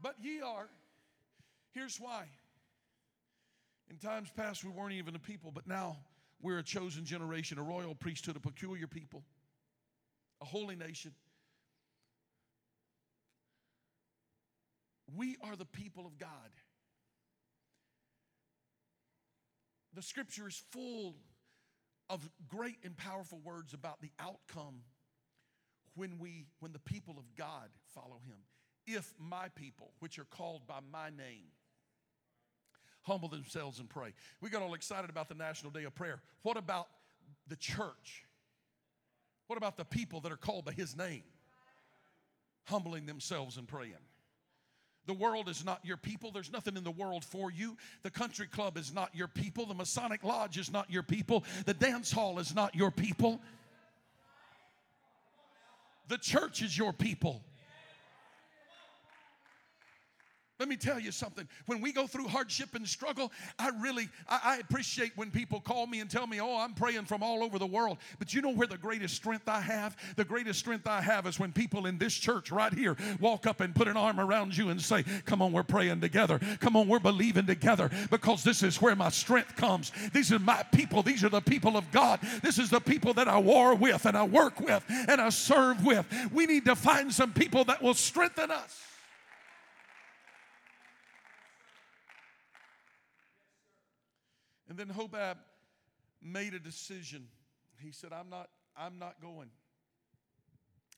But 0.00 0.14
ye 0.22 0.40
are. 0.40 0.68
Here's 1.72 1.98
why. 1.98 2.24
In 3.90 3.96
times 3.96 4.30
past, 4.36 4.64
we 4.64 4.70
weren't 4.70 4.92
even 4.92 5.14
a 5.16 5.18
people, 5.18 5.50
but 5.50 5.66
now 5.66 5.96
we're 6.40 6.58
a 6.58 6.62
chosen 6.62 7.04
generation, 7.04 7.58
a 7.58 7.62
royal 7.62 7.94
priesthood, 7.94 8.36
a 8.36 8.40
peculiar 8.40 8.86
people, 8.86 9.24
a 10.40 10.44
holy 10.44 10.76
nation. 10.76 11.12
We 15.16 15.36
are 15.42 15.56
the 15.56 15.64
people 15.64 16.06
of 16.06 16.18
God. 16.18 16.28
The 19.94 20.02
scripture 20.02 20.46
is 20.46 20.62
full 20.70 21.16
of 22.10 22.28
great 22.46 22.76
and 22.84 22.96
powerful 22.96 23.40
words 23.42 23.74
about 23.74 24.00
the 24.00 24.10
outcome 24.20 24.82
when 25.94 26.18
we 26.18 26.46
when 26.60 26.72
the 26.72 26.78
people 26.78 27.16
of 27.18 27.34
God 27.36 27.68
follow 27.94 28.20
him. 28.24 28.38
If 28.86 29.12
my 29.18 29.48
people, 29.54 29.92
which 29.98 30.18
are 30.18 30.24
called 30.24 30.66
by 30.66 30.78
my 30.92 31.10
name, 31.10 31.48
humble 33.08 33.28
themselves 33.28 33.80
and 33.80 33.88
pray. 33.88 34.12
We 34.40 34.50
got 34.50 34.62
all 34.62 34.74
excited 34.74 35.10
about 35.10 35.28
the 35.28 35.34
National 35.34 35.72
Day 35.72 35.84
of 35.84 35.94
Prayer. 35.94 36.20
What 36.42 36.56
about 36.56 36.86
the 37.48 37.56
church? 37.56 38.24
What 39.48 39.56
about 39.56 39.76
the 39.76 39.84
people 39.84 40.20
that 40.20 40.30
are 40.30 40.36
called 40.36 40.66
by 40.66 40.72
His 40.72 40.96
name? 40.96 41.22
Humbling 42.64 43.06
themselves 43.06 43.56
and 43.56 43.66
praying. 43.66 43.94
The 45.06 45.14
world 45.14 45.48
is 45.48 45.64
not 45.64 45.80
your 45.84 45.96
people. 45.96 46.30
There's 46.30 46.52
nothing 46.52 46.76
in 46.76 46.84
the 46.84 46.90
world 46.90 47.24
for 47.24 47.50
you. 47.50 47.78
The 48.02 48.10
country 48.10 48.46
club 48.46 48.76
is 48.76 48.92
not 48.92 49.14
your 49.14 49.26
people. 49.26 49.64
The 49.64 49.72
Masonic 49.72 50.22
Lodge 50.22 50.58
is 50.58 50.70
not 50.70 50.90
your 50.90 51.02
people. 51.02 51.44
The 51.64 51.72
dance 51.72 52.12
hall 52.12 52.38
is 52.38 52.54
not 52.54 52.74
your 52.74 52.90
people. 52.90 53.40
The 56.08 56.18
church 56.18 56.60
is 56.60 56.76
your 56.76 56.92
people. 56.92 57.42
Let 60.58 60.68
me 60.68 60.76
tell 60.76 60.98
you 60.98 61.12
something. 61.12 61.46
When 61.66 61.80
we 61.80 61.92
go 61.92 62.08
through 62.08 62.26
hardship 62.26 62.74
and 62.74 62.86
struggle, 62.86 63.30
I 63.60 63.70
really 63.80 64.08
I, 64.28 64.40
I, 64.42 64.56
appreciate 64.56 65.12
when 65.14 65.30
people 65.30 65.60
call 65.60 65.86
me 65.86 66.00
and 66.00 66.10
tell 66.10 66.26
me, 66.26 66.40
"Oh, 66.40 66.58
I'm 66.58 66.74
praying 66.74 67.04
from 67.04 67.22
all 67.22 67.44
over 67.44 67.60
the 67.60 67.66
world." 67.66 67.98
But 68.18 68.34
you 68.34 68.42
know 68.42 68.50
where 68.50 68.66
the 68.66 68.76
greatest 68.76 69.14
strength 69.14 69.48
I 69.48 69.60
have? 69.60 69.96
The 70.16 70.24
greatest 70.24 70.58
strength 70.58 70.88
I 70.88 71.00
have 71.00 71.28
is 71.28 71.38
when 71.38 71.52
people 71.52 71.86
in 71.86 71.96
this 71.96 72.12
church 72.12 72.50
right 72.50 72.74
here 72.74 72.96
walk 73.20 73.46
up 73.46 73.60
and 73.60 73.72
put 73.72 73.86
an 73.86 73.96
arm 73.96 74.18
around 74.18 74.56
you 74.56 74.70
and 74.70 74.82
say, 74.82 75.04
"Come 75.26 75.42
on, 75.42 75.52
we're 75.52 75.62
praying 75.62 76.00
together. 76.00 76.40
Come 76.58 76.74
on, 76.74 76.88
we're 76.88 76.98
believing 76.98 77.46
together." 77.46 77.88
Because 78.10 78.42
this 78.42 78.64
is 78.64 78.82
where 78.82 78.96
my 78.96 79.10
strength 79.10 79.54
comes. 79.54 79.92
These 80.12 80.32
are 80.32 80.40
my 80.40 80.64
people. 80.72 81.04
These 81.04 81.22
are 81.22 81.28
the 81.28 81.40
people 81.40 81.76
of 81.76 81.88
God. 81.92 82.18
This 82.42 82.58
is 82.58 82.68
the 82.68 82.80
people 82.80 83.14
that 83.14 83.28
I 83.28 83.38
war 83.38 83.76
with 83.76 84.06
and 84.06 84.16
I 84.16 84.24
work 84.24 84.58
with 84.58 84.82
and 84.88 85.20
I 85.20 85.28
serve 85.28 85.84
with. 85.84 86.04
We 86.32 86.46
need 86.46 86.64
to 86.64 86.74
find 86.74 87.14
some 87.14 87.32
people 87.32 87.62
that 87.66 87.80
will 87.80 87.94
strengthen 87.94 88.50
us. 88.50 88.88
And 94.68 94.76
then 94.76 94.88
Hobab 94.88 95.36
made 96.22 96.54
a 96.54 96.58
decision. 96.58 97.28
He 97.80 97.92
said, 97.92 98.12
I'm 98.12 98.28
not, 98.28 98.48
I'm 98.76 98.98
not 98.98 99.20
going. 99.20 99.48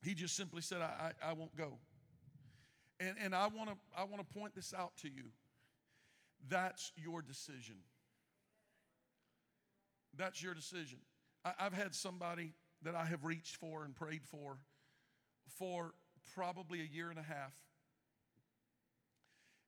He 0.03 0.15
just 0.15 0.37
simply 0.37 0.63
said, 0.63 0.81
I, 0.81 1.13
I, 1.23 1.31
I 1.31 1.33
won't 1.35 1.55
go. 1.57 1.79
And, 2.99 3.17
and 3.23 3.35
I 3.35 3.47
want 3.47 3.71
to 3.71 3.77
I 3.97 4.05
want 4.05 4.19
to 4.19 4.39
point 4.39 4.55
this 4.55 4.75
out 4.77 4.97
to 4.99 5.09
you. 5.09 5.31
That's 6.49 6.93
your 6.97 7.23
decision. 7.23 7.77
That's 10.17 10.43
your 10.43 10.55
decision. 10.55 10.99
I, 11.45 11.53
I've 11.59 11.73
had 11.73 11.95
somebody 11.95 12.55
that 12.83 12.95
I 12.95 13.05
have 13.05 13.25
reached 13.25 13.57
for 13.57 13.85
and 13.85 13.95
prayed 13.95 14.23
for 14.25 14.59
for 15.59 15.95
probably 16.35 16.81
a 16.81 16.85
year 16.85 17.11
and 17.11 17.19
a 17.19 17.23
half. 17.23 17.53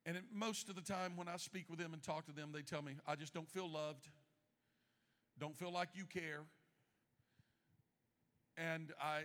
And 0.05 0.19
most 0.33 0.69
of 0.69 0.75
the 0.75 0.81
time, 0.81 1.17
when 1.17 1.29
I 1.29 1.37
speak 1.37 1.71
with 1.71 1.79
them 1.79 1.93
and 1.93 2.03
talk 2.03 2.27
to 2.27 2.33
them, 2.33 2.51
they 2.53 2.63
tell 2.63 2.83
me, 2.83 2.95
I 3.07 3.15
just 3.15 3.33
don't 3.33 3.49
feel 3.49 3.71
loved, 3.71 4.09
don't 5.39 5.57
feel 5.57 5.73
like 5.73 5.91
you 5.95 6.05
care. 6.07 6.41
And 8.57 8.93
I 9.01 9.21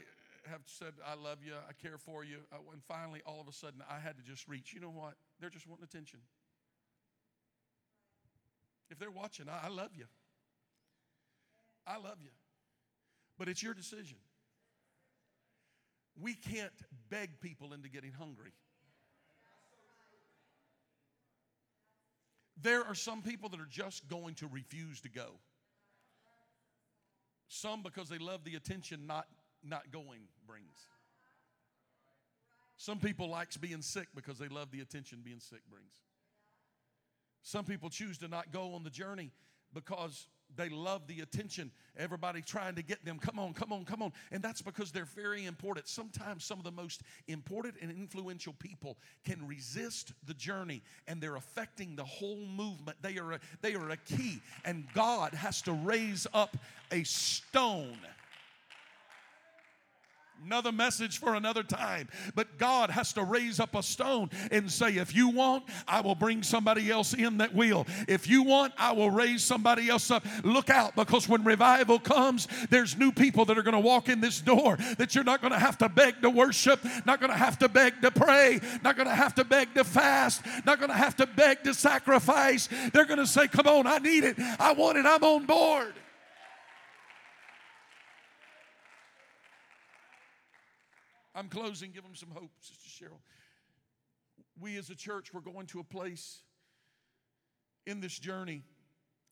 have 0.50 0.62
said, 0.66 0.94
I 1.06 1.16
love 1.16 1.40
you, 1.44 1.54
I 1.68 1.74
care 1.74 1.98
for 1.98 2.24
you. 2.24 2.38
Uh, 2.52 2.58
and 2.72 2.84
finally, 2.84 3.22
all 3.26 3.42
of 3.42 3.48
a 3.48 3.54
sudden, 3.54 3.82
I 3.90 4.00
had 4.00 4.18
to 4.18 4.24
just 4.24 4.48
reach. 4.48 4.74
You 4.74 4.80
know 4.80 4.90
what? 4.90 5.16
They're 5.40 5.50
just 5.50 5.68
wanting 5.68 5.84
attention. 5.84 6.20
If 8.90 9.00
they're 9.00 9.12
watching, 9.12 9.48
I, 9.50 9.66
I 9.66 9.70
love 9.70 9.92
you. 9.98 10.06
I 11.86 11.98
love 11.98 12.18
you. 12.22 12.30
But 13.38 13.50
it's 13.50 13.62
your 13.62 13.74
decision. 13.74 14.18
We 16.20 16.34
can't 16.34 16.74
beg 17.10 17.40
people 17.40 17.74
into 17.74 17.90
getting 17.90 18.12
hungry. 18.12 18.52
There 22.62 22.84
are 22.84 22.96
some 22.96 23.22
people 23.22 23.50
that 23.50 23.60
are 23.60 23.68
just 23.70 24.08
going 24.08 24.36
to 24.36 24.48
refuse 24.48 25.02
to 25.02 25.10
go. 25.10 25.34
Some 27.48 27.84
because 27.84 28.10
they 28.10 28.18
love 28.18 28.44
the 28.44 28.56
attention 28.56 29.08
not, 29.08 29.28
not 29.64 29.92
going 29.92 30.22
brings. 30.46 30.78
Some 32.78 33.00
people 33.00 33.30
likes 33.30 33.58
being 33.58 33.82
sick 33.82 34.08
because 34.16 34.38
they 34.38 34.48
love 34.48 34.72
the 34.72 34.82
attention 34.82 35.22
being 35.24 35.40
sick 35.40 35.62
brings. 35.70 35.94
Some 37.42 37.66
people 37.66 37.90
choose 37.90 38.18
to 38.20 38.28
not 38.28 38.52
go 38.52 38.74
on 38.74 38.84
the 38.84 38.90
journey 38.90 39.32
because 39.74 40.28
they 40.56 40.70
love 40.70 41.08
the 41.08 41.22
attention. 41.22 41.72
Everybody 41.98 42.42
trying 42.42 42.76
to 42.76 42.82
get 42.82 43.04
them. 43.04 43.20
Come 43.20 43.40
on, 43.40 43.54
come 43.54 43.74
on, 43.74 43.86
come 43.86 44.02
on. 44.02 44.12
And 44.32 44.42
that's 44.42 44.62
because 44.62 44.92
they're 44.92 45.06
very 45.06 45.46
important. 45.46 45.88
Sometimes 45.88 46.44
some 46.44 46.58
of 46.58 46.64
the 46.64 46.72
most 46.72 47.02
important 47.28 47.76
and 47.82 47.92
influential 47.92 48.54
people 48.60 48.98
can 49.26 49.46
resist 49.48 50.14
the 50.26 50.34
journey 50.34 50.82
and 51.08 51.22
they're 51.22 51.36
affecting 51.36 51.96
the 51.96 52.06
whole 52.06 52.46
movement. 52.46 52.98
They 53.02 53.18
are 53.18 53.34
a, 53.34 53.40
they 53.62 53.76
are 53.76 53.90
a 53.90 53.98
key. 53.98 54.42
And 54.66 54.86
God 54.94 55.34
has 55.34 55.62
to 55.64 55.74
raise 55.74 56.28
up 56.34 56.56
a 56.92 57.04
stone 57.04 57.98
Another 60.48 60.72
message 60.72 61.20
for 61.20 61.36
another 61.36 61.62
time. 61.62 62.08
But 62.34 62.58
God 62.58 62.90
has 62.90 63.12
to 63.14 63.24
raise 63.24 63.60
up 63.60 63.76
a 63.76 63.84
stone 63.84 64.30
and 64.50 64.72
say, 64.72 64.96
if 64.96 65.14
you 65.14 65.28
want, 65.28 65.66
I 65.90 66.00
will 66.00 66.16
bring 66.16 66.42
somebody 66.42 66.90
else 66.90 67.14
in 67.14 67.40
that 67.40 67.54
will. 67.54 67.86
If 68.08 68.30
you 68.30 68.44
want, 68.44 68.72
I 68.78 68.94
will 68.94 69.12
raise 69.12 69.44
somebody 69.44 69.90
else 69.90 70.10
up. 70.10 70.26
Look 70.46 70.70
out 70.70 70.96
because 70.96 71.28
when 71.28 71.44
revival 71.44 72.00
comes, 72.00 72.48
there's 72.70 72.98
new 72.98 73.12
people 73.12 73.44
that 73.44 73.58
are 73.58 73.62
going 73.62 73.74
to 73.74 73.82
walk 73.82 74.08
in 74.08 74.22
this 74.22 74.40
door 74.40 74.78
that 74.98 75.14
you're 75.14 75.26
not 75.26 75.42
going 75.42 75.52
to 75.52 75.60
have 75.60 75.78
to 75.80 75.90
beg 75.90 76.22
to 76.22 76.30
worship, 76.30 76.80
not 77.06 77.20
going 77.20 77.34
to 77.34 77.38
have 77.38 77.60
to 77.60 77.68
beg 77.68 78.02
to 78.02 78.10
pray, 78.10 78.62
not 78.86 78.96
going 78.96 79.10
to 79.10 79.16
have 79.16 79.36
to 79.36 79.44
beg 79.44 79.74
to 79.74 79.84
fast, 79.84 80.46
not 80.66 80.80
going 80.80 80.90
to 80.90 80.98
have 80.98 81.18
to 81.18 81.28
beg 81.28 81.62
to 81.66 81.74
sacrifice. 81.74 82.70
They're 82.94 83.04
going 83.04 83.20
to 83.20 83.28
say, 83.28 83.50
Come 83.50 83.68
on, 83.68 83.86
I 83.86 83.98
need 83.98 84.24
it. 84.24 84.40
I 84.40 84.72
want 84.72 84.98
it. 84.98 85.06
I'm 85.06 85.26
on 85.26 85.46
board. 85.46 85.94
I'm 91.38 91.50
closing. 91.50 91.92
Give 91.92 92.02
them 92.02 92.16
some 92.16 92.32
hope, 92.34 92.50
Sister 92.60 93.06
Cheryl. 93.06 93.20
We 94.60 94.76
as 94.78 94.90
a 94.90 94.96
church, 94.96 95.32
we're 95.36 95.42
going 95.42 95.68
to 95.68 95.80
a 95.80 95.84
place 95.84 96.42
in 97.86 98.02
this 98.02 98.18
journey, 98.18 98.64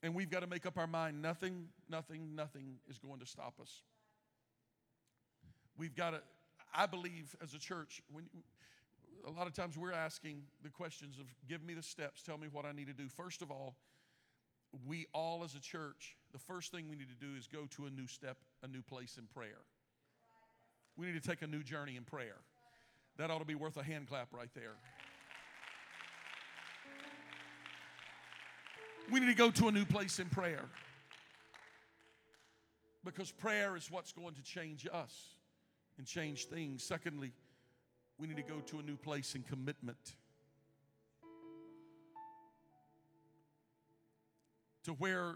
and 0.04 0.14
we've 0.14 0.30
got 0.30 0.42
to 0.42 0.48
make 0.48 0.68
up 0.68 0.78
our 0.78 0.86
mind 0.86 1.20
nothing, 1.20 1.66
nothing, 1.90 2.36
nothing 2.36 2.76
is 2.88 3.00
going 3.00 3.20
to 3.22 3.26
stop 3.26 3.56
us. 3.60 3.82
We've 5.78 5.96
got 5.96 6.12
to, 6.12 6.22
I 6.76 6.86
believe, 6.86 7.36
as 7.44 7.56
a 7.56 7.60
church, 7.60 8.04
when 8.12 8.26
a 9.28 9.32
lot 9.32 9.48
of 9.48 9.54
times 9.54 9.76
we're 9.76 9.92
asking 9.92 10.44
the 10.62 10.70
questions 10.70 11.18
of 11.18 11.26
give 11.50 11.64
me 11.64 11.74
the 11.74 11.82
steps, 11.82 12.22
tell 12.22 12.38
me 12.38 12.48
what 12.52 12.66
I 12.66 12.72
need 12.72 12.86
to 12.86 12.94
do. 12.94 13.10
First 13.10 13.42
of 13.42 13.50
all, 13.50 13.78
we 14.86 15.08
all 15.12 15.44
as 15.44 15.56
a 15.56 15.60
church, 15.60 16.18
the 16.34 16.40
first 16.40 16.72
thing 16.72 16.88
we 16.88 16.96
need 16.96 17.10
to 17.10 17.26
do 17.26 17.36
is 17.36 17.48
go 17.48 17.66
to 17.72 17.88
a 17.88 17.90
new 17.90 18.06
step, 18.06 18.38
a 18.62 18.68
new 18.68 18.84
place 18.84 19.18
in 19.18 19.26
prayer. 19.26 19.64
We 20.98 21.08
need 21.08 21.22
to 21.22 21.28
take 21.28 21.42
a 21.42 21.48
new 21.48 21.64
journey 21.64 21.98
in 21.98 22.04
prayer. 22.04 22.38
That 23.18 23.32
ought 23.32 23.40
to 23.40 23.46
be 23.46 23.56
worth 23.56 23.78
a 23.78 23.84
hand 23.84 24.08
clap 24.08 24.34
right 24.34 24.50
there. 24.54 24.74
We 29.12 29.20
need 29.20 29.28
to 29.28 29.36
go 29.36 29.52
to 29.52 29.68
a 29.68 29.72
new 29.72 29.86
place 29.86 30.20
in 30.20 30.30
prayer. 30.30 30.66
Because 33.04 33.32
prayer 33.32 33.76
is 33.76 33.92
what's 33.92 34.12
going 34.12 34.34
to 34.34 34.42
change 34.42 34.88
us 34.92 35.14
and 35.98 36.08
change 36.08 36.46
things. 36.46 36.84
Secondly, 36.84 37.32
we 38.18 38.28
need 38.28 38.38
to 38.38 38.44
go 38.44 38.60
to 38.68 38.80
a 38.80 38.82
new 38.82 38.98
place 38.98 39.36
in 39.36 39.44
commitment. 39.44 40.16
To 44.86 44.94
where 44.94 45.36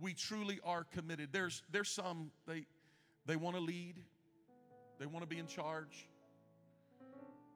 we 0.00 0.14
truly 0.14 0.58
are 0.64 0.84
committed. 0.84 1.30
There's, 1.32 1.62
there's 1.70 1.90
some, 1.90 2.30
they, 2.46 2.64
they 3.26 3.36
want 3.36 3.56
to 3.56 3.62
lead, 3.62 3.96
they 4.98 5.06
want 5.06 5.22
to 5.22 5.26
be 5.26 5.38
in 5.38 5.46
charge, 5.46 6.08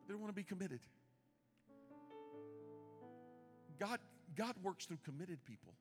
they 0.08 0.14
want 0.14 0.28
to 0.28 0.34
be 0.34 0.42
committed. 0.42 0.80
God, 3.78 3.98
God 4.36 4.54
works 4.62 4.86
through 4.86 4.98
committed 5.04 5.44
people, 5.44 5.74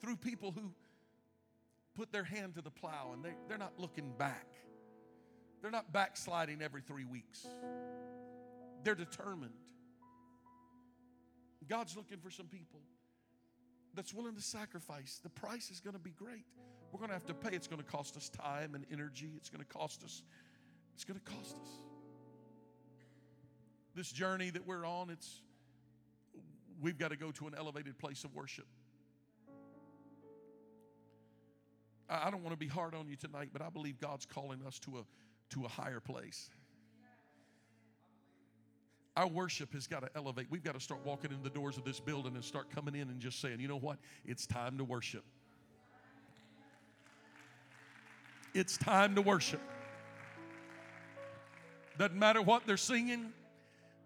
through 0.00 0.16
people 0.16 0.52
who 0.52 0.72
put 1.94 2.12
their 2.12 2.24
hand 2.24 2.54
to 2.54 2.62
the 2.62 2.70
plow 2.70 3.10
and 3.12 3.24
they, 3.24 3.34
they're 3.48 3.58
not 3.58 3.72
looking 3.78 4.12
back. 4.16 4.46
They're 5.60 5.72
not 5.72 5.92
backsliding 5.92 6.62
every 6.62 6.80
three 6.80 7.04
weeks. 7.04 7.44
They're 8.84 8.94
determined. 8.94 9.54
God's 11.68 11.96
looking 11.96 12.18
for 12.18 12.30
some 12.30 12.46
people 12.46 12.80
that's 13.98 14.14
willing 14.14 14.36
to 14.36 14.40
sacrifice. 14.40 15.18
The 15.24 15.28
price 15.28 15.72
is 15.72 15.80
going 15.80 15.94
to 15.94 16.00
be 16.00 16.12
great. 16.12 16.44
We're 16.92 16.98
going 16.98 17.08
to 17.08 17.14
have 17.14 17.26
to 17.26 17.34
pay. 17.34 17.56
It's 17.56 17.66
going 17.66 17.82
to 17.82 17.90
cost 17.90 18.16
us 18.16 18.28
time 18.28 18.76
and 18.76 18.86
energy. 18.92 19.32
It's 19.36 19.50
going 19.50 19.64
to 19.64 19.66
cost 19.66 20.04
us. 20.04 20.22
It's 20.94 21.02
going 21.02 21.18
to 21.18 21.24
cost 21.24 21.56
us. 21.56 21.68
This 23.96 24.12
journey 24.12 24.50
that 24.50 24.64
we're 24.64 24.86
on, 24.86 25.10
it's 25.10 25.42
we've 26.80 26.96
got 26.96 27.10
to 27.10 27.16
go 27.16 27.32
to 27.32 27.48
an 27.48 27.54
elevated 27.58 27.98
place 27.98 28.22
of 28.22 28.36
worship. 28.36 28.66
I 32.08 32.30
don't 32.30 32.44
want 32.44 32.52
to 32.52 32.58
be 32.58 32.68
hard 32.68 32.94
on 32.94 33.08
you 33.08 33.16
tonight, 33.16 33.48
but 33.52 33.62
I 33.62 33.68
believe 33.68 33.98
God's 33.98 34.26
calling 34.26 34.62
us 34.64 34.78
to 34.80 34.98
a 34.98 35.02
to 35.54 35.64
a 35.64 35.68
higher 35.68 35.98
place. 35.98 36.50
Our 39.18 39.26
worship 39.26 39.72
has 39.72 39.88
got 39.88 40.02
to 40.02 40.10
elevate. 40.14 40.46
We've 40.48 40.62
got 40.62 40.74
to 40.74 40.80
start 40.80 41.00
walking 41.04 41.32
in 41.32 41.42
the 41.42 41.50
doors 41.50 41.76
of 41.76 41.84
this 41.84 41.98
building 41.98 42.36
and 42.36 42.44
start 42.44 42.70
coming 42.72 42.94
in 42.94 43.08
and 43.08 43.18
just 43.18 43.40
saying, 43.40 43.58
you 43.58 43.66
know 43.66 43.76
what? 43.76 43.98
It's 44.24 44.46
time 44.46 44.78
to 44.78 44.84
worship. 44.84 45.24
It's 48.54 48.78
time 48.78 49.16
to 49.16 49.20
worship. 49.20 49.60
Doesn't 51.98 52.16
matter 52.16 52.40
what 52.40 52.64
they're 52.64 52.76
singing, 52.76 53.32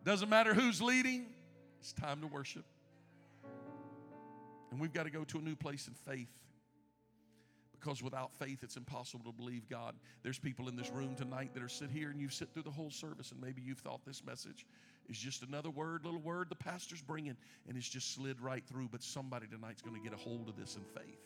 doesn't 0.03 0.31
matter 0.31 0.55
who's 0.55 0.81
leading, 0.81 1.27
it's 1.79 1.93
time 1.93 2.23
to 2.23 2.27
worship. 2.27 2.65
And 4.71 4.81
we've 4.81 4.95
got 4.95 5.03
to 5.03 5.11
go 5.11 5.25
to 5.25 5.39
a 5.39 5.43
new 5.43 5.57
place 5.57 5.89
in 5.89 5.93
faith 5.93 6.31
Because 7.83 8.03
without 8.03 8.33
faith, 8.33 8.63
it's 8.63 8.77
impossible 8.77 9.25
to 9.25 9.33
believe 9.33 9.69
God. 9.69 9.97
There's 10.23 10.39
people 10.39 10.69
in 10.69 10.77
this 10.77 10.91
room 10.91 11.17
tonight 11.17 11.51
that 11.55 11.63
are 11.63 11.69
sit 11.69 11.91
here 11.91 12.11
and 12.11 12.21
you've 12.21 12.33
sit 12.33 12.53
through 12.55 12.63
the 12.63 12.71
whole 12.71 12.91
service, 12.91 13.33
and 13.33 13.41
maybe 13.41 13.61
you've 13.61 13.79
thought 13.79 14.05
this 14.07 14.25
message 14.25 14.67
is 15.09 15.19
just 15.19 15.43
another 15.43 15.71
word, 15.71 16.05
little 16.05 16.21
word 16.21 16.49
the 16.49 16.55
pastor's 16.55 17.03
bringing, 17.03 17.37
and 17.69 17.77
it's 17.77 17.89
just 17.89 18.15
slid 18.15 18.41
right 18.41 18.65
through. 18.69 18.89
But 18.89 19.03
somebody 19.03 19.49
tonight's 19.49 19.83
going 19.83 19.97
to 19.97 20.03
get 20.03 20.13
a 20.13 20.17
hold 20.17 20.49
of 20.49 20.57
this 20.57 20.77
in 20.77 20.83
faith. 20.85 21.19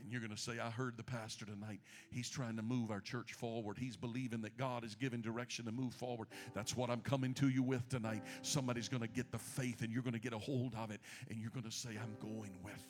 And 0.00 0.10
you're 0.10 0.22
going 0.22 0.34
to 0.34 0.40
say, 0.40 0.58
I 0.58 0.70
heard 0.70 0.96
the 0.96 1.02
pastor 1.02 1.44
tonight. 1.44 1.80
He's 2.10 2.30
trying 2.30 2.56
to 2.56 2.62
move 2.62 2.90
our 2.90 3.00
church 3.00 3.34
forward. 3.34 3.76
He's 3.78 3.96
believing 3.96 4.40
that 4.42 4.56
God 4.56 4.84
is 4.84 4.94
giving 4.94 5.20
direction 5.20 5.66
to 5.66 5.72
move 5.72 5.92
forward. 5.92 6.28
That's 6.54 6.76
what 6.76 6.88
I'm 6.88 7.00
coming 7.00 7.34
to 7.34 7.48
you 7.48 7.62
with 7.62 7.86
tonight. 7.90 8.22
Somebody's 8.42 8.88
going 8.88 9.02
to 9.02 9.08
get 9.08 9.32
the 9.32 9.38
faith 9.38 9.82
and 9.82 9.92
you're 9.92 10.02
going 10.02 10.14
to 10.14 10.20
get 10.20 10.32
a 10.32 10.38
hold 10.38 10.74
of 10.76 10.90
it. 10.90 11.00
And 11.28 11.38
you're 11.40 11.50
going 11.50 11.64
to 11.64 11.72
say, 11.72 11.90
I'm 11.90 12.16
going 12.20 12.52
with 12.62 12.86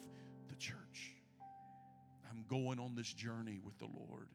the 0.49 0.57
church. 0.57 1.16
I'm 2.37 2.45
going 2.49 2.79
on 2.79 2.95
this 2.95 3.13
journey 3.13 3.59
with 3.65 3.79
the 3.79 3.87
Lord. 3.87 4.29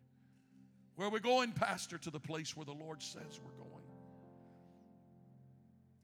Where 0.95 1.07
are 1.07 1.11
we 1.11 1.19
going, 1.19 1.51
Pastor? 1.51 1.97
To 1.99 2.09
the 2.09 2.19
place 2.19 2.57
where 2.57 2.65
the 2.65 2.73
Lord 2.73 3.01
says 3.01 3.39
we're 3.43 3.63
going. 3.63 3.83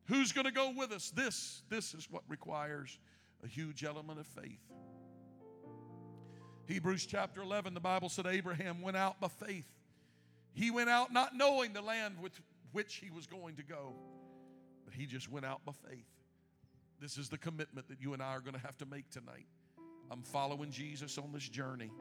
Who's 0.05 0.31
going 0.31 0.45
to 0.45 0.51
go 0.51 0.73
with 0.75 0.91
us? 0.91 1.09
This, 1.09 1.63
this 1.69 1.93
is 1.93 2.07
what 2.09 2.23
requires 2.29 2.97
a 3.43 3.47
huge 3.47 3.83
element 3.83 4.19
of 4.19 4.27
faith. 4.27 4.61
Hebrews 6.67 7.05
chapter 7.05 7.41
11, 7.41 7.73
the 7.73 7.79
Bible 7.79 8.09
said 8.09 8.27
Abraham 8.27 8.81
went 8.81 8.97
out 8.97 9.19
by 9.19 9.27
faith. 9.27 9.65
He 10.53 10.69
went 10.69 10.89
out 10.89 11.11
not 11.11 11.35
knowing 11.35 11.73
the 11.73 11.81
land 11.81 12.15
with 12.21 12.33
which 12.73 12.95
he 12.95 13.09
was 13.09 13.25
going 13.25 13.55
to 13.55 13.63
go, 13.63 13.95
but 14.85 14.93
he 14.93 15.05
just 15.05 15.31
went 15.31 15.45
out 15.45 15.65
by 15.65 15.73
faith. 15.89 16.05
This 16.99 17.17
is 17.17 17.29
the 17.29 17.37
commitment 17.37 17.87
that 17.89 18.01
you 18.01 18.13
and 18.13 18.21
I 18.21 18.27
are 18.27 18.39
going 18.41 18.53
to 18.53 18.59
have 18.59 18.77
to 18.77 18.85
make 18.85 19.09
tonight. 19.09 19.47
I'm 20.09 20.21
following 20.21 20.71
Jesus 20.71 21.17
on 21.17 21.31
this 21.33 21.47
journey. 21.47 21.91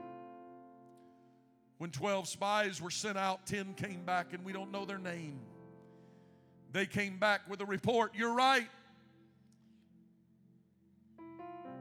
When 1.79 1.91
12 1.91 2.29
spies 2.29 2.81
were 2.81 2.91
sent 2.91 3.19
out, 3.19 3.47
10 3.47 3.75
came 3.75 4.05
back, 4.05 4.33
and 4.33 4.45
we 4.45 4.53
don't 4.53 4.71
know 4.71 4.85
their 4.85 4.99
name. 4.99 5.41
They 6.73 6.87
came 6.87 7.19
back 7.19 7.43
with 7.49 7.61
a 7.61 7.67
report. 7.67 8.13
You're 8.15 8.35
right. 8.35 8.69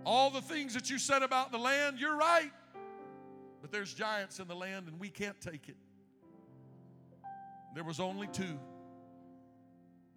All 0.05 0.29
the 0.29 0.41
things 0.41 0.73
that 0.73 0.89
you 0.89 0.99
said 0.99 1.23
about 1.23 1.51
the 1.51 1.57
land, 1.57 1.99
you're 1.99 2.17
right. 2.17 2.51
But 3.61 3.71
there's 3.71 3.93
giants 3.93 4.39
in 4.39 4.47
the 4.47 4.55
land, 4.55 4.87
and 4.87 4.99
we 4.99 5.09
can't 5.09 5.39
take 5.39 5.69
it. 5.69 5.77
There 7.73 7.83
was 7.83 7.99
only 7.99 8.27
two 8.27 8.59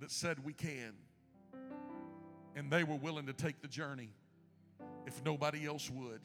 that 0.01 0.11
said 0.11 0.45
we 0.45 0.53
can. 0.53 0.93
And 2.55 2.71
they 2.71 2.85
were 2.85 2.97
willing 2.97 3.27
to 3.27 3.33
take 3.33 3.63
the 3.63 3.69
journey 3.69 4.11
if 5.09 5.25
nobody 5.25 5.67
else 5.67 5.91
would. 5.91 6.21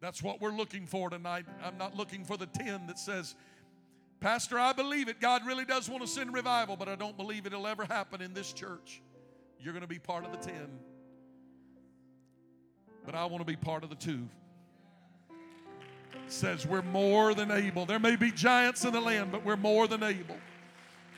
That's 0.00 0.22
what 0.22 0.40
we're 0.40 0.50
looking 0.50 0.86
for 0.86 1.10
tonight. 1.10 1.44
I'm 1.62 1.76
not 1.78 1.96
looking 1.96 2.24
for 2.24 2.36
the 2.36 2.46
10 2.46 2.86
that 2.86 2.98
says, 2.98 3.34
Pastor, 4.18 4.58
I 4.58 4.72
believe 4.72 5.08
it. 5.08 5.20
God 5.20 5.46
really 5.46 5.64
does 5.64 5.88
want 5.88 6.02
to 6.02 6.08
send 6.08 6.34
revival, 6.34 6.76
but 6.76 6.88
I 6.88 6.96
don't 6.96 7.16
believe 7.16 7.46
it'll 7.46 7.66
ever 7.66 7.84
happen 7.84 8.20
in 8.20 8.34
this 8.34 8.52
church. 8.52 9.02
You're 9.60 9.74
going 9.74 9.82
to 9.82 9.88
be 9.88 9.98
part 9.98 10.24
of 10.24 10.32
the 10.32 10.38
10. 10.38 10.54
But 13.04 13.14
I 13.14 13.24
want 13.26 13.40
to 13.40 13.46
be 13.46 13.56
part 13.56 13.84
of 13.84 13.90
the 13.90 13.96
two. 13.96 14.28
says 16.28 16.66
we're 16.66 16.82
more 16.82 17.34
than 17.34 17.50
able. 17.50 17.86
There 17.86 17.98
may 17.98 18.16
be 18.16 18.30
giants 18.30 18.84
in 18.84 18.92
the 18.92 19.00
land, 19.00 19.32
but 19.32 19.44
we're 19.44 19.56
more 19.56 19.86
than 19.86 20.02
able. 20.02 20.36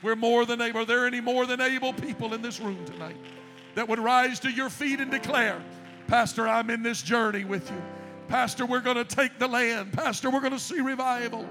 We're 0.01 0.15
more 0.15 0.45
than 0.45 0.61
able. 0.61 0.81
Are 0.81 0.85
there 0.85 1.05
any 1.05 1.21
more 1.21 1.45
than 1.45 1.61
able 1.61 1.93
people 1.93 2.33
in 2.33 2.41
this 2.41 2.59
room 2.59 2.83
tonight 2.85 3.17
that 3.75 3.87
would 3.87 3.99
rise 3.99 4.39
to 4.41 4.49
your 4.49 4.69
feet 4.69 4.99
and 4.99 5.11
declare, 5.11 5.61
Pastor, 6.07 6.47
I'm 6.47 6.69
in 6.69 6.83
this 6.83 7.01
journey 7.01 7.45
with 7.45 7.69
you. 7.69 7.81
Pastor, 8.27 8.65
we're 8.65 8.81
going 8.81 8.97
to 8.97 9.05
take 9.05 9.39
the 9.39 9.47
land. 9.47 9.93
Pastor, 9.93 10.29
we're 10.29 10.39
going 10.39 10.53
to 10.53 10.59
see 10.59 10.81
revival. 10.81 11.47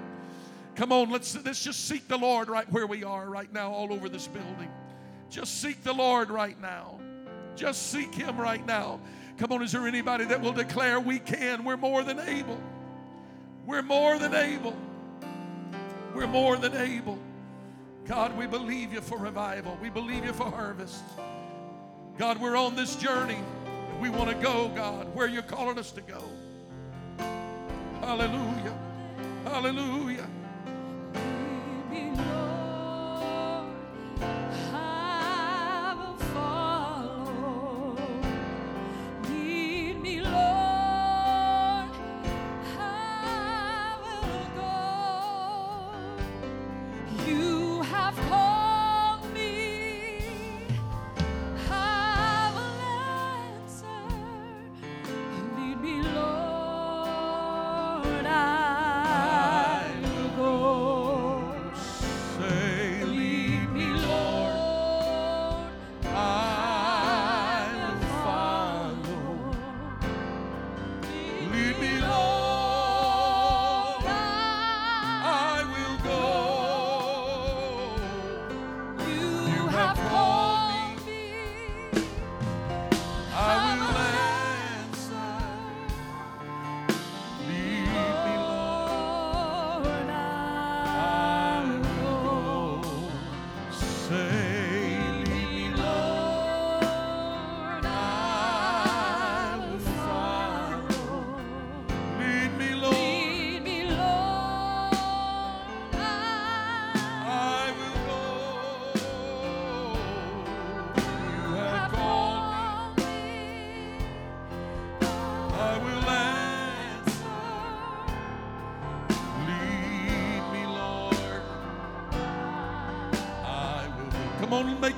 Come 0.74 0.92
on, 0.92 1.10
let's, 1.10 1.36
let's 1.44 1.62
just 1.62 1.86
seek 1.86 2.08
the 2.08 2.16
Lord 2.16 2.48
right 2.48 2.70
where 2.72 2.86
we 2.86 3.04
are 3.04 3.28
right 3.28 3.52
now, 3.52 3.70
all 3.70 3.92
over 3.92 4.08
this 4.08 4.26
building. 4.26 4.70
Just 5.28 5.60
seek 5.60 5.82
the 5.84 5.92
Lord 5.92 6.30
right 6.30 6.60
now. 6.60 6.98
Just 7.56 7.90
seek 7.90 8.14
Him 8.14 8.38
right 8.38 8.64
now. 8.66 9.00
Come 9.38 9.52
on, 9.52 9.62
is 9.62 9.72
there 9.72 9.86
anybody 9.86 10.24
that 10.26 10.40
will 10.40 10.52
declare 10.52 11.00
we 11.00 11.18
can? 11.18 11.64
We're 11.64 11.76
more 11.76 12.02
than 12.02 12.20
able. 12.20 12.60
We're 13.66 13.82
more 13.82 14.18
than 14.18 14.34
able. 14.34 14.76
We're 16.14 16.26
more 16.26 16.56
than 16.56 16.74
able. 16.74 17.18
God, 18.06 18.36
we 18.36 18.46
believe 18.46 18.92
you 18.92 19.00
for 19.00 19.18
revival. 19.18 19.78
We 19.80 19.88
believe 19.88 20.24
you 20.24 20.32
for 20.32 20.50
harvest. 20.50 21.02
God, 22.18 22.38
we're 22.38 22.56
on 22.56 22.76
this 22.76 22.96
journey. 22.96 23.38
We 24.02 24.10
want 24.10 24.30
to 24.30 24.34
go, 24.34 24.68
God, 24.74 25.14
where 25.14 25.28
you're 25.28 25.42
calling 25.42 25.78
us 25.78 25.92
to 25.92 26.00
go. 26.00 26.24
Hallelujah. 28.00 28.76
Hallelujah. 29.44 30.28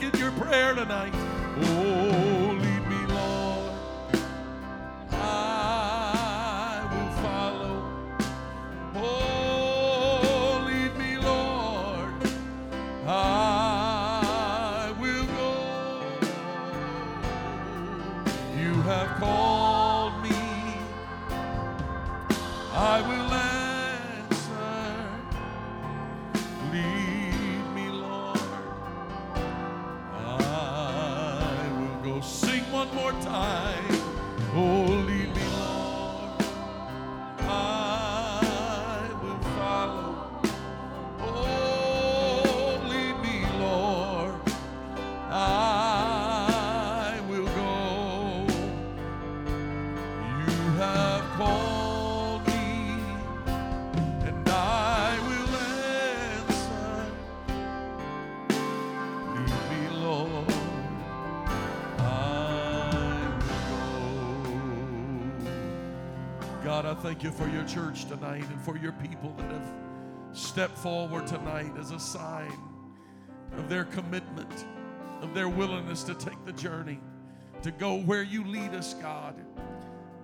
It 0.00 0.18
your 0.18 0.32
prayer 0.32 0.74
tonight. 0.74 1.23
Thank 67.04 67.22
you 67.22 67.30
for 67.30 67.46
your 67.48 67.64
church 67.64 68.06
tonight 68.06 68.46
and 68.50 68.58
for 68.62 68.78
your 68.78 68.92
people 68.92 69.30
that 69.36 69.50
have 69.50 69.74
stepped 70.32 70.78
forward 70.78 71.26
tonight 71.26 71.70
as 71.78 71.90
a 71.90 71.98
sign 71.98 72.58
of 73.58 73.68
their 73.68 73.84
commitment, 73.84 74.64
of 75.20 75.34
their 75.34 75.50
willingness 75.50 76.02
to 76.02 76.14
take 76.14 76.42
the 76.46 76.52
journey, 76.54 76.98
to 77.60 77.70
go 77.72 77.96
where 77.96 78.22
you 78.22 78.42
lead 78.44 78.70
us, 78.70 78.94
God. 78.94 79.34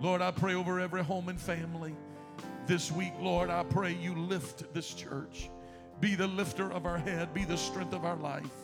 Lord, 0.00 0.22
I 0.22 0.30
pray 0.30 0.54
over 0.54 0.80
every 0.80 1.04
home 1.04 1.28
and 1.28 1.38
family 1.38 1.94
this 2.66 2.90
week, 2.90 3.12
Lord. 3.20 3.50
I 3.50 3.62
pray 3.62 3.92
you 3.92 4.14
lift 4.14 4.72
this 4.72 4.94
church. 4.94 5.50
Be 6.00 6.14
the 6.14 6.28
lifter 6.28 6.72
of 6.72 6.86
our 6.86 6.96
head, 6.96 7.34
be 7.34 7.44
the 7.44 7.58
strength 7.58 7.92
of 7.92 8.06
our 8.06 8.16
life. 8.16 8.56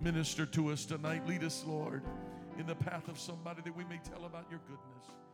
Minister 0.00 0.44
to 0.44 0.72
us 0.72 0.84
tonight. 0.84 1.24
Lead 1.28 1.44
us, 1.44 1.62
Lord, 1.64 2.02
in 2.58 2.66
the 2.66 2.74
path 2.74 3.06
of 3.06 3.16
somebody 3.16 3.62
that 3.62 3.76
we 3.76 3.84
may 3.84 4.00
tell 4.02 4.24
about 4.24 4.46
your 4.50 4.58
goodness. 4.66 5.27